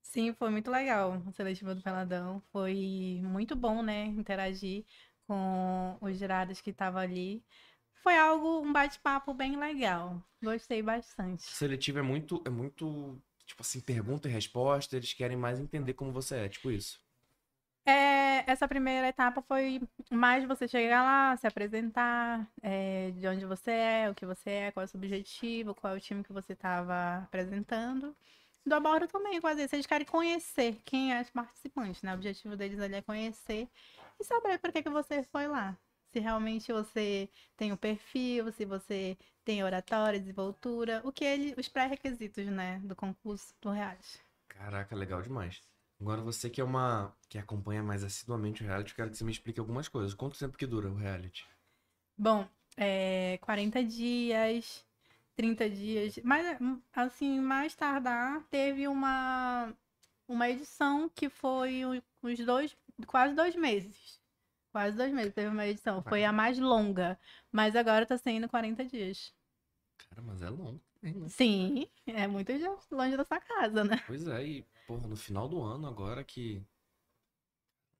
Sim, 0.02 0.34
foi 0.34 0.50
muito 0.50 0.70
legal 0.70 1.22
o 1.26 1.32
seletivo 1.32 1.74
do 1.74 1.82
Peladão. 1.82 2.42
Foi 2.52 3.20
muito 3.24 3.56
bom, 3.56 3.82
né? 3.82 4.06
Interagir 4.06 4.86
com 5.26 5.98
os 6.00 6.18
jurados 6.18 6.62
que 6.62 6.70
estavam 6.70 7.02
ali. 7.02 7.44
Foi 8.04 8.18
algo, 8.18 8.62
um 8.62 8.72
bate-papo 8.72 9.34
bem 9.34 9.58
legal. 9.58 10.22
Gostei 10.42 10.82
bastante. 10.84 11.44
Seletivo 11.44 12.00
é 12.00 12.02
muito, 12.02 12.42
é 12.46 12.50
muito, 12.50 13.20
tipo 13.46 13.62
assim, 13.62 13.80
pergunta 13.82 14.28
e 14.28 14.32
resposta. 14.32 14.96
Eles 14.96 15.14
querem 15.14 15.38
mais 15.38 15.60
entender 15.60 15.94
como 15.94 16.12
você 16.12 16.36
é, 16.38 16.50
tipo 16.50 16.72
isso. 16.72 17.02
É, 17.86 18.50
essa 18.50 18.66
primeira 18.68 19.10
etapa 19.10 19.42
foi 19.42 19.82
mais 20.10 20.46
você 20.46 20.68
chegar 20.68 21.04
lá, 21.04 21.36
se 21.36 21.46
apresentar, 21.46 22.50
é, 22.62 23.12
de 23.12 23.28
onde 23.28 23.46
você 23.46 23.72
é, 23.72 24.10
o 24.10 24.16
que 24.16 24.26
você 24.26 24.50
é, 24.50 24.72
qual 24.72 24.84
é 24.84 24.86
o 24.86 24.88
seu 24.88 24.98
objetivo, 24.98 25.76
qual 25.76 25.94
é 25.94 25.98
o 25.98 26.00
time 26.00 26.24
que 26.24 26.32
você 26.32 26.54
estava 26.54 27.18
apresentando. 27.24 28.16
Do 28.66 28.76
abordo 28.76 29.08
também, 29.08 29.42
quase 29.42 29.64
isso. 29.64 29.76
Eles 29.76 29.86
querem 29.86 30.08
conhecer 30.08 30.82
quem 30.86 31.14
é 31.14 31.22
os 31.22 31.30
participantes, 31.30 32.02
né? 32.02 32.12
O 32.12 32.16
objetivo 32.16 32.56
deles 32.56 32.80
ali 32.80 32.96
é 32.96 33.02
conhecer 33.02 33.68
e 34.20 34.24
saber 34.24 34.58
por 34.60 34.72
que, 34.72 34.82
que 34.84 34.90
você 34.90 35.24
foi 35.24 35.48
lá. 35.48 35.78
Se 36.14 36.20
realmente 36.20 36.72
você 36.72 37.30
tem 37.58 37.74
o 37.74 37.78
perfil, 37.78 38.52
se 38.54 38.64
você 38.64 39.18
tem 39.44 39.64
oratória, 39.64 40.20
desenvoltura, 40.20 41.02
o 41.04 41.12
que 41.12 41.24
ele, 41.24 41.54
os 41.58 41.68
pré-requisitos, 41.68 42.46
né, 42.48 42.80
do 42.84 42.96
concurso 42.96 43.54
do 43.62 43.70
reality. 43.72 44.20
Caraca, 44.48 44.96
legal 44.96 45.22
demais. 45.22 45.62
Agora 46.00 46.22
você 46.22 46.50
que 46.50 46.60
é 46.60 46.64
uma. 46.64 47.16
que 47.30 47.38
acompanha 47.38 47.82
mais 47.82 48.04
assiduamente 48.04 48.62
o 48.62 48.66
reality, 48.66 48.92
eu 48.92 48.96
quero 48.96 49.10
que 49.12 49.18
você 49.18 49.24
me 49.24 49.32
explique 49.32 49.60
algumas 49.60 49.88
coisas. 49.88 50.14
Quanto 50.14 50.38
tempo 50.38 50.58
que 50.58 50.68
dura 50.68 50.90
o 50.90 50.96
reality? 50.96 51.46
Bom, 52.18 52.48
é 52.78 53.38
40 53.42 53.84
dias, 53.84 54.86
30 55.36 55.70
dias, 55.70 56.20
mas 56.24 56.46
assim, 56.94 57.40
mais 57.40 57.74
tardar, 57.76 58.44
teve 58.50 58.88
uma, 58.88 59.74
uma 60.28 60.50
edição 60.50 61.10
que 61.10 61.30
foi 61.30 61.84
uns 62.22 62.40
dois, 62.46 62.76
quase 63.08 63.34
dois 63.34 63.56
meses. 63.56 64.20
Quase 64.74 64.98
dois 64.98 65.14
meses 65.14 65.34
teve 65.34 65.48
uma 65.50 65.68
edição. 65.68 66.02
Foi 66.02 66.26
a 66.26 66.34
mais 66.34 66.58
longa, 66.58 67.18
mas 67.52 67.76
agora 67.76 68.08
tá 68.08 68.18
sendo 68.18 68.50
40 68.50 68.84
dias. 68.84 69.32
Cara, 70.10 70.22
mas 70.24 70.42
é 70.42 70.50
longo 70.50 70.82
né? 71.02 71.14
Sim, 71.28 71.88
é 72.08 72.26
muito 72.26 72.52
longe 72.92 73.16
da 73.16 73.24
sua 73.24 73.40
casa, 73.40 73.84
né? 73.84 74.02
Pois 74.08 74.28
é, 74.28 74.44
e, 74.44 74.66
porra, 74.88 75.08
no 75.08 75.16
final 75.16 75.48
do 75.48 75.62
ano 75.62 75.88
agora 75.88 76.24
que. 76.24 76.62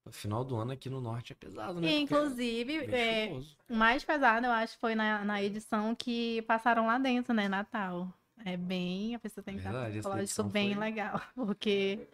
No 0.04 0.12
final 0.12 0.44
do 0.44 0.56
ano 0.56 0.72
aqui 0.72 0.90
no 0.90 1.00
norte 1.00 1.32
é 1.32 1.36
pesado, 1.36 1.80
né? 1.80 1.88
E, 1.90 2.00
inclusive, 2.00 2.76
é 2.92 3.26
é. 3.28 3.32
O 3.70 3.76
mais 3.76 4.04
pesado, 4.04 4.46
eu 4.48 4.52
acho, 4.52 4.78
foi 4.80 4.96
na, 4.96 5.24
na 5.24 5.44
edição 5.44 5.94
que 5.96 6.42
passaram 6.42 6.88
lá 6.88 6.98
dentro, 6.98 7.34
né? 7.34 7.48
Natal. 7.48 8.12
É 8.44 8.58
bem. 8.58 9.14
A 9.16 9.20
pessoa 9.20 9.44
tem 9.44 9.54
que 9.56 9.60
estar 9.62 9.72
Verdade, 9.72 10.00
essa 10.00 10.10
psicológico 10.10 10.44
bem 10.46 10.74
foi- 10.74 10.84
legal. 10.84 11.22
Porque 11.36 12.08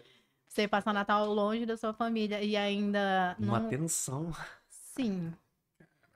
você 0.50 0.68
passa 0.68 0.90
o 0.90 0.94
Natal 0.94 1.32
longe 1.32 1.66
da 1.66 1.78
sua 1.78 1.94
família 1.94 2.42
e 2.44 2.58
ainda 2.58 3.36
Uma 3.40 3.60
não. 3.60 3.70
tensão. 3.70 4.32
Sim. 4.68 5.32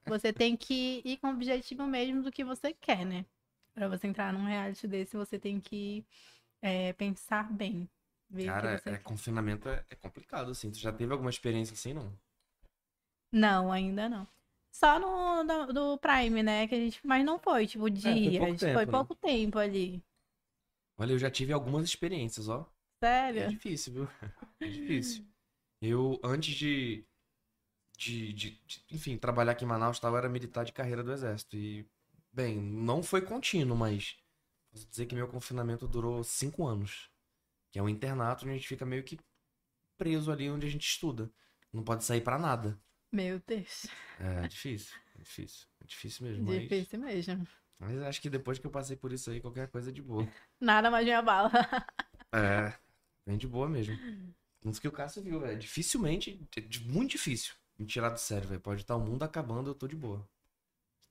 Você 0.08 0.34
tem 0.34 0.58
que 0.58 1.02
ir 1.06 1.18
com 1.18 1.28
o 1.28 1.34
objetivo 1.34 1.86
mesmo 1.86 2.24
do 2.24 2.32
que 2.32 2.44
você 2.44 2.74
quer, 2.74 3.06
né? 3.06 3.26
Pra 3.74 3.88
você 3.88 4.08
entrar 4.08 4.34
num 4.34 4.44
reality 4.44 4.88
desse, 4.88 5.16
você 5.16 5.40
tem 5.40 5.62
que 5.62 6.04
é, 6.62 6.92
pensar 6.94 7.52
bem. 7.54 7.88
Cara, 8.46 8.82
é, 8.86 8.98
confinamento 8.98 9.70
é, 9.70 9.86
é 9.90 9.96
complicado, 9.96 10.50
assim. 10.50 10.72
Tu 10.72 10.80
já 10.80 10.92
teve 10.92 11.14
alguma 11.14 11.30
experiência 11.30 11.74
assim, 11.74 11.94
não? 11.94 12.12
Não, 13.32 13.72
ainda 13.72 14.10
não. 14.10 14.28
Só 14.72 15.00
no 15.00 15.44
do, 15.44 15.74
do 15.74 15.98
Prime, 16.00 16.42
né? 16.42 16.68
Que 16.68 16.74
a 16.74 16.80
gente, 16.80 17.00
mas 17.06 17.24
não 17.24 17.38
foi, 17.38 17.68
tipo, 17.68 17.88
dias. 17.90 18.38
pouco 18.38 18.58
tempo, 18.58 18.74
foi 18.74 18.86
né? 18.86 18.92
pouco 18.92 19.16
tempo 19.16 19.60
ali. 19.60 20.04
Olha, 20.98 21.14
eu 21.14 21.20
já 21.20 21.30
tive 21.30 21.54
algumas 21.54 21.86
experiências, 21.86 22.50
ó. 22.50 22.68
É 23.36 23.43
Sério? 23.43 23.43
difícil, 23.43 23.93
viu? 23.93 24.08
É 24.62 24.70
difícil. 24.70 25.22
Eu, 25.82 26.20
antes 26.24 26.56
de, 26.56 27.06
de, 27.97 28.34
de- 28.34 28.62
de, 28.68 28.86
enfim, 28.91 29.18
trabalhar 29.18 29.54
aqui 29.54 29.66
em 29.66 29.68
Manaus, 29.68 29.99
tal, 29.99 30.14
eu 30.14 30.18
era 30.18 30.30
militar 30.30 30.66
de 30.66 30.74
carreira 30.74 31.04
do 31.04 31.12
Exército. 31.14 31.58
E, 31.58 31.88
bem, 32.34 32.58
não 32.62 33.04
foi 33.04 33.22
contínuo, 33.22 33.78
mas 33.78 34.18
posso 34.72 34.88
dizer 34.89 35.06
que 35.08 35.16
meu 35.16 35.28
confinamento 35.28 35.88
durou 35.88 36.24
cinco 36.24 36.68
anos. 36.68 37.10
Que 37.72 37.80
é 37.80 37.84
um 37.84 37.89
internato 37.89 38.45
onde 38.45 38.54
a 38.54 38.58
gente 38.58 38.68
fica 38.70 38.86
meio 38.86 39.04
que 39.04 39.20
preso 39.97 40.32
ali 40.32 40.49
onde 40.49 40.68
a 40.68 40.70
gente 40.72 40.88
estuda. 40.88 41.32
Não 41.74 41.84
pode 41.84 42.04
sair 42.06 42.22
pra 42.22 42.38
nada. 42.39 42.80
Meu 43.12 43.39
Deus. 43.47 43.88
É 44.18 44.47
difícil, 44.47 44.95
é 45.16 45.20
difícil. 45.22 45.68
É 45.82 45.86
difícil 45.86 46.26
mesmo, 46.26 46.45
mas, 46.45 46.72
Difícil 46.72 46.99
mesmo. 46.99 47.47
mas 47.80 48.01
acho 48.04 48.22
que 48.22 48.30
depois 48.30 48.58
que 48.60 48.66
eu 48.68 48.72
passei 48.72 48.95
por 48.97 49.12
isso 49.14 49.30
aí, 49.32 49.39
qualquer 49.41 49.68
coisa 49.70 49.89
é 49.89 49.93
de 49.93 50.01
boa. 50.01 50.32
Nada 50.60 50.89
mais 50.91 51.06
me 51.06 51.12
abala. 51.14 51.51
É, 52.34 52.74
bem 53.26 53.38
de 53.38 53.48
boa 53.48 53.68
mesmo. 53.68 53.98
Isso 54.66 54.80
que 54.80 54.88
o 54.88 54.92
Cássio 54.92 55.22
viu, 55.22 55.40
velho. 55.40 55.60
Dificilmente, 55.60 56.40
é 56.58 56.62
muito 56.86 57.12
difícil 57.12 57.54
me 57.78 57.86
tirar 57.86 58.10
do 58.10 58.20
sério, 58.20 58.48
velho. 58.48 58.62
Pode 58.62 58.82
estar 58.82 58.96
o 58.96 59.00
mundo 59.00 59.24
acabando, 59.24 59.70
eu 59.70 59.76
tô 59.76 59.88
de 59.88 59.96
boa. 59.96 60.28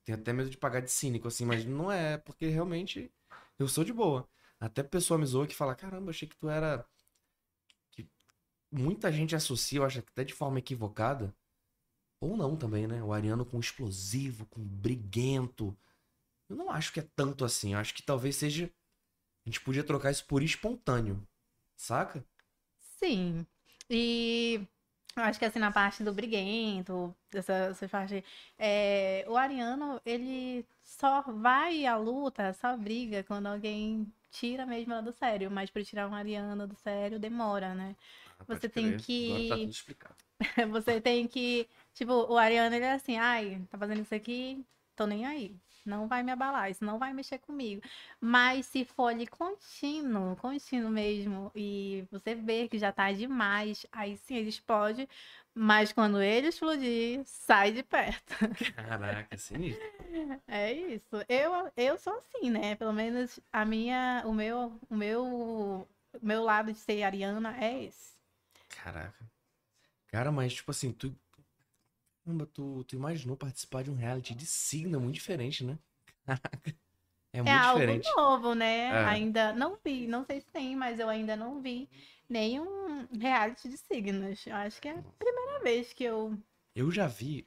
Tenho 0.05 0.19
até 0.19 0.33
medo 0.33 0.51
de 0.51 0.57
pagar 0.57 0.81
de 0.81 0.91
cínico, 0.91 1.29
assim, 1.29 1.45
mas 1.45 1.65
não 1.65 1.91
é, 1.91 2.19
porque 2.19 2.47
realmente 2.47 3.13
eu 3.59 3.69
sou 3.69 3.85
de 3.85 3.93
boa. 3.93 4.29
Até 4.59 4.83
pessoa 4.83 5.19
me 5.19 5.27
zoa 5.27 5.47
que 5.47 5.55
fala, 5.55 5.75
caramba, 5.75 6.11
achei 6.11 6.29
que 6.29 6.37
tu 6.37 6.49
era. 6.49 6.85
Que 7.91 8.09
muita 8.71 9.13
gente 9.13 9.37
associa, 9.37 9.79
eu 9.79 9.85
acho 9.85 10.03
que 10.03 10.09
até 10.11 10.25
de 10.25 10.35
forma 10.35 10.59
equivocada. 10.59 11.35
Ou 12.21 12.37
não 12.37 12.57
também, 12.57 12.87
né? 12.87 13.03
O 13.03 13.13
ariano 13.13 13.45
com 13.45 13.59
explosivo, 13.59 14.47
com 14.47 14.63
briguento. 14.63 15.77
Eu 16.49 16.57
não 16.57 16.71
acho 16.71 16.93
que 16.93 17.01
é 17.01 17.09
tanto 17.17 17.45
assim. 17.45 17.75
Eu 17.75 17.81
acho 17.81 17.95
que 17.95 18.03
talvez 18.03 18.37
seja. 18.37 18.73
A 19.45 19.49
gente 19.49 19.61
podia 19.61 19.83
trocar 19.83 20.11
isso 20.11 20.25
por 20.27 20.43
espontâneo. 20.43 21.27
Saca? 21.87 22.25
Sim. 22.99 23.47
E 23.91 24.67
eu 25.17 25.23
acho 25.25 25.39
que 25.39 25.45
assim, 25.45 25.59
na 25.59 25.73
parte 25.73 26.03
do 26.05 26.13
briguento, 26.13 27.15
dessa, 27.31 27.53
essa 27.71 27.89
parte, 27.89 28.25
é, 28.59 29.25
o 29.29 29.37
Ariano, 29.37 30.01
ele 30.07 30.67
só 30.83 31.23
vai 31.23 31.85
à 31.87 31.97
luta, 31.97 32.53
só 32.55 32.77
briga 32.77 33.23
quando 33.25 33.47
alguém 33.49 34.13
tira 34.31 34.65
mesmo 34.67 34.93
ela 34.93 35.03
do 35.03 35.13
sério. 35.13 35.51
Mas 35.51 35.71
pra 35.71 35.85
tirar 35.85 36.09
um 36.09 36.15
Ariano 36.15 36.67
do 36.67 36.75
sério 36.77 37.19
demora, 37.19 37.75
né? 37.75 37.97
Ah, 38.39 38.45
Você 38.49 38.69
tem 38.69 38.87
crer. 38.87 38.99
que- 38.99 39.27
Agora 39.27 39.45
tá 39.49 39.57
tudo 39.59 39.71
explicado. 39.71 40.17
Você 40.73 41.01
tem 41.01 41.27
que. 41.29 41.69
Tipo, 41.95 42.13
o 42.33 42.37
Ariano, 42.39 42.75
ele 42.75 42.85
é 42.85 42.93
assim, 42.93 43.17
ai, 43.19 43.61
tá 43.71 43.79
fazendo 43.79 44.03
isso 44.03 44.15
aqui, 44.15 44.65
tô 44.97 45.07
nem 45.07 45.27
aí. 45.27 45.57
Não 45.85 46.07
vai 46.07 46.23
me 46.23 46.31
abalar, 46.33 46.71
isso 46.71 46.85
não 46.85 46.99
vai 46.99 47.13
mexer 47.13 47.39
comigo. 47.39 47.83
Mas 48.21 48.67
se 48.67 48.85
for 48.85 49.09
ali 49.09 49.27
contínuo, 49.27 50.37
contínuo 50.37 50.91
mesmo, 50.91 51.51
e 51.55 52.05
você 52.11 52.35
ver 52.35 52.69
que 52.69 52.79
já 52.79 52.93
tá 52.93 53.11
demais, 53.13 53.87
aí 53.93 54.17
sim 54.17 54.37
ele 54.37 54.49
explode. 54.49 55.09
Mas 55.55 55.93
quando 55.93 56.23
ele 56.23 56.49
explodir, 56.49 57.23
sai 57.27 57.73
de 57.73 57.83
perto. 57.83 58.35
Caraca, 58.75 59.37
sinistro. 59.37 59.83
É 60.47 60.73
isso. 60.73 61.17
Eu, 61.29 61.73
eu 61.77 61.97
sou 61.99 62.13
assim, 62.19 62.51
né? 62.51 62.75
Pelo 62.75 62.93
menos 62.93 63.41
a 63.51 63.65
minha, 63.65 64.23
o 64.27 64.33
meu, 64.33 64.79
o 64.91 64.95
meu, 64.95 65.25
o 65.25 65.89
meu 66.21 66.43
lado 66.43 66.71
de 66.73 66.79
ser 66.79 67.03
ariana 67.03 67.57
é 67.59 67.85
esse. 67.85 68.13
Caraca. 68.69 69.25
Cara, 70.09 70.31
mas 70.31 70.53
tipo 70.53 70.71
assim, 70.71 70.93
tu. 70.93 71.15
Caramba, 72.25 72.47
tu, 72.47 72.85
tu 72.85 72.95
imaginou 72.97 73.37
participar 73.37 73.83
de 73.83 73.91
um 73.91 73.97
reality 73.97 74.35
de 74.35 74.47
signo 74.47 75.01
muito 75.01 75.15
diferente, 75.15 75.65
né? 75.65 75.79
Caraca. 76.25 76.75
É 77.33 77.39
É 77.39 77.43
muito 77.43 77.55
algo 77.55 77.81
diferente. 77.81 78.11
novo, 78.15 78.55
né? 78.55 78.89
É. 78.89 79.05
Ainda 79.07 79.53
não 79.55 79.79
vi, 79.85 80.07
não 80.07 80.25
sei 80.25 80.41
se 80.41 80.47
tem, 80.49 80.77
mas 80.77 81.01
eu 81.01 81.09
ainda 81.09 81.35
não 81.35 81.61
vi 81.61 81.89
nenhum 82.29 83.07
reality 83.19 83.69
de 83.69 83.79
signos. 83.79 84.47
Eu 84.47 84.55
acho 84.55 84.81
que 84.81 84.89
é 84.89 84.99
a 84.99 85.03
primeira 85.19 85.61
vez 85.61 85.93
que 85.93 86.05
eu. 86.05 86.39
Eu 86.75 86.91
já 86.91 87.07
vi, 87.07 87.47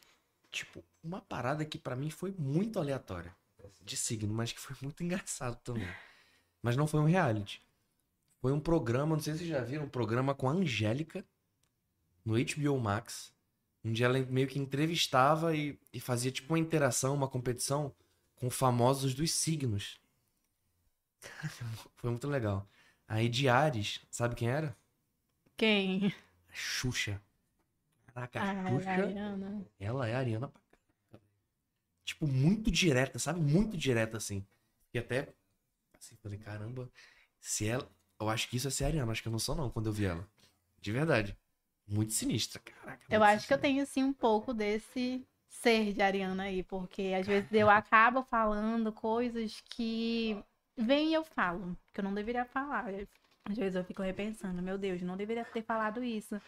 tipo, 0.52 0.84
uma 1.04 1.22
parada 1.22 1.64
que 1.64 1.78
pra 1.78 1.96
mim 1.96 2.10
foi 2.10 2.34
muito 2.38 2.80
aleatória. 2.80 3.36
De 3.84 3.96
signo, 3.96 4.34
mas 4.34 4.52
que 4.52 4.60
foi 4.60 4.76
muito 4.82 5.02
engraçado 5.04 5.56
também. 5.64 5.88
Mas 6.62 6.76
não 6.76 6.88
foi 6.88 7.00
um 7.00 7.06
reality. 7.06 7.62
Foi 8.42 8.52
um 8.52 8.60
programa, 8.60 9.16
não 9.16 9.22
sei 9.24 9.34
se 9.34 9.40
vocês 9.40 9.50
já 9.50 9.64
viram, 9.64 9.86
um 9.86 9.90
programa 9.90 10.34
com 10.36 10.50
a 10.50 10.52
Angélica 10.52 11.24
no 12.24 12.34
HBO 12.34 12.80
Max. 12.80 13.32
Onde 13.86 14.04
ela 14.04 14.18
meio 14.26 14.48
que 14.48 14.58
entrevistava 14.60 15.56
e, 15.56 15.80
e 15.94 16.00
fazia 16.00 16.32
tipo 16.32 16.54
uma 16.54 16.60
interação, 16.60 17.14
uma 17.14 17.28
competição 17.28 17.94
com 18.36 18.50
famosos 18.50 19.14
dos 19.14 19.32
signos. 19.32 20.00
Foi 21.96 22.10
muito 22.10 22.28
legal. 22.28 22.68
Aí 23.08 23.30
de 23.30 23.48
Ares, 23.48 24.02
sabe 24.10 24.36
quem 24.36 24.50
era? 24.50 24.76
Quem? 25.56 26.08
A 26.50 26.54
Xuxa. 26.54 27.22
Caraca, 28.08 28.40
a 28.42 28.52
Ah, 28.52 28.70
Xuxa. 28.70 28.90
Ariana. 28.90 29.66
Ela 29.80 30.08
é 30.08 30.16
a 30.16 30.20
Ariana 30.20 30.48
pra. 30.48 30.62
Tipo, 32.04 32.28
muito 32.28 32.72
direta, 32.72 33.18
sabe? 33.20 33.40
Muito 33.40 33.76
direta, 33.78 34.18
assim. 34.18 34.46
E 34.94 35.00
até, 35.00 35.34
assim, 36.00 36.16
falei, 36.22 36.38
caramba, 36.38 36.90
se 37.40 37.68
ela... 37.68 37.90
Eu 38.20 38.30
acho 38.30 38.48
que 38.48 38.58
isso 38.58 38.68
é 38.68 38.72
ser 38.72 38.86
Ariana, 38.86 39.12
acho 39.12 39.22
que 39.22 39.28
eu 39.28 39.32
não 39.32 39.40
sou 39.40 39.56
não, 39.56 39.70
quando 39.70 39.88
eu 39.88 39.94
vi 39.94 40.06
ela. 40.06 40.28
De 40.80 40.92
verdade. 40.92 41.36
Muito 41.88 42.14
sinistra, 42.14 42.60
caraca. 42.60 43.06
Eu 43.10 43.24
acho 43.24 43.48
que 43.48 43.54
eu 43.54 43.58
sinistra. 43.58 43.60
tenho, 43.60 43.84
assim, 43.84 44.04
um 44.04 44.14
pouco 44.14 44.54
desse 44.54 45.26
ser 45.48 45.94
de 45.94 46.02
Ariana 46.02 46.44
aí, 46.44 46.64
porque 46.64 47.14
às 47.18 47.26
vezes 47.28 47.52
eu 47.54 47.70
acabo 47.70 48.24
falando 48.24 48.92
coisas 48.92 49.62
que 49.70 50.44
vem 50.78 51.10
e 51.12 51.14
eu 51.14 51.24
falo, 51.24 51.78
que 51.94 52.00
eu 52.00 52.04
não 52.04 52.14
deveria 52.14 52.46
falar. 52.46 52.88
Às 53.46 53.58
vezes 53.58 53.76
eu 53.76 53.84
fico 53.84 54.02
repensando, 54.02 54.62
meu 54.62 54.78
Deus, 54.78 55.02
não 55.02 55.16
deveria 55.18 55.46
ter 55.46 55.62
falado 55.64 56.04
isso. 56.04 56.40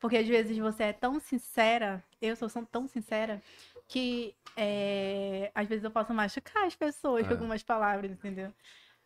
Porque 0.00 0.16
às 0.16 0.26
vezes 0.28 0.56
você 0.58 0.84
é 0.84 0.92
tão 0.92 1.20
sincera, 1.20 2.02
eu 2.20 2.34
sou 2.36 2.50
tão 2.66 2.88
sincera, 2.88 3.42
que 3.88 4.34
é, 4.56 5.50
às 5.54 5.68
vezes 5.68 5.84
eu 5.84 5.90
posso 5.90 6.12
machucar 6.14 6.64
as 6.66 6.74
pessoas 6.74 7.26
com 7.26 7.32
É. 7.32 7.34
algumas 7.34 7.62
palavras, 7.62 8.10
entendeu? 8.10 8.52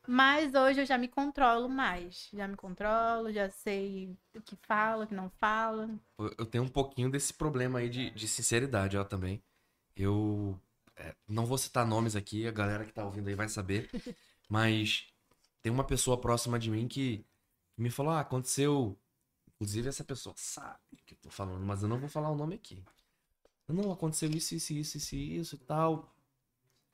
Mas 0.06 0.54
hoje 0.54 0.80
eu 0.82 0.86
já 0.86 0.98
me 0.98 1.08
controlo 1.08 1.68
mais. 1.68 2.28
Já 2.32 2.46
me 2.46 2.56
controlo, 2.56 3.32
já 3.32 3.48
sei 3.50 4.16
o 4.34 4.42
que 4.42 4.56
falo, 4.62 5.04
o 5.04 5.06
que 5.06 5.14
não 5.14 5.30
falo. 5.30 5.98
Eu- 6.18 6.46
tenho 6.46 6.64
um 6.64 6.68
pouquinho 6.68 7.10
desse 7.10 7.32
problema 7.32 7.78
aí 7.78 7.88
de, 7.88 8.10
de 8.10 8.28
sinceridade, 8.28 8.96
ó, 8.96 9.04
também. 9.04 9.42
Eu 9.96 10.58
é, 10.96 11.14
não 11.28 11.46
vou 11.46 11.58
citar 11.58 11.86
nomes 11.86 12.16
aqui, 12.16 12.46
a 12.46 12.52
galera 12.52 12.84
que 12.84 12.92
tá 12.92 13.04
ouvindo 13.04 13.28
aí 13.28 13.34
vai 13.34 13.48
saber. 13.48 13.90
Mas 14.48 15.06
tem 15.62 15.72
uma 15.72 15.84
pessoa 15.84 16.20
próxima 16.20 16.58
de 16.58 16.70
mim 16.70 16.88
que 16.88 17.24
me 17.76 17.90
falou: 17.90 18.12
ah, 18.12 18.20
aconteceu. 18.20 18.98
Inclusive, 19.56 19.88
essa 19.88 20.04
pessoa 20.04 20.34
sabe 20.36 20.78
o 20.92 20.96
que 21.06 21.14
eu 21.14 21.18
tô 21.22 21.30
falando, 21.30 21.64
mas 21.64 21.82
eu 21.82 21.88
não 21.88 21.98
vou 21.98 22.08
falar 22.08 22.30
o 22.30 22.34
nome 22.36 22.56
aqui. 22.56 22.84
Não, 23.68 23.92
aconteceu 23.92 24.30
isso, 24.30 24.54
isso, 24.54 24.72
isso, 24.74 24.98
isso, 24.98 25.16
isso 25.16 25.56
e 25.56 25.58
tal. 25.60 26.14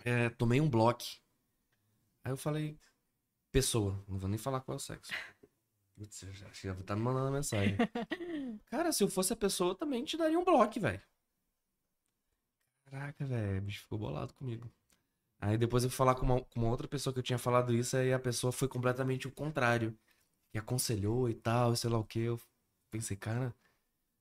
É, 0.05 0.31
tomei 0.31 0.61
um 0.61 0.69
bloco. 0.71 1.05
Aí 2.25 2.33
eu 2.33 2.37
falei, 2.37 2.79
pessoa, 3.51 4.03
não 4.09 4.19
vou 4.19 4.29
nem 4.29 4.39
falar 4.39 4.61
qual 4.61 4.75
é 4.75 4.77
o 4.77 4.81
sexo. 4.81 5.13
Putz, 5.97 6.23
eu 6.23 6.33
já, 6.33 6.47
já 6.53 6.75
tá 6.83 6.97
me 6.97 7.03
mandando 7.03 7.31
mensagem. 7.31 7.77
Cara, 8.71 8.91
se 8.93 9.03
eu 9.03 9.09
fosse 9.09 9.33
a 9.33 9.37
pessoa, 9.37 9.73
eu 9.73 9.75
também 9.75 10.05
te 10.05 10.17
daria 10.17 10.39
um 10.39 10.45
bloco, 10.45 10.81
velho. 10.81 11.03
Caraca, 12.85 13.25
velho, 13.25 13.59
o 13.59 13.63
bicho 13.63 13.83
ficou 13.83 13.99
bolado 13.99 14.33
comigo. 14.35 14.71
Aí 15.39 15.57
depois 15.57 15.85
eu 15.85 15.91
fui 15.91 15.97
falar 15.97 16.15
com 16.15 16.23
uma, 16.25 16.41
com 16.43 16.61
uma 16.61 16.69
outra 16.71 16.89
pessoa 16.89 17.13
que 17.13 17.19
eu 17.19 17.23
tinha 17.23 17.39
falado 17.39 17.75
isso, 17.75 17.97
aí 17.97 18.13
a 18.13 18.19
pessoa 18.19 18.53
foi 18.53 18.69
completamente 18.69 19.27
o 19.29 19.31
contrário. 19.31 19.97
E 20.53 20.59
aconselhou 20.59 21.29
e 21.29 21.35
tal, 21.35 21.77
sei 21.77 21.91
lá 21.91 21.99
o 21.99 22.05
que. 22.05 22.21
Eu 22.21 22.41
pensei, 22.91 23.17
cara, 23.17 23.55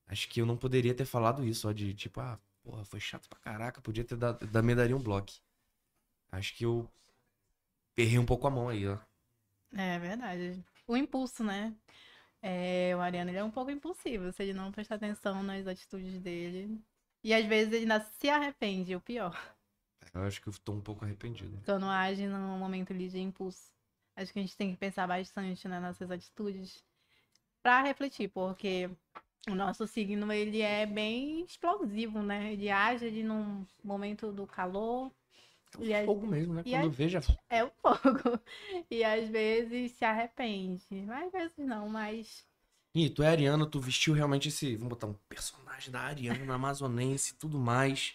acho 0.06 0.28
que 0.28 0.40
eu 0.40 0.46
não 0.46 0.56
poderia 0.56 0.94
ter 0.94 1.04
falado 1.04 1.44
isso, 1.44 1.68
ó, 1.68 1.72
de 1.72 1.94
tipo, 1.94 2.20
ah, 2.20 2.38
porra, 2.62 2.84
foi 2.84 3.00
chato 3.00 3.28
pra 3.28 3.38
caraca, 3.38 3.80
podia 3.80 4.04
ter 4.04 4.16
dado, 4.16 4.46
também 4.48 4.76
daria 4.76 4.96
um 4.96 5.02
bloco. 5.02 5.32
Acho 6.32 6.54
que 6.56 6.64
eu 6.64 6.88
errei 7.96 8.18
um 8.18 8.26
pouco 8.26 8.46
a 8.46 8.50
mão 8.50 8.68
aí, 8.68 8.86
ó. 8.88 8.98
É 9.76 9.98
verdade. 9.98 10.64
O 10.86 10.96
impulso, 10.96 11.44
né? 11.44 11.74
É, 12.42 12.94
o 12.96 13.00
Ariano 13.00 13.30
ele 13.30 13.38
é 13.38 13.44
um 13.44 13.50
pouco 13.50 13.70
impulsivo, 13.70 14.32
se 14.32 14.42
ele 14.42 14.54
não 14.54 14.72
prestar 14.72 14.96
atenção 14.96 15.42
nas 15.42 15.66
atitudes 15.66 16.18
dele. 16.20 16.80
E 17.22 17.34
às 17.34 17.44
vezes 17.44 17.72
ele 17.72 17.82
ainda 17.82 18.00
se 18.00 18.28
arrepende, 18.28 18.96
o 18.96 19.00
pior. 19.00 19.36
Eu 20.14 20.22
acho 20.22 20.40
que 20.40 20.48
eu 20.48 20.54
tô 20.64 20.72
um 20.72 20.80
pouco 20.80 21.04
arrependido. 21.04 21.60
Quando 21.64 21.86
age 21.86 22.26
num 22.26 22.58
momento 22.58 22.92
ali 22.92 23.08
de 23.08 23.20
impulso. 23.20 23.70
Acho 24.16 24.32
que 24.32 24.38
a 24.38 24.42
gente 24.42 24.56
tem 24.56 24.72
que 24.72 24.76
pensar 24.76 25.06
bastante 25.06 25.68
né, 25.68 25.78
nessas 25.80 26.10
atitudes 26.10 26.84
pra 27.62 27.82
refletir, 27.82 28.28
porque 28.28 28.90
o 29.48 29.54
nosso 29.54 29.86
signo 29.86 30.32
ele 30.32 30.62
é 30.62 30.84
bem 30.84 31.44
explosivo, 31.44 32.22
né? 32.22 32.52
Ele 32.52 32.70
age 32.70 33.06
ali 33.06 33.22
num 33.22 33.66
momento 33.84 34.32
do 34.32 34.46
calor. 34.46 35.12
E 35.78 35.92
É 35.92 36.00
às- 36.00 36.06
fogo 36.06 36.26
mesmo, 36.26 36.54
né? 36.54 36.62
e 36.64 36.70
Quando 36.72 36.90
veja. 36.90 37.20
É 37.48 37.64
um 37.64 37.70
pouco. 37.82 38.40
E 38.90 39.04
às 39.04 39.28
vezes 39.28 39.92
se 39.92 40.04
arrepende. 40.04 40.84
Mas 41.06 41.26
às 41.26 41.32
vezes 41.32 41.58
não, 41.58 41.88
mas. 41.88 42.44
Ih, 42.94 43.08
tu 43.08 43.22
é 43.22 43.28
ariano, 43.28 43.66
tu 43.66 43.78
vestiu 43.80 44.12
realmente 44.14 44.48
esse. 44.48 44.74
Vamos 44.76 44.90
botar 44.90 45.06
um 45.06 45.14
personagem 45.28 45.90
da 45.92 46.00
Ariana 46.00 46.54
amazonense 46.54 47.32
e 47.32 47.36
tudo 47.36 47.58
mais. 47.58 48.14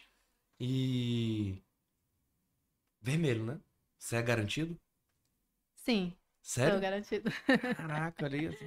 E. 0.60 1.62
Vermelho, 3.02 3.46
né? 3.46 3.60
Você 3.98 4.16
é 4.18 4.22
garantido? 4.22 4.78
Sim, 5.76 6.14
Sério? 6.42 6.76
tô 6.76 6.82
garantido. 6.82 7.30
Caraca, 7.78 8.26
olha 8.26 8.38
isso. 8.38 8.64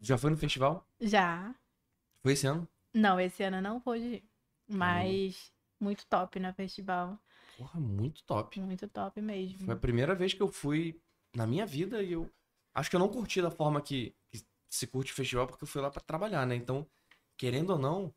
Já 0.00 0.16
foi 0.16 0.30
no 0.30 0.36
festival? 0.36 0.86
Já. 1.00 1.54
Foi 2.22 2.32
esse 2.32 2.46
ano? 2.46 2.66
Não, 2.94 3.18
esse 3.20 3.42
ano 3.42 3.56
eu 3.58 3.62
não 3.62 3.80
pude 3.80 4.04
ir. 4.04 4.24
Mas 4.68 5.52
muito 5.80 6.06
top 6.06 6.38
no 6.38 6.52
festival. 6.52 7.18
Porra, 7.56 7.80
muito 7.80 8.22
top. 8.24 8.60
Muito 8.60 8.88
top 8.88 9.20
mesmo. 9.20 9.58
Foi 9.66 9.74
a 9.74 9.78
primeira 9.78 10.14
vez 10.14 10.32
que 10.34 10.42
eu 10.42 10.48
fui 10.48 11.00
na 11.34 11.46
minha 11.46 11.66
vida 11.66 12.02
e 12.02 12.12
eu 12.12 12.30
acho 12.74 12.90
que 12.90 12.96
eu 12.96 13.00
não 13.00 13.08
curti 13.08 13.40
da 13.42 13.50
forma 13.50 13.80
que, 13.80 14.14
que 14.30 14.42
se 14.68 14.86
curte 14.86 15.12
festival 15.12 15.46
porque 15.46 15.64
eu 15.64 15.68
fui 15.68 15.80
lá 15.80 15.90
pra 15.90 16.00
trabalhar, 16.00 16.46
né? 16.46 16.54
Então, 16.54 16.86
querendo 17.36 17.70
ou 17.70 17.78
não, 17.78 18.14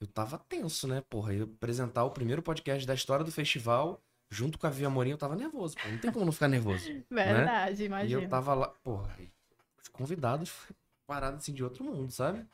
eu 0.00 0.06
tava 0.06 0.38
tenso, 0.38 0.88
né? 0.88 1.00
Porra, 1.08 1.34
eu 1.34 1.44
apresentar 1.44 2.04
o 2.04 2.10
primeiro 2.10 2.42
podcast 2.42 2.86
da 2.86 2.94
história 2.94 3.24
do 3.24 3.32
festival 3.32 4.02
junto 4.30 4.58
com 4.58 4.66
a 4.66 4.70
Via 4.70 4.88
Morim, 4.88 5.10
eu 5.10 5.18
tava 5.18 5.36
nervoso, 5.36 5.76
pô. 5.76 5.88
Não 5.88 5.98
tem 5.98 6.10
como 6.10 6.24
não 6.24 6.32
ficar 6.32 6.48
nervoso. 6.48 6.88
Verdade, 7.10 7.82
E 7.82 7.86
imagina. 7.86 8.22
eu 8.22 8.28
tava 8.28 8.54
lá, 8.54 8.68
porra, 8.82 9.14
e 9.20 9.30
os 9.80 9.88
convidados 9.88 10.52
parados 11.06 11.40
assim 11.42 11.52
de 11.52 11.62
outro 11.62 11.84
mundo, 11.84 12.10
sabe? 12.10 12.46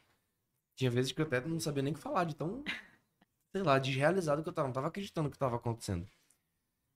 Tinha 0.76 0.90
vezes 0.90 1.12
que 1.12 1.20
eu 1.20 1.26
até 1.26 1.40
não 1.40 1.61
sabia 1.61 1.82
nem 1.82 1.92
o 1.92 1.96
que 1.96 2.02
falar, 2.02 2.24
de 2.24 2.34
tão, 2.34 2.62
sei 3.53 3.62
lá, 3.62 3.78
desrealizado 3.78 4.42
que 4.42 4.49
eu 4.49 4.53
tava. 4.53 4.68
Não 4.68 4.74
tava 4.74 4.88
acreditando 4.88 5.30
que 5.30 5.38
tava 5.38 5.57
acontecendo. 5.57 6.07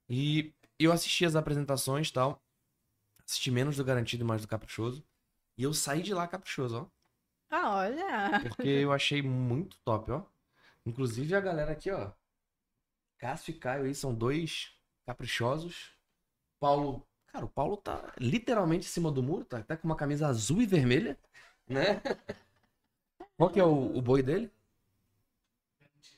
E 0.09 0.53
eu 0.79 0.93
assisti 0.93 1.25
as 1.25 1.37
apresentações 1.37 2.09
e 2.09 2.13
tal. 2.13 2.43
Assisti 3.25 3.51
menos 3.51 3.77
do 3.77 3.85
Garantido 3.85 4.25
e 4.25 4.27
mais 4.27 4.43
do 4.43 4.49
Caprichoso. 4.49 5.05
E 5.57 5.63
eu 5.63 5.75
saí 5.75 6.03
de 6.03 6.15
lá 6.15 6.27
caprichoso, 6.27 6.79
ó. 6.79 6.87
Ah, 7.51 7.77
olha. 7.77 8.41
Porque 8.41 8.69
eu 8.69 8.93
achei 8.93 9.23
muito 9.23 9.79
top, 9.85 10.11
ó. 10.11 10.25
Inclusive 10.87 11.35
a 11.35 11.41
galera 11.41 11.73
aqui, 11.73 11.91
ó. 11.91 12.13
Cássio 13.19 13.53
e 13.53 13.59
Caio 13.59 13.85
aí 13.85 13.95
são 13.95 14.15
dois 14.15 14.75
caprichosos. 15.05 15.93
Paulo. 16.59 17.07
Cara, 17.27 17.45
o 17.45 17.49
Paulo 17.49 17.77
tá 17.77 18.13
literalmente 18.19 18.87
em 18.87 18.91
cima 18.91 19.11
do 19.11 19.23
muro, 19.23 19.45
tá 19.45 19.59
até 19.59 19.77
com 19.77 19.87
uma 19.89 19.97
camisa 19.97 20.27
azul 20.27 20.61
e 20.61 20.67
vermelha, 20.67 21.19
né? 21.67 22.03
Qual 23.37 23.51
que 23.51 23.61
é 23.61 23.65
o, 23.65 23.97
o 23.97 24.03
boi 24.03 24.23
dele? 24.23 24.53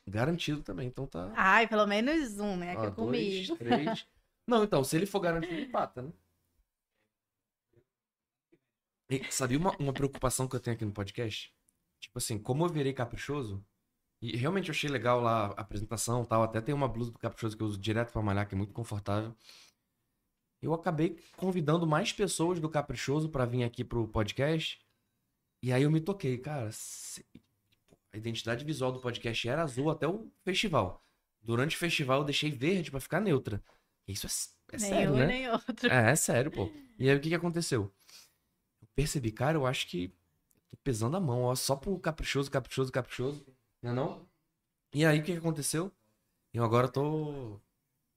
Garantido 0.06 0.62
também, 0.62 0.88
então 0.88 1.06
tá. 1.06 1.32
Ai, 1.36 1.66
pelo 1.66 1.86
menos 1.86 2.38
um, 2.38 2.56
né? 2.56 2.74
Que 2.74 2.80
ó, 2.82 2.84
eu 2.86 2.92
comi. 2.94 3.46
dois, 3.46 3.58
três. 3.58 4.06
Não, 4.46 4.62
então, 4.64 4.84
se 4.84 4.96
ele 4.96 5.06
for 5.06 5.20
garantido, 5.20 5.58
empata, 5.60 6.02
né? 6.02 6.12
E, 9.10 9.22
sabia 9.30 9.58
uma, 9.58 9.76
uma 9.78 9.92
preocupação 9.92 10.48
que 10.48 10.56
eu 10.56 10.60
tenho 10.60 10.76
aqui 10.76 10.84
no 10.84 10.92
podcast? 10.92 11.52
Tipo 12.00 12.18
assim, 12.18 12.38
como 12.38 12.64
eu 12.64 12.68
virei 12.68 12.92
caprichoso, 12.92 13.64
e 14.22 14.36
realmente 14.36 14.68
eu 14.68 14.72
achei 14.74 14.88
legal 14.90 15.20
lá 15.20 15.46
a 15.48 15.60
apresentação 15.60 16.22
e 16.22 16.26
tal, 16.26 16.42
até 16.42 16.60
tem 16.60 16.74
uma 16.74 16.88
blusa 16.88 17.10
do 17.10 17.18
caprichoso 17.18 17.56
que 17.56 17.62
eu 17.62 17.66
uso 17.66 17.78
direto 17.78 18.12
pra 18.12 18.22
malhar, 18.22 18.48
que 18.48 18.54
é 18.54 18.58
muito 18.58 18.72
confortável. 18.72 19.34
Eu 20.62 20.72
acabei 20.72 21.18
convidando 21.36 21.86
mais 21.86 22.12
pessoas 22.12 22.58
do 22.58 22.70
caprichoso 22.70 23.28
pra 23.28 23.44
vir 23.44 23.64
aqui 23.64 23.84
pro 23.84 24.08
podcast, 24.08 24.80
e 25.62 25.72
aí 25.72 25.82
eu 25.82 25.90
me 25.90 26.00
toquei, 26.00 26.38
cara, 26.38 26.70
se- 26.72 27.24
a 28.14 28.16
identidade 28.16 28.64
visual 28.64 28.92
do 28.92 29.00
podcast 29.00 29.48
era 29.48 29.64
azul 29.64 29.90
até 29.90 30.06
o 30.06 30.30
festival. 30.44 31.04
Durante 31.42 31.74
o 31.74 31.78
festival 31.78 32.20
eu 32.20 32.24
deixei 32.24 32.48
verde 32.48 32.90
pra 32.90 33.00
ficar 33.00 33.20
neutra. 33.20 33.60
Isso 34.06 34.26
é, 34.26 34.76
é 34.76 34.78
nem 34.78 34.90
sério, 34.90 35.12
um 35.12 35.16
né? 35.16 35.26
nem 35.26 35.50
outro. 35.50 35.90
É, 35.90 36.10
é 36.12 36.16
sério, 36.16 36.50
pô. 36.50 36.70
E 36.96 37.10
aí 37.10 37.16
o 37.16 37.20
que 37.20 37.28
que 37.28 37.34
aconteceu? 37.34 37.92
Eu 38.80 38.88
percebi, 38.94 39.32
cara, 39.32 39.58
eu 39.58 39.66
acho 39.66 39.88
que 39.88 40.14
tô 40.70 40.76
pesando 40.84 41.16
a 41.16 41.20
mão, 41.20 41.42
ó, 41.42 41.54
só 41.56 41.74
pro 41.74 41.98
caprichoso, 41.98 42.48
caprichoso, 42.48 42.92
caprichoso. 42.92 43.44
Não 43.82 43.90
é 43.90 43.94
não? 43.94 44.28
E 44.94 45.04
aí 45.04 45.18
o 45.18 45.22
que 45.24 45.32
que 45.32 45.38
aconteceu? 45.38 45.90
Eu 46.52 46.62
agora 46.62 46.86
tô 46.86 47.60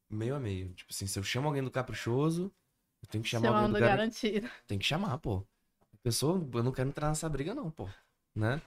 meio 0.07 0.35
a 0.35 0.39
meio. 0.39 0.71
Tipo 0.73 0.93
assim, 0.93 1.07
se 1.07 1.17
eu 1.17 1.23
chamo 1.23 1.47
alguém 1.47 1.63
do 1.63 1.71
caprichoso, 1.71 2.53
eu 3.01 3.07
tenho 3.09 3.23
que 3.23 3.29
chamar 3.31 3.47
alguém 3.47 3.61
Chamando 3.61 3.73
do 3.73 3.79
garan... 3.79 3.95
garantido. 3.97 4.47
Tem 4.67 4.77
que 4.77 4.85
chamar, 4.85 5.17
pô. 5.17 5.43
A 5.91 5.97
pessoa, 6.03 6.47
eu 6.53 6.63
não 6.63 6.71
quero 6.71 6.87
entrar 6.87 7.07
nessa 7.09 7.27
briga 7.27 7.55
não, 7.55 7.71
pô. 7.71 7.89
Né? 8.35 8.61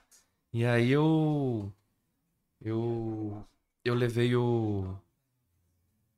E 0.53 0.65
aí 0.65 0.91
eu 0.91 1.73
eu 2.61 3.47
eu 3.85 3.95
levei 3.95 4.35
o 4.35 4.97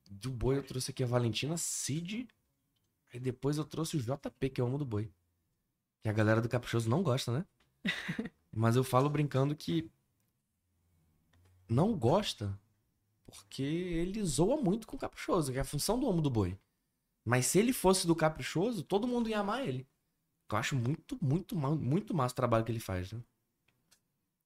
do 0.09 0.31
boi 0.31 0.57
eu 0.57 0.63
trouxe 0.63 0.91
aqui 0.91 1.03
a 1.03 1.07
Valentina 1.07 1.57
Cid. 1.57 2.27
Aí 3.13 3.19
depois 3.19 3.57
eu 3.57 3.65
trouxe 3.65 3.97
o 3.97 4.01
JP, 4.01 4.49
que 4.49 4.59
é 4.59 4.63
o 4.63 4.67
amo 4.67 4.77
do 4.79 4.85
boi. 4.85 5.11
Que 6.01 6.09
a 6.09 6.13
galera 6.13 6.41
do 6.41 6.49
Caprichoso 6.49 6.89
não 6.89 7.03
gosta, 7.03 7.31
né? 7.31 7.45
Mas 8.51 8.75
eu 8.75 8.83
falo 8.83 9.09
brincando 9.09 9.55
que 9.55 9.91
não 11.69 11.97
gosta 11.97 12.59
porque 13.25 13.63
ele 13.63 14.23
zoa 14.23 14.57
muito 14.57 14.87
com 14.87 14.95
o 14.95 14.99
Caprichoso, 14.99 15.51
que 15.51 15.57
é 15.57 15.61
a 15.61 15.65
função 15.65 15.99
do 15.99 16.09
amo 16.09 16.21
do 16.21 16.29
boi. 16.29 16.57
Mas 17.23 17.45
se 17.45 17.59
ele 17.59 17.73
fosse 17.73 18.05
do 18.05 18.15
Caprichoso, 18.15 18.83
todo 18.83 19.07
mundo 19.07 19.29
ia 19.29 19.39
amar 19.39 19.67
ele. 19.67 19.87
Eu 20.51 20.57
acho 20.57 20.75
muito, 20.75 21.17
muito, 21.21 21.55
muito 21.55 22.13
massa 22.13 22.33
o 22.33 22.35
trabalho 22.35 22.65
que 22.65 22.71
ele 22.71 22.79
faz, 22.79 23.11
né? 23.11 23.23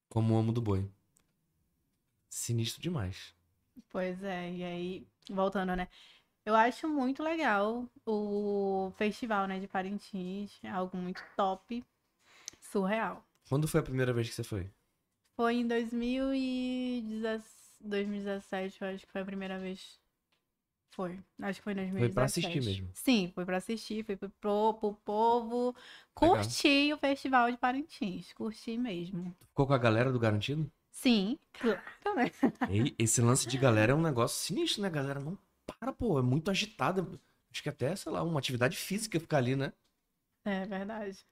Como 0.09 0.33
o 0.33 0.37
amo 0.37 0.51
do 0.51 0.61
boi. 0.61 0.89
Sinistro 2.29 2.81
demais. 2.81 3.33
Pois 3.89 4.23
é, 4.23 4.51
e 4.51 4.63
aí, 4.63 5.07
voltando, 5.29 5.75
né? 5.75 5.87
Eu 6.45 6.55
acho 6.55 6.87
muito 6.87 7.21
legal 7.21 7.85
o 8.05 8.91
festival, 8.95 9.47
né, 9.47 9.59
de 9.59 9.67
Parintins. 9.67 10.59
É 10.63 10.69
algo 10.69 10.95
muito 10.97 11.21
top, 11.35 11.83
surreal. 12.59 13.23
Quando 13.49 13.67
foi 13.67 13.79
a 13.81 13.83
primeira 13.83 14.13
vez 14.13 14.29
que 14.29 14.35
você 14.35 14.43
foi? 14.43 14.69
Foi 15.35 15.55
em 15.55 15.67
2017, 15.67 17.47
2017, 17.81 18.81
eu 18.81 18.87
acho 18.87 19.05
que 19.05 19.11
foi 19.11 19.21
a 19.21 19.25
primeira 19.25 19.59
vez. 19.59 19.99
Foi. 20.97 21.19
Acho 21.43 21.59
que 21.59 21.63
foi 21.63 21.73
em 21.73 21.75
2017. 21.75 21.99
Foi 21.99 22.09
pra 22.09 22.25
assistir 22.25 22.65
mesmo. 22.65 22.89
Sim, 22.91 23.31
foi 23.35 23.45
pra 23.45 23.57
assistir, 23.57 24.03
foi 24.03 24.17
pro, 24.17 24.31
pro, 24.41 24.93
povo 25.05 25.75
curtir 26.11 26.91
o 26.91 26.97
festival 26.97 27.51
de 27.51 27.57
Parintins. 27.57 28.33
Curtir 28.33 28.79
mesmo. 28.79 29.31
Ficou 29.47 29.67
com 29.67 29.73
a 29.73 29.77
galera 29.77 30.11
do 30.11 30.17
Garantido? 30.17 30.71
Sim, 30.89 31.37
claro, 31.53 31.79
né? 32.15 32.31
E 32.71 32.95
esse 32.97 33.21
lance 33.21 33.47
de 33.47 33.59
galera 33.59 33.91
é 33.91 33.95
um 33.95 34.01
negócio 34.01 34.39
sinistro, 34.39 34.81
né? 34.81 34.87
A 34.87 34.91
galera 34.91 35.19
não 35.19 35.37
para, 35.67 35.93
pô. 35.93 36.17
É 36.17 36.23
muito 36.23 36.49
agitada. 36.49 37.07
Acho 37.51 37.61
que 37.61 37.69
até, 37.69 37.95
sei 37.95 38.11
lá, 38.11 38.23
uma 38.23 38.39
atividade 38.39 38.75
física 38.75 39.19
ficar 39.19 39.37
ali, 39.37 39.55
né? 39.55 39.71
É 40.43 40.65
verdade. 40.65 41.23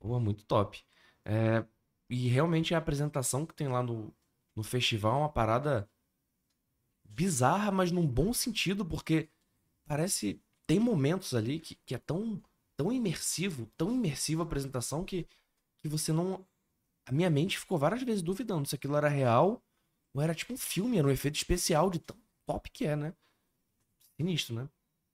Pô, 0.00 0.18
muito 0.18 0.44
top. 0.46 0.84
É, 1.24 1.64
e 2.10 2.26
realmente 2.26 2.74
a 2.74 2.78
apresentação 2.78 3.46
que 3.46 3.54
tem 3.54 3.68
lá 3.68 3.84
no, 3.84 4.12
no 4.56 4.64
festival 4.64 5.14
é 5.14 5.18
uma 5.18 5.32
parada 5.32 5.88
bizarra, 7.14 7.70
mas 7.70 7.90
num 7.92 8.06
bom 8.06 8.32
sentido, 8.32 8.84
porque 8.84 9.28
parece. 9.86 10.40
Tem 10.66 10.80
momentos 10.80 11.34
ali 11.34 11.60
que, 11.60 11.74
que 11.86 11.94
é 11.94 11.98
tão, 11.98 12.42
tão 12.76 12.92
imersivo, 12.92 13.66
tão 13.76 13.92
imersiva 13.94 14.42
a 14.42 14.46
apresentação 14.46 15.04
que, 15.04 15.28
que 15.82 15.88
você 15.88 16.12
não. 16.12 16.46
A 17.06 17.12
minha 17.12 17.30
mente 17.30 17.58
ficou 17.58 17.78
várias 17.78 18.02
vezes 18.02 18.22
duvidando 18.22 18.68
se 18.68 18.74
aquilo 18.74 18.96
era 18.96 19.08
real 19.08 19.62
ou 20.14 20.22
era 20.22 20.34
tipo 20.34 20.54
um 20.54 20.58
filme, 20.58 20.98
era 20.98 21.06
um 21.06 21.10
efeito 21.10 21.36
especial 21.36 21.90
de 21.90 21.98
tão 21.98 22.16
top 22.46 22.70
que 22.70 22.86
é, 22.86 22.96
né? 22.96 23.14
Sinistro, 24.16 24.54
né? 24.54 24.68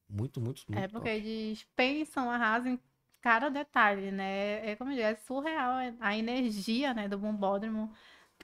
Muito, 0.08 0.40
muito, 0.40 0.64
muito 0.68 0.84
É 0.84 0.88
porque 0.88 1.08
top. 1.08 1.10
eles 1.10 1.64
pensam, 1.76 2.30
arrasam 2.30 2.72
em 2.72 2.80
cada 3.20 3.48
detalhe, 3.50 4.10
né? 4.10 4.70
É 4.70 4.76
como 4.76 4.90
eu 4.90 4.94
digo, 4.96 5.06
é 5.06 5.14
surreal 5.16 5.74
a 6.00 6.16
energia, 6.16 6.94
né, 6.94 7.08
do 7.08 7.18
Bombódromo 7.18 7.92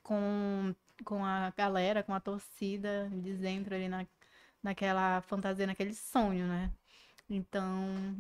com, 0.03 0.75
com 1.05 1.25
a 1.25 1.53
galera, 1.57 2.03
com 2.03 2.15
a 2.15 2.21
torcida, 2.21 3.09
eles 3.13 3.43
entram 3.45 3.77
ali 3.77 3.89
na, 3.89 4.07
naquela 4.63 5.21
fantasia, 5.23 5.67
naquele 5.67 5.95
sonho, 5.95 6.47
né? 6.47 6.71
Então, 7.29 7.75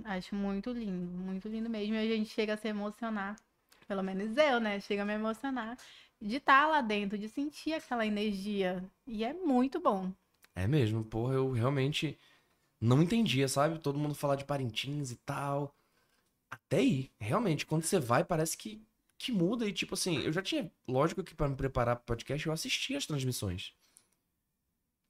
acho 0.05 0.35
muito 0.35 0.70
lindo, 0.70 1.07
muito 1.12 1.49
lindo 1.49 1.70
mesmo. 1.70 1.95
E 1.95 1.99
a 2.12 2.16
gente 2.16 2.31
chega 2.31 2.55
a 2.55 2.57
se 2.57 2.68
emocionar, 2.68 3.37
pelo 3.87 4.03
menos 4.03 4.37
eu, 4.37 4.61
né? 4.61 4.81
Chega 4.81 5.03
a 5.03 5.05
me 5.05 5.14
emocionar 5.14 5.77
de 6.20 6.37
estar 6.37 6.66
lá 6.66 6.81
dentro, 6.81 7.18
de 7.18 7.29
sentir 7.29 7.74
aquela 7.74 8.07
energia. 8.07 8.85
E 9.07 9.24
é 9.24 9.33
muito 9.33 9.81
bom. 9.81 10.12
É 10.55 10.66
mesmo, 10.66 11.05
porra, 11.05 11.35
eu 11.35 11.53
realmente 11.53 12.18
não 12.81 13.03
entendia, 13.03 13.49
sabe? 13.49 13.79
Todo 13.79 13.99
mundo 13.99 14.14
falar 14.14 14.37
de 14.37 14.45
Parintins 14.45 15.11
e 15.11 15.16
tal. 15.16 15.74
Até 16.51 16.79
aí, 16.79 17.11
realmente, 17.20 17.66
quando 17.66 17.85
você 17.85 17.99
vai, 17.99 18.24
parece 18.24 18.57
que, 18.57 18.81
que 19.19 19.33
muda. 19.33 19.67
E 19.67 19.73
tipo 19.73 19.95
assim, 19.95 20.19
eu 20.19 20.33
já 20.33 20.43
tinha. 20.43 20.71
Lógico 20.87 21.23
que 21.25 21.35
pra 21.35 21.49
me 21.49 21.57
preparar 21.57 21.97
pro 21.97 22.05
podcast, 22.07 22.47
eu 22.47 22.53
assisti 22.53 22.95
as 22.97 23.07
transmissões. 23.07 23.75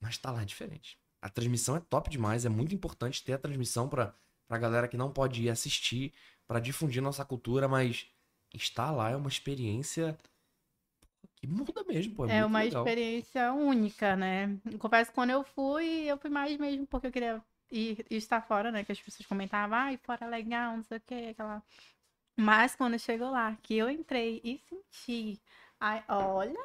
Mas 0.00 0.18
tá 0.18 0.30
lá 0.30 0.44
diferente. 0.44 0.98
A 1.22 1.28
transmissão 1.28 1.76
é 1.76 1.80
top 1.80 2.10
demais, 2.10 2.44
é 2.44 2.48
muito 2.48 2.74
importante 2.74 3.24
ter 3.24 3.32
a 3.32 3.38
transmissão 3.38 3.88
pra, 3.88 4.14
pra 4.46 4.58
galera 4.58 4.86
que 4.88 4.96
não 4.96 5.10
pode 5.12 5.42
ir 5.42 5.50
assistir, 5.50 6.12
pra 6.46 6.60
difundir 6.60 7.02
nossa 7.02 7.24
cultura, 7.24 7.66
mas 7.66 8.06
estar 8.54 8.90
lá 8.92 9.10
é 9.10 9.16
uma 9.16 9.28
experiência 9.28 10.16
que 11.34 11.46
muda 11.46 11.82
mesmo, 11.84 12.14
pô. 12.14 12.26
É, 12.26 12.38
É 12.38 12.44
uma 12.44 12.60
legal. 12.62 12.82
experiência 12.84 13.52
única, 13.52 14.14
né? 14.16 14.56
Confesso 14.78 15.10
que 15.10 15.14
quando 15.14 15.30
eu 15.30 15.42
fui, 15.42 15.84
eu 16.04 16.16
fui 16.18 16.30
mais 16.30 16.56
mesmo 16.58 16.86
porque 16.86 17.08
eu 17.08 17.12
queria 17.12 17.42
ir, 17.70 18.06
ir 18.10 18.16
estar 18.16 18.40
fora, 18.42 18.70
né? 18.70 18.84
Que 18.84 18.92
as 18.92 19.00
pessoas 19.00 19.26
comentavam, 19.26 19.76
ai, 19.76 19.96
fora 19.96 20.26
é 20.26 20.28
legal, 20.28 20.76
não 20.76 20.84
sei 20.84 20.98
o 20.98 21.00
que, 21.00 21.14
aquela. 21.30 21.62
Mas 22.36 22.76
quando 22.76 22.98
chegou 22.98 23.30
lá, 23.30 23.56
que 23.62 23.76
eu 23.76 23.88
entrei 23.88 24.40
e 24.44 24.58
senti 24.58 25.40
Ai, 25.78 26.02
olha! 26.08 26.58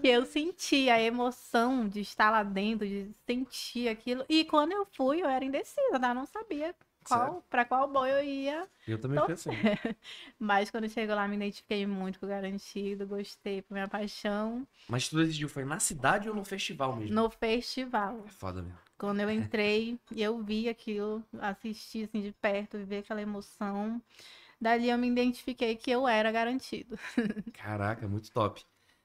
que 0.00 0.08
eu 0.08 0.24
senti 0.24 0.88
a 0.88 1.00
emoção 1.00 1.88
de 1.88 2.00
estar 2.00 2.30
lá 2.30 2.42
dentro, 2.42 2.86
de 2.86 3.10
sentir 3.26 3.88
aquilo. 3.88 4.24
E 4.28 4.44
quando 4.44 4.72
eu 4.72 4.86
fui, 4.86 5.20
eu 5.20 5.28
era 5.28 5.44
indecisa, 5.44 5.98
tá? 6.00 6.14
Não 6.14 6.24
sabia 6.24 6.74
qual, 7.04 7.44
pra 7.50 7.64
qual 7.64 7.88
boy 7.88 8.10
eu 8.10 8.22
ia. 8.22 8.68
Eu 8.86 8.98
também 8.98 9.20
fui 9.20 9.34
assim. 9.34 9.50
Mas 10.38 10.70
quando 10.70 10.88
chegou 10.88 11.16
lá, 11.16 11.26
me 11.26 11.36
identifiquei 11.36 11.86
muito 11.86 12.20
com 12.20 12.26
o 12.26 12.28
garantido, 12.28 13.06
gostei 13.06 13.60
por 13.62 13.74
minha 13.74 13.88
paixão 13.88 14.66
Mas 14.88 15.08
tu 15.08 15.16
decidiu, 15.16 15.48
foi 15.48 15.64
na 15.64 15.80
cidade 15.80 16.28
ou 16.28 16.34
no 16.34 16.44
festival 16.44 16.94
mesmo? 16.96 17.14
no 17.14 17.28
festival. 17.28 18.22
É 18.26 18.30
foda 18.30 18.62
mesmo. 18.62 18.78
Quando 19.00 19.20
eu 19.20 19.30
entrei 19.30 19.98
e 20.14 20.22
eu 20.22 20.42
vi 20.42 20.68
aquilo, 20.68 21.24
assisti 21.40 22.04
assim 22.04 22.20
de 22.20 22.32
perto, 22.32 22.84
vi 22.84 22.98
aquela 22.98 23.22
emoção. 23.22 23.98
Dali 24.60 24.90
eu 24.90 24.98
me 24.98 25.08
identifiquei 25.08 25.74
que 25.74 25.90
eu 25.90 26.06
era 26.06 26.30
garantido. 26.30 26.98
Caraca, 27.54 28.06
muito 28.06 28.30
top. 28.30 28.62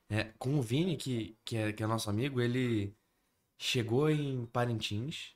É, 0.09 0.25
com 0.37 0.59
o 0.59 0.61
Vini, 0.61 0.97
que, 0.97 1.37
que, 1.45 1.55
é, 1.55 1.71
que 1.71 1.81
é 1.81 1.87
nosso 1.87 2.09
amigo, 2.09 2.41
ele 2.41 2.93
chegou 3.57 4.09
em 4.09 4.45
Parintins, 4.47 5.33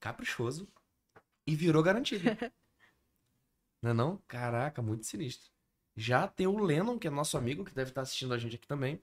caprichoso, 0.00 0.66
e 1.46 1.54
virou 1.54 1.82
garantido. 1.82 2.24
não 3.82 3.90
é 3.90 3.92
não? 3.92 4.16
Caraca, 4.26 4.80
muito 4.80 5.04
sinistro. 5.04 5.50
Já 5.94 6.26
tem 6.26 6.46
o 6.46 6.58
Lennon, 6.58 6.98
que 6.98 7.08
é 7.08 7.10
nosso 7.10 7.36
amigo, 7.36 7.62
que 7.62 7.74
deve 7.74 7.90
estar 7.90 8.00
assistindo 8.00 8.32
a 8.32 8.38
gente 8.38 8.56
aqui 8.56 8.66
também. 8.66 9.02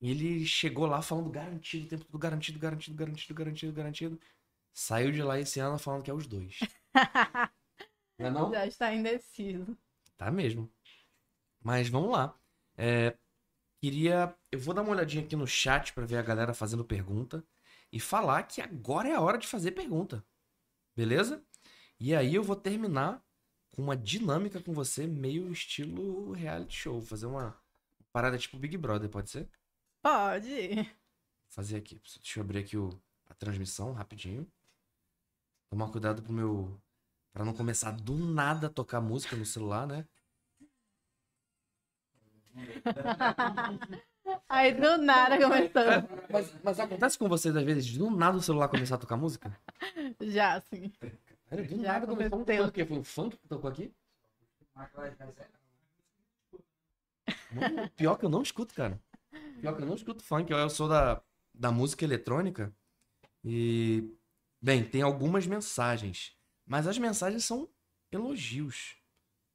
E 0.00 0.10
ele 0.10 0.44
chegou 0.46 0.86
lá 0.86 1.00
falando 1.00 1.30
garantido, 1.30 1.86
o 1.86 1.88
tempo 1.88 2.04
todo 2.04 2.18
garantido, 2.18 2.58
garantido, 2.58 2.96
garantido, 2.96 3.34
garantido, 3.34 3.72
garantido. 3.72 4.20
Saiu 4.72 5.12
de 5.12 5.22
lá 5.22 5.38
esse 5.38 5.60
ano 5.60 5.78
falando 5.78 6.02
que 6.02 6.10
é 6.10 6.14
os 6.14 6.26
dois. 6.26 6.58
não 8.18 8.26
é 8.26 8.30
não? 8.30 8.52
Já 8.52 8.66
está 8.66 8.92
indeciso. 8.92 9.76
Tá 10.16 10.30
mesmo. 10.30 10.70
Mas 11.62 11.88
vamos 11.88 12.10
lá. 12.10 12.38
É, 12.76 13.16
queria. 13.80 14.34
Eu 14.50 14.58
vou 14.58 14.74
dar 14.74 14.82
uma 14.82 14.90
olhadinha 14.90 15.24
aqui 15.24 15.36
no 15.36 15.46
chat 15.46 15.92
pra 15.92 16.04
ver 16.04 16.16
a 16.16 16.22
galera 16.22 16.52
fazendo 16.52 16.84
pergunta. 16.84 17.44
E 17.92 18.00
falar 18.00 18.42
que 18.42 18.60
agora 18.60 19.08
é 19.08 19.14
a 19.14 19.20
hora 19.20 19.38
de 19.38 19.46
fazer 19.46 19.70
pergunta. 19.70 20.24
Beleza? 20.96 21.42
E 21.98 22.14
aí 22.14 22.34
eu 22.34 22.42
vou 22.42 22.56
terminar 22.56 23.24
com 23.70 23.82
uma 23.82 23.96
dinâmica 23.96 24.60
com 24.60 24.72
você, 24.72 25.06
meio 25.06 25.50
estilo 25.52 26.32
reality 26.32 26.76
show. 26.76 27.00
Fazer 27.00 27.26
uma 27.26 27.56
parada 28.12 28.36
tipo 28.36 28.58
Big 28.58 28.76
Brother, 28.76 29.08
pode 29.08 29.30
ser? 29.30 29.48
Pode. 30.04 30.94
fazer 31.48 31.76
aqui. 31.78 31.98
Deixa 32.16 32.38
eu 32.38 32.44
abrir 32.44 32.58
aqui 32.58 32.76
o, 32.76 32.90
a 33.26 33.32
transmissão 33.32 33.94
rapidinho. 33.94 34.46
Tomar 35.70 35.90
cuidado 35.90 36.22
pro 36.22 36.30
meu. 36.30 36.78
Pra 37.32 37.42
não 37.42 37.54
começar 37.54 37.90
do 37.90 38.14
nada 38.14 38.66
a 38.66 38.70
tocar 38.70 39.00
música 39.00 39.34
no 39.34 39.46
celular, 39.46 39.86
né? 39.86 40.06
Aí 44.46 44.74
do 44.74 44.98
nada 44.98 45.38
começou. 45.38 45.82
Mas, 46.30 46.54
mas 46.62 46.78
acontece 46.78 47.18
com 47.18 47.26
vocês 47.26 47.56
às 47.56 47.64
vezes, 47.64 47.96
do 47.96 48.10
nada 48.10 48.36
o 48.36 48.42
celular 48.42 48.68
começar 48.68 48.96
a 48.96 48.98
tocar 48.98 49.16
música? 49.16 49.58
Já, 50.20 50.60
sim. 50.60 50.92
Sério, 51.48 51.66
do 51.66 51.82
Já 51.82 51.94
nada 51.94 52.06
começou 52.06 52.38
a 52.38 52.42
aconteceu. 52.42 52.66
tocar 52.66 52.68
o 52.68 52.72
quê? 52.72 52.84
Foi 52.84 52.98
o 52.98 53.04
funk 53.04 53.38
que 53.38 53.48
tocou 53.48 53.70
aqui? 53.70 53.90
Mano, 57.50 57.88
pior 57.96 58.16
que 58.16 58.26
eu 58.26 58.30
não 58.30 58.42
escuto, 58.42 58.74
cara. 58.74 59.00
Pior 59.60 59.76
que 59.76 59.82
eu 59.82 59.86
não 59.86 59.94
escuto 59.94 60.22
funk. 60.22 60.52
Eu 60.52 60.70
sou 60.70 60.88
da, 60.88 61.22
da 61.52 61.70
música 61.70 62.04
eletrônica. 62.04 62.74
E. 63.44 64.10
Bem, 64.60 64.88
tem 64.88 65.02
algumas 65.02 65.46
mensagens. 65.46 66.36
Mas 66.66 66.86
as 66.86 66.98
mensagens 66.98 67.44
são 67.44 67.68
elogios. 68.10 68.96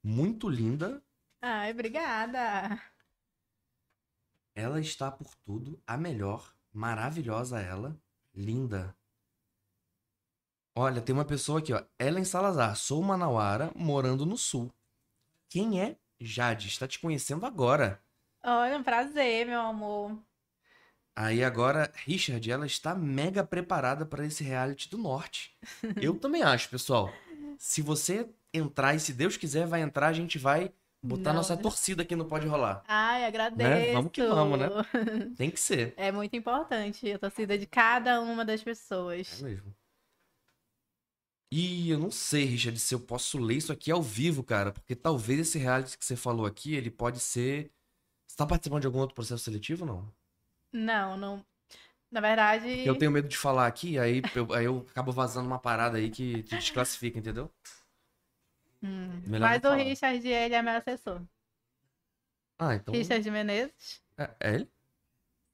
Muito 0.04 0.48
linda. 0.48 1.04
Ai, 1.42 1.72
obrigada. 1.72 2.82
Ela 4.56 4.80
está 4.80 5.12
por 5.12 5.34
tudo. 5.46 5.82
A 5.88 5.98
melhor. 5.98 6.54
Maravilhosa 6.72 7.60
ela. 7.60 8.00
Linda. 8.34 8.96
Olha, 10.76 11.02
tem 11.02 11.14
uma 11.14 11.26
pessoa 11.26 11.60
aqui, 11.60 11.74
ó. 11.74 11.84
Ellen 11.98 12.24
Salazar. 12.24 12.76
Sou 12.76 13.02
manauara, 13.02 13.72
morando 13.76 14.26
no 14.26 14.38
sul. 14.38 14.72
Quem 15.50 15.82
é 15.82 15.98
Jade? 16.20 16.68
Está 16.68 16.88
te 16.88 17.00
conhecendo 17.00 17.46
agora. 17.46 18.02
Olha, 18.44 18.78
um 18.78 18.84
prazer, 18.84 19.46
meu 19.46 19.60
amor. 19.60 20.18
Aí 21.16 21.44
agora, 21.44 21.92
Richard, 22.06 22.50
ela 22.50 22.66
está 22.66 22.96
mega 22.96 23.44
preparada 23.44 24.06
para 24.06 24.26
esse 24.26 24.44
reality 24.44 24.90
do 24.90 24.98
norte. 24.98 25.58
Eu 26.02 26.18
também 26.18 26.42
acho, 26.42 26.70
pessoal. 26.70 27.12
Se 27.58 27.82
você 27.82 28.30
entrar 28.54 28.96
e 28.96 29.00
se 29.00 29.12
Deus 29.12 29.36
quiser 29.36 29.68
vai 29.68 29.82
entrar, 29.82 30.08
a 30.08 30.14
gente 30.14 30.38
vai 30.38 30.72
botar 31.04 31.32
Não, 31.32 31.38
nossa 31.38 31.56
né? 31.56 31.62
torcida 31.62 32.04
aqui 32.04 32.16
no 32.16 32.26
Pode 32.26 32.48
Rolar. 32.48 32.84
Ai, 32.88 33.26
agradeço. 33.26 33.70
Né? 33.70 33.94
Vamos 33.94 34.12
que 34.12 34.26
vamos, 34.26 34.60
né? 34.60 34.68
Tem 35.36 35.52
que 35.52 35.60
ser. 35.60 35.94
É 35.98 36.12
muito 36.12 36.36
importante 36.36 37.12
a 37.12 37.20
torcida 37.20 37.58
de 37.58 37.66
cada 37.66 38.22
uma 38.22 38.46
das 38.46 38.64
pessoas. 38.64 39.42
É 39.42 39.44
mesmo. 39.44 39.76
E 41.52 41.90
eu 41.90 41.98
não 41.98 42.12
sei, 42.12 42.46
Richard, 42.46 42.78
se 42.78 42.94
eu 42.94 43.00
posso 43.00 43.40
ler 43.40 43.56
isso 43.56 43.74
aqui 43.74 43.92
ao 43.92 44.04
vivo, 44.04 44.44
cara, 44.44 44.72
porque 44.72 44.96
talvez 44.96 45.40
esse 45.40 45.58
reality 45.58 45.98
que 45.98 46.06
você 46.06 46.16
falou 46.16 46.46
aqui, 46.46 46.76
ele 46.76 46.92
pode 46.92 47.20
ser. 47.20 47.72
Você 48.30 48.38
tá 48.38 48.46
participando 48.46 48.82
de 48.82 48.88
algum 48.88 49.00
outro 49.00 49.16
processo 49.16 49.44
seletivo 49.44 49.86
ou 49.86 49.92
não? 49.92 50.14
Não, 50.72 51.18
não. 51.18 51.46
Na 52.12 52.22
verdade, 52.22 52.68
Porque 52.76 52.90
eu 52.90 52.98
tenho 52.98 53.12
medo 53.12 53.28
de 53.28 53.36
falar 53.38 53.66
aqui, 53.66 53.98
aí 53.98 54.22
eu, 54.36 54.54
aí 54.54 54.66
eu 54.66 54.86
acabo 54.92 55.12
vazando 55.12 55.48
uma 55.48 55.58
parada 55.60 55.98
aí 55.98 56.10
que 56.12 56.44
te 56.44 56.56
desclassifica, 56.58 57.18
entendeu? 57.18 57.52
Hum. 58.84 59.22
Mas 59.42 59.64
o. 59.64 59.74
Richard, 59.76 60.28
ele 60.28 60.56
é 60.56 60.62
meu 60.62 60.74
assessor. 60.78 61.22
Ah, 62.58 62.76
então. 62.76 62.94
Richard 62.94 63.30
Menezes? 63.32 64.02
É, 64.18 64.36
é 64.40 64.56
ele? 64.56 64.72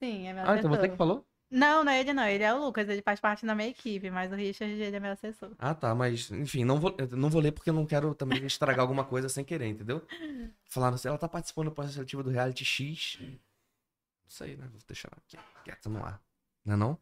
Sim, 0.02 0.26
é 0.28 0.32
meu 0.32 0.44
Ah, 0.44 0.52
assessor. 0.52 0.58
então 0.58 0.70
você 0.70 0.88
que 0.88 0.96
falou? 0.96 1.26
Não, 1.56 1.82
não 1.82 1.90
é 1.90 2.00
ele 2.00 2.12
não, 2.12 2.28
ele 2.28 2.44
é 2.44 2.52
o 2.52 2.62
Lucas, 2.62 2.86
ele 2.86 3.00
faz 3.00 3.18
parte 3.18 3.46
da 3.46 3.54
minha 3.54 3.70
equipe, 3.70 4.10
mas 4.10 4.30
o 4.30 4.34
Richard, 4.34 4.74
ele 4.74 4.94
é 4.94 5.00
meu 5.00 5.12
assessor. 5.12 5.52
Ah, 5.58 5.74
tá, 5.74 5.94
mas 5.94 6.30
enfim, 6.30 6.66
não 6.66 6.78
vou, 6.78 6.94
não 7.12 7.30
vou 7.30 7.40
ler 7.40 7.50
porque 7.50 7.70
eu 7.70 7.74
não 7.74 7.86
quero 7.86 8.14
também 8.14 8.44
estragar 8.44 8.80
alguma 8.80 9.06
coisa 9.06 9.26
sem 9.30 9.42
querer, 9.42 9.68
entendeu? 9.68 10.06
Falaram 10.68 10.96
assim, 10.96 11.08
ela 11.08 11.16
tá 11.16 11.26
participando 11.26 11.68
do 11.68 11.72
processo 11.72 11.94
seletivo 11.94 12.22
do 12.22 12.28
reality 12.28 12.62
X. 12.62 13.16
Não 13.20 13.38
sei, 14.28 14.54
né? 14.54 14.68
Vou 14.70 14.78
deixar 14.86 15.08
aqui, 15.16 15.38
quieto 15.64 15.88
no 15.88 16.04
ar. 16.04 16.20
Não 16.62 16.74
é 16.74 16.76
não? 16.76 16.98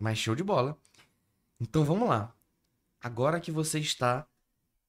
Mas 0.00 0.18
show 0.18 0.34
de 0.34 0.42
bola. 0.42 0.76
Então 1.60 1.84
vamos 1.84 2.08
lá. 2.08 2.34
Agora 3.00 3.38
que 3.38 3.52
você 3.52 3.78
está 3.78 4.26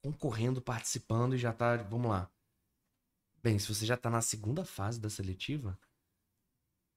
concorrendo, 0.02 0.60
participando 0.60 1.36
e 1.36 1.38
já 1.38 1.54
tá. 1.54 1.78
Vamos 1.78 2.10
lá. 2.10 2.28
Bem, 3.44 3.60
se 3.60 3.72
você 3.72 3.86
já 3.86 3.96
tá 3.96 4.10
na 4.10 4.24
segunda 4.24 4.66
fase 4.66 5.00
da 5.00 5.08
seletiva, 5.08 5.78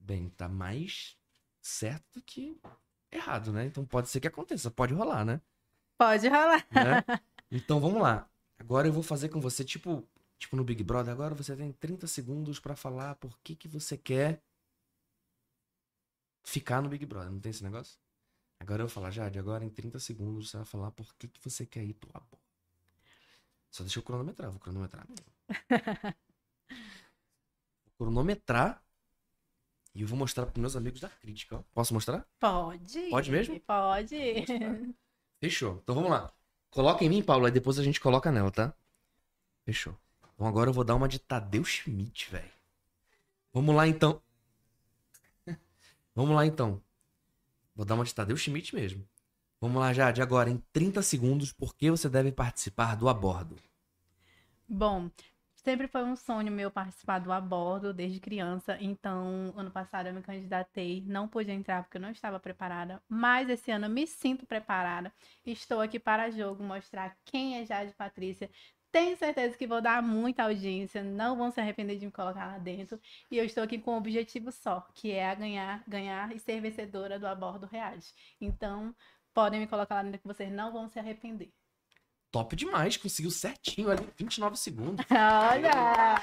bem, 0.00 0.30
tá 0.30 0.48
mais 0.48 1.20
certo 1.62 2.04
do 2.14 2.22
que 2.22 2.60
errado, 3.10 3.52
né? 3.52 3.64
Então 3.66 3.84
pode 3.86 4.08
ser 4.08 4.20
que 4.20 4.26
aconteça, 4.26 4.70
pode 4.70 4.92
rolar, 4.92 5.24
né? 5.24 5.40
Pode 5.96 6.28
rolar. 6.28 6.66
né? 6.70 7.04
Então 7.54 7.78
vamos 7.78 8.00
lá. 8.00 8.26
Agora 8.58 8.88
eu 8.88 8.92
vou 8.94 9.02
fazer 9.02 9.28
com 9.28 9.38
você, 9.38 9.62
tipo, 9.62 10.08
tipo 10.38 10.56
no 10.56 10.64
Big 10.64 10.82
Brother, 10.82 11.12
agora 11.12 11.34
você 11.34 11.54
tem 11.54 11.70
30 11.70 12.06
segundos 12.06 12.58
pra 12.58 12.74
falar 12.74 13.14
por 13.16 13.38
que 13.40 13.54
que 13.54 13.68
você 13.68 13.94
quer 13.94 14.42
ficar 16.42 16.80
no 16.80 16.88
Big 16.88 17.04
Brother. 17.04 17.30
Não 17.30 17.38
tem 17.40 17.50
esse 17.50 17.62
negócio? 17.62 17.98
Agora 18.58 18.82
eu 18.82 18.86
vou 18.86 18.94
falar, 18.94 19.10
Jade, 19.10 19.38
agora 19.38 19.64
em 19.66 19.68
30 19.68 19.98
segundos 19.98 20.48
você 20.48 20.56
vai 20.56 20.64
falar 20.64 20.90
por 20.92 21.14
que 21.16 21.28
que 21.28 21.44
você 21.44 21.66
quer 21.66 21.84
ir 21.84 21.92
pro 21.92 22.10
labor. 22.14 22.40
Só 23.70 23.82
deixa 23.82 23.98
eu 23.98 24.02
cronometrar, 24.02 24.50
vou 24.50 24.60
cronometrar 24.60 25.06
mesmo. 25.06 25.26
cronometrar 27.98 28.82
e 29.94 30.02
eu 30.02 30.06
vou 30.08 30.18
mostrar 30.18 30.46
pros 30.46 30.60
meus 30.60 30.76
amigos 30.76 31.00
da 31.00 31.08
crítica, 31.08 31.56
ó. 31.56 31.62
Posso 31.74 31.92
mostrar? 31.92 32.26
Pode. 32.40 33.10
Pode 33.10 33.30
mesmo? 33.30 33.60
Pode. 33.60 34.44
Fechou. 35.38 35.80
Então 35.82 35.94
vamos 35.94 36.10
lá. 36.10 36.32
Coloca 36.70 37.04
em 37.04 37.08
mim, 37.08 37.22
Paulo, 37.22 37.44
aí 37.44 37.52
depois 37.52 37.78
a 37.78 37.82
gente 37.82 38.00
coloca 38.00 38.32
nela, 38.32 38.50
tá? 38.50 38.72
Fechou. 39.64 39.94
Então 40.34 40.46
agora 40.46 40.70
eu 40.70 40.74
vou 40.74 40.84
dar 40.84 40.94
uma 40.94 41.08
de 41.08 41.18
Tadeu 41.18 41.64
Schmidt, 41.64 42.30
velho. 42.30 42.50
Vamos 43.52 43.74
lá 43.74 43.86
então. 43.86 44.20
Vamos 46.14 46.34
lá 46.34 46.46
então. 46.46 46.82
Vou 47.74 47.84
dar 47.84 47.94
uma 47.94 48.04
de 48.04 48.14
Tadeu 48.14 48.36
Schmidt 48.36 48.74
mesmo. 48.74 49.06
Vamos 49.60 49.80
lá, 49.80 49.92
Jade, 49.92 50.20
agora 50.20 50.50
em 50.50 50.60
30 50.72 51.02
segundos, 51.02 51.52
por 51.52 51.74
que 51.74 51.90
você 51.90 52.08
deve 52.08 52.32
participar 52.32 52.96
do 52.96 53.08
abordo? 53.08 53.56
Bom, 54.68 55.10
sempre 55.64 55.86
foi 55.88 56.02
um 56.04 56.16
sonho 56.16 56.52
meu 56.52 56.70
participar 56.70 57.18
do 57.20 57.32
abordo 57.32 57.92
desde 57.94 58.20
criança. 58.20 58.76
Então, 58.80 59.52
ano 59.56 59.70
passado 59.70 60.06
eu 60.08 60.14
me 60.14 60.22
candidatei, 60.22 61.02
não 61.06 61.28
pude 61.28 61.50
entrar 61.50 61.82
porque 61.82 61.96
eu 61.96 62.00
não 62.00 62.10
estava 62.10 62.38
preparada, 62.40 63.02
mas 63.08 63.48
esse 63.48 63.70
ano 63.70 63.86
eu 63.86 63.90
me 63.90 64.06
sinto 64.06 64.46
preparada. 64.46 65.12
Estou 65.44 65.80
aqui 65.80 65.98
para 65.98 66.30
jogo 66.30 66.62
mostrar 66.64 67.16
quem 67.24 67.58
é 67.58 67.66
Jade 67.66 67.94
Patrícia. 67.94 68.50
Tenho 68.90 69.16
certeza 69.16 69.56
que 69.56 69.66
vou 69.66 69.80
dar 69.80 70.02
muita 70.02 70.42
audiência, 70.42 71.02
não 71.02 71.36
vão 71.36 71.50
se 71.50 71.60
arrepender 71.60 71.98
de 71.98 72.04
me 72.06 72.12
colocar 72.12 72.46
lá 72.46 72.58
dentro. 72.58 73.00
E 73.30 73.38
eu 73.38 73.44
estou 73.44 73.62
aqui 73.64 73.78
com 73.78 73.92
um 73.94 73.96
objetivo 73.96 74.52
só, 74.52 74.80
que 74.94 75.10
é 75.12 75.30
a 75.30 75.34
ganhar, 75.34 75.82
ganhar 75.88 76.34
e 76.34 76.38
ser 76.38 76.60
vencedora 76.60 77.18
do 77.18 77.26
abordo 77.26 77.66
reality. 77.66 78.12
Então, 78.40 78.94
podem 79.32 79.60
me 79.60 79.66
colocar 79.66 79.94
lá 79.96 80.02
dentro 80.02 80.20
que 80.20 80.26
vocês 80.26 80.52
não 80.52 80.72
vão 80.72 80.88
se 80.88 80.98
arrepender. 80.98 81.52
Top 82.32 82.56
demais. 82.56 82.96
Conseguiu 82.96 83.30
certinho 83.30 83.90
ali, 83.90 84.08
29 84.16 84.56
segundos. 84.56 85.04
Olha! 85.10 86.16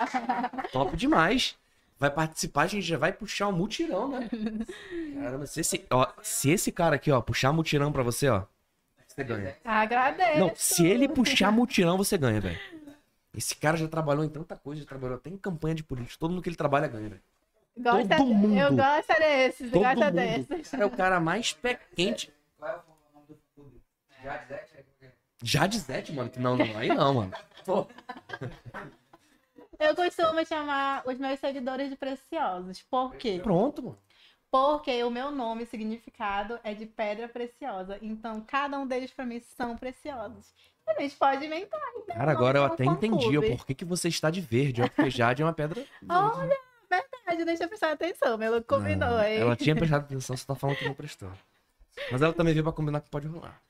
Top 0.74 0.97
demais. 0.97 1.55
Vai 1.97 2.10
participar, 2.10 2.64
a 2.64 2.68
gente 2.68 2.86
já 2.86 2.97
vai 2.97 3.12
puxar 3.14 3.47
o 3.49 3.51
mutirão, 3.53 4.07
né? 4.10 4.30
Caramba, 5.22 5.45
se 5.45 5.60
esse, 5.62 5.86
ó, 5.89 6.07
se 6.22 6.49
esse 6.49 6.72
cara 6.72 6.95
aqui, 6.95 7.12
ó, 7.12 7.20
puxar 7.22 7.51
mutirão 7.53 7.91
pra 7.91 8.03
você, 8.03 8.30
ó, 8.30 8.43
você 9.05 9.22
ganha. 9.24 9.55
Agradeço. 9.66 10.39
Não, 10.39 10.51
se 10.55 10.88
ele 10.88 11.10
puxar 11.10 11.51
mutirão, 11.51 11.97
você 11.97 12.18
ganha, 12.18 12.39
velho. 12.39 12.60
Esse 13.36 13.53
cara 13.55 13.76
já 13.78 13.88
trabalhou 13.88 14.24
em 14.24 14.30
tanta 14.30 14.55
coisa, 14.55 14.82
já 14.82 14.88
trabalhou 14.88 15.18
até 15.18 15.30
em 15.30 15.38
campanha 15.38 15.76
de 15.76 15.84
política. 15.84 16.18
Todo 16.20 16.32
mundo 16.32 16.41
que 16.41 16.47
ele 16.49 16.55
trabalha 16.55 16.88
ganha, 16.88 17.10
velho. 17.10 17.22
Gosta- 17.78 18.16
todo 18.18 18.34
mundo. 18.34 18.57
Eu 18.57 18.76
gosto 18.76 19.20
desses, 19.20 19.72
Todo 19.72 19.82
gosto 19.84 19.99
mundo. 19.99 20.12
desses. 20.12 20.68
O 20.68 20.72
cara 20.72 20.84
é 20.84 20.86
o 20.86 20.89
cara 20.91 21.20
mais 21.20 21.53
pé 21.53 21.80
quente. 25.40 25.52
Jadizete, 25.52 26.14
mano. 26.14 26.30
que 26.30 26.40
Não, 26.40 26.56
não, 26.56 26.78
aí 26.78 26.90
não, 26.90 27.14
mano. 27.14 27.32
Pô, 27.66 27.88
Eu 29.80 29.96
costumo 29.96 30.46
chamar 30.46 31.04
os 31.06 31.18
meus 31.18 31.40
seguidores 31.40 31.90
de 31.90 31.96
preciosos. 31.96 32.82
Por 32.84 33.16
quê? 33.16 33.40
pronto, 33.42 33.82
mano. 33.82 33.98
Porque 34.52 35.04
o 35.04 35.12
meu 35.12 35.32
nome, 35.32 35.66
significado, 35.66 36.60
é 36.64 36.74
de 36.74 36.86
pedra 36.86 37.30
preciosa. 37.30 37.98
Então, 38.02 38.42
cada 38.42 38.80
um 38.80 38.86
deles, 38.88 39.12
pra 39.12 39.26
mim, 39.26 39.40
são 39.40 39.78
preciosos. 39.78 40.54
A 40.88 41.00
gente 41.02 41.16
pode 41.16 41.46
inventar. 41.46 41.80
então, 41.98 42.16
Cara, 42.16 42.32
agora 42.32 42.58
eu 42.58 42.64
até 42.66 42.84
entendi 42.84 43.38
ó, 43.38 43.42
clube. 43.42 43.58
por 43.58 43.66
que, 43.66 43.86
você 43.86 44.08
está 44.08 44.32
de 44.32 44.42
verde, 44.42 44.82
ó. 44.82 44.88
Porque 44.90 45.10
Jade 45.12 45.44
é 45.44 45.46
uma 45.46 45.54
pedra. 45.54 45.86
Olha, 46.10 46.58
verdade, 46.90 47.46
deixa 47.46 47.64
eu 47.66 47.68
prestar 47.70 47.92
atenção. 47.92 48.38
Meu 48.40 48.62
combinou, 48.64 49.12
Não, 49.12 49.24
hein? 49.24 49.38
Ela 49.38 49.56
tinha 49.56 49.76
prestado 49.76 50.06
atenção, 50.06 50.36
você 50.36 50.46
tá 50.46 50.56
falando 50.56 50.78
que 50.78 50.86
não 50.86 50.96
prestou. 50.96 51.32
Mas 52.12 52.22
ela 52.22 52.34
também 52.34 52.54
veio 52.54 52.64
pra 52.64 52.74
combinar 52.74 53.02
que 53.02 53.10
pode 53.10 53.28
rolar. 53.28 53.62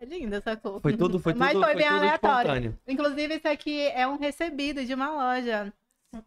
É 0.00 0.04
linda 0.04 0.38
essa 0.38 0.56
cor. 0.56 0.80
Foi 0.80 0.96
tudo, 0.96 1.18
foi 1.20 1.32
tudo, 1.34 1.40
Mas 1.40 1.52
foi, 1.52 1.62
foi 1.62 1.74
bem 1.74 1.84
tudo 1.86 1.96
aleatório. 1.98 2.48
espontâneo. 2.48 2.78
Inclusive, 2.88 3.34
esse 3.34 3.48
aqui 3.48 3.80
é 3.88 4.06
um 4.08 4.16
recebido 4.16 4.84
de 4.84 4.94
uma 4.94 5.10
loja. 5.10 5.72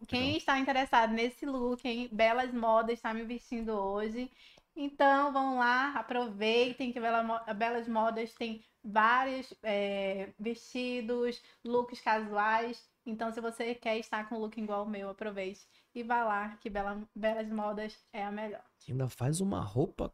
Quem 0.06 0.36
está 0.36 0.58
interessado 0.58 1.12
nesse 1.12 1.44
look, 1.44 1.84
hein? 1.84 2.08
Belas 2.10 2.52
Modas 2.54 2.94
está 2.94 3.12
me 3.12 3.24
vestindo 3.24 3.70
hoje. 3.72 4.30
Então, 4.76 5.32
vão 5.32 5.58
lá, 5.58 5.92
aproveitem 5.94 6.92
que 6.92 6.98
Belas 7.00 7.86
Modas 7.86 8.32
tem 8.34 8.62
vários 8.82 9.52
é, 9.62 10.30
vestidos, 10.38 11.42
looks 11.64 12.00
casuais. 12.00 12.82
Então, 13.06 13.30
se 13.32 13.40
você 13.40 13.74
quer 13.74 13.98
estar 13.98 14.28
com 14.28 14.36
um 14.36 14.38
look 14.38 14.56
igual 14.58 14.84
o 14.84 14.88
meu, 14.88 15.10
aproveite. 15.10 15.66
E 15.94 16.02
vá 16.02 16.24
lá, 16.24 16.56
que 16.60 16.70
Bela- 16.70 17.02
Belas 17.14 17.48
Modas 17.50 17.96
é 18.12 18.24
a 18.24 18.30
melhor. 18.32 18.64
Que 18.80 18.92
ainda 18.92 19.08
faz 19.08 19.40
uma 19.40 19.60
roupa 19.60 20.12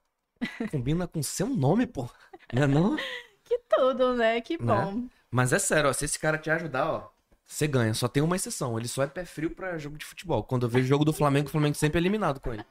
combina 0.70 1.06
com 1.06 1.22
seu 1.22 1.46
nome, 1.48 1.86
pô. 1.86 2.08
Não 2.52 2.62
é 2.62 2.66
não? 2.66 2.96
Que 3.50 3.58
tudo, 3.68 4.14
né? 4.14 4.40
Que 4.40 4.56
Né? 4.56 4.64
bom. 4.64 5.08
Mas 5.28 5.52
é 5.52 5.58
sério, 5.58 5.90
ó, 5.90 5.92
se 5.92 6.04
esse 6.04 6.18
cara 6.18 6.38
te 6.38 6.48
ajudar, 6.50 6.88
ó, 6.88 7.10
você 7.44 7.66
ganha. 7.66 7.92
Só 7.94 8.06
tem 8.06 8.22
uma 8.22 8.36
exceção, 8.36 8.78
ele 8.78 8.86
só 8.86 9.02
é 9.02 9.08
pé 9.08 9.24
frio 9.24 9.50
pra 9.50 9.76
jogo 9.76 9.98
de 9.98 10.04
futebol. 10.04 10.44
Quando 10.44 10.66
eu 10.66 10.68
vejo 10.68 10.86
jogo 10.86 11.04
do 11.04 11.12
Flamengo, 11.12 11.48
o 11.48 11.50
Flamengo 11.50 11.74
sempre 11.74 11.98
é 11.98 12.00
eliminado 12.00 12.38
com 12.38 12.54
ele. 12.54 12.64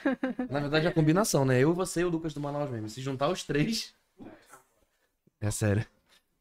Na 0.48 0.60
verdade 0.60 0.86
é 0.86 0.88
a 0.88 0.94
combinação, 0.94 1.44
né? 1.44 1.60
Eu, 1.60 1.74
você 1.74 2.00
e 2.00 2.04
o 2.04 2.08
Lucas 2.08 2.32
do 2.32 2.40
Manaus 2.40 2.70
mesmo. 2.70 2.88
Se 2.88 3.02
juntar 3.02 3.28
os 3.28 3.44
três... 3.44 3.94
É 5.42 5.50
sério. 5.50 5.86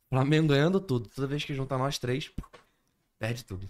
Flamengo 0.09 0.47
ganhando 0.47 0.79
tudo. 0.79 1.09
Toda 1.09 1.27
vez 1.27 1.43
que 1.43 1.53
juntar 1.53 1.77
nós 1.77 1.99
três, 1.99 2.31
perde 3.19 3.43
tudo. 3.43 3.69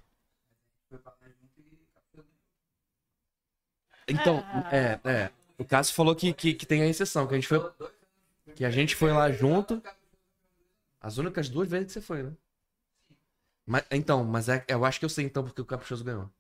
Então, 4.08 4.44
é, 4.72 5.00
é. 5.04 5.32
O 5.58 5.66
Cássio 5.66 5.96
falou 5.96 6.16
que, 6.16 6.34
que, 6.34 6.54
que 6.54 6.66
tem 6.68 6.84
a 6.84 6.88
exceção, 6.88 7.26
que 7.26 7.34
a 7.34 7.38
gente 7.38 7.48
foi. 7.48 7.72
Que 8.56 8.64
a 8.64 8.70
gente 8.70 8.96
foi 8.96 9.12
lá 9.12 9.32
junto. 9.32 9.82
As 11.04 11.18
únicas 11.18 11.50
duas 11.50 11.70
vezes 11.70 11.88
que 11.88 11.94
você 11.94 12.02
foi, 12.02 12.24
né? 12.24 12.32
Mas, 13.66 13.86
então, 13.92 14.24
mas 14.24 14.48
é, 14.48 14.64
eu 14.70 14.86
acho 14.86 15.00
que 15.00 15.06
eu 15.06 15.10
sei 15.10 15.26
então 15.26 15.44
porque 15.44 15.62
o 15.62 15.66
Caprichoso 15.66 16.04
ganhou. 16.04 16.32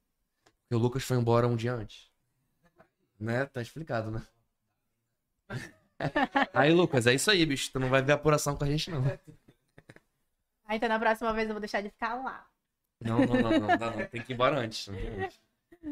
Porque 0.46 0.76
o 0.76 0.78
Lucas 0.78 1.04
foi 1.04 1.18
embora 1.18 1.46
um 1.46 1.56
dia 1.58 1.74
antes. 1.74 2.10
Né? 3.20 3.46
Tá 3.46 3.62
explicado, 3.62 4.10
né? 4.10 4.26
Aí, 6.54 6.72
Lucas, 6.72 7.06
é 7.08 7.14
isso 7.14 7.30
aí, 7.30 7.46
bicho. 7.46 7.72
Tu 7.72 7.80
não 7.80 7.90
vai 7.90 8.02
ver 8.02 8.14
apuração 8.14 8.56
com 8.58 8.64
a 8.64 8.68
gente, 8.68 8.90
não. 8.90 9.04
Ah, 10.66 10.76
então, 10.76 10.90
na 10.90 11.00
próxima 11.00 11.34
vez 11.34 11.48
eu 11.48 11.54
vou 11.54 11.62
deixar 11.62 11.82
de 11.82 11.90
ficar 11.90 12.16
lá. 12.16 12.46
Não, 13.00 13.20
não, 13.20 13.36
não, 13.36 13.60
não, 13.60 13.78
dá 13.78 13.92
não. 13.92 14.06
Tem 14.08 14.22
que 14.22 14.32
ir 14.32 14.34
embora 14.34 14.60
antes. 14.60 14.90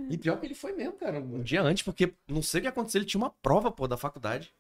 E 0.09 0.17
pior 0.17 0.39
que 0.39 0.45
ele 0.45 0.55
foi 0.55 0.73
mesmo, 0.73 0.93
cara. 0.93 1.19
Um 1.19 1.43
dia 1.43 1.61
antes, 1.61 1.83
porque 1.83 2.13
não 2.27 2.41
sei 2.41 2.59
o 2.59 2.61
que 2.63 2.67
aconteceu. 2.67 2.99
Ele 2.99 3.05
tinha 3.05 3.21
uma 3.21 3.29
prova, 3.29 3.71
pô, 3.71 3.87
da 3.87 3.95
faculdade. 3.95 4.53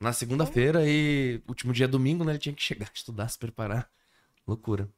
Na 0.00 0.14
segunda-feira 0.14 0.80
e 0.88 1.42
último 1.46 1.74
dia 1.74 1.86
domingo, 1.86 2.24
né? 2.24 2.32
Ele 2.32 2.38
tinha 2.38 2.54
que 2.54 2.62
chegar, 2.62 2.90
estudar, 2.94 3.28
se 3.28 3.38
preparar. 3.38 3.90
Loucura. 4.46 4.88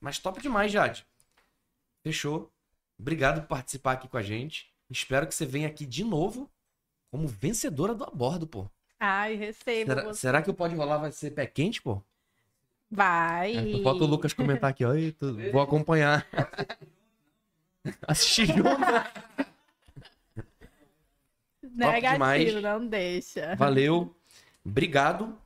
Mas 0.00 0.18
top 0.20 0.40
demais, 0.40 0.70
Jade. 0.70 1.04
Fechou. 2.02 2.52
Obrigado 2.98 3.40
por 3.42 3.48
participar 3.48 3.92
aqui 3.92 4.08
com 4.08 4.16
a 4.16 4.22
gente. 4.22 4.72
Espero 4.88 5.26
que 5.26 5.34
você 5.34 5.44
venha 5.44 5.66
aqui 5.66 5.84
de 5.84 6.04
novo 6.04 6.48
como 7.10 7.26
vencedora 7.26 7.92
do 7.94 8.04
abordo, 8.04 8.46
pô. 8.46 8.70
Ai, 9.00 9.34
recebo. 9.34 9.90
Será, 9.90 10.14
será 10.14 10.42
que 10.42 10.50
o 10.50 10.54
Pode 10.54 10.76
Rolar 10.76 10.98
vai 10.98 11.10
ser 11.10 11.32
pé 11.32 11.44
quente, 11.46 11.82
pô? 11.82 12.00
Vai. 12.88 13.78
É, 13.78 13.82
Falta 13.82 14.04
o 14.04 14.06
Lucas 14.06 14.32
comentar 14.32 14.70
aqui, 14.70 14.84
ó. 14.84 14.94
Eita, 14.94 15.32
vou 15.52 15.60
acompanhar. 15.60 16.26
Assistir 18.06 18.46
junto. 18.46 18.80
Negativo, 21.62 22.60
não 22.60 22.86
deixa. 22.86 23.56
Valeu. 23.56 24.16
Obrigado. 24.66 25.38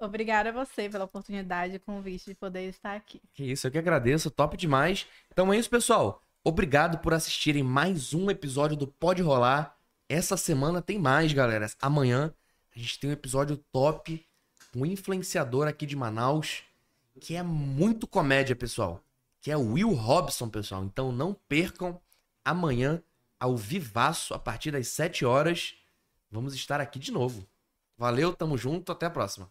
Obrigada 0.00 0.48
a 0.48 0.52
você 0.52 0.88
pela 0.88 1.04
oportunidade 1.04 1.74
e 1.74 1.78
convite 1.78 2.24
de 2.24 2.34
poder 2.34 2.68
estar 2.68 2.96
aqui. 2.96 3.20
Que 3.34 3.44
isso, 3.44 3.66
eu 3.66 3.70
que 3.70 3.78
agradeço. 3.78 4.30
Top 4.30 4.56
demais. 4.56 5.06
Então 5.30 5.52
é 5.52 5.58
isso, 5.58 5.68
pessoal. 5.68 6.22
Obrigado 6.42 6.98
por 6.98 7.12
assistirem 7.12 7.62
mais 7.62 8.14
um 8.14 8.30
episódio 8.30 8.76
do 8.76 8.86
Pode 8.86 9.22
Rolar. 9.22 9.76
Essa 10.08 10.36
semana 10.36 10.80
tem 10.80 10.98
mais, 10.98 11.32
galera. 11.32 11.70
Amanhã 11.80 12.34
a 12.74 12.78
gente 12.78 12.98
tem 12.98 13.10
um 13.10 13.12
episódio 13.12 13.58
top 13.70 14.26
com 14.72 14.80
um 14.80 14.86
influenciador 14.86 15.68
aqui 15.68 15.86
de 15.86 15.94
Manaus 15.94 16.64
que 17.20 17.36
é 17.36 17.42
muito 17.42 18.06
comédia, 18.06 18.56
pessoal. 18.56 19.00
Que 19.40 19.50
é 19.50 19.56
o 19.56 19.72
Will 19.72 19.92
Robson, 19.92 20.48
pessoal. 20.48 20.82
Então 20.82 21.12
não 21.12 21.34
percam 21.48 22.00
amanhã 22.44 23.02
ao 23.38 23.56
vivaço 23.56 24.34
a 24.34 24.38
partir 24.38 24.70
das 24.70 24.88
7 24.88 25.24
horas. 25.24 25.74
Vamos 26.30 26.54
estar 26.54 26.80
aqui 26.80 26.98
de 26.98 27.12
novo. 27.12 27.46
Valeu, 28.02 28.34
tamo 28.34 28.58
junto, 28.58 28.90
até 28.90 29.06
a 29.06 29.10
próxima. 29.10 29.48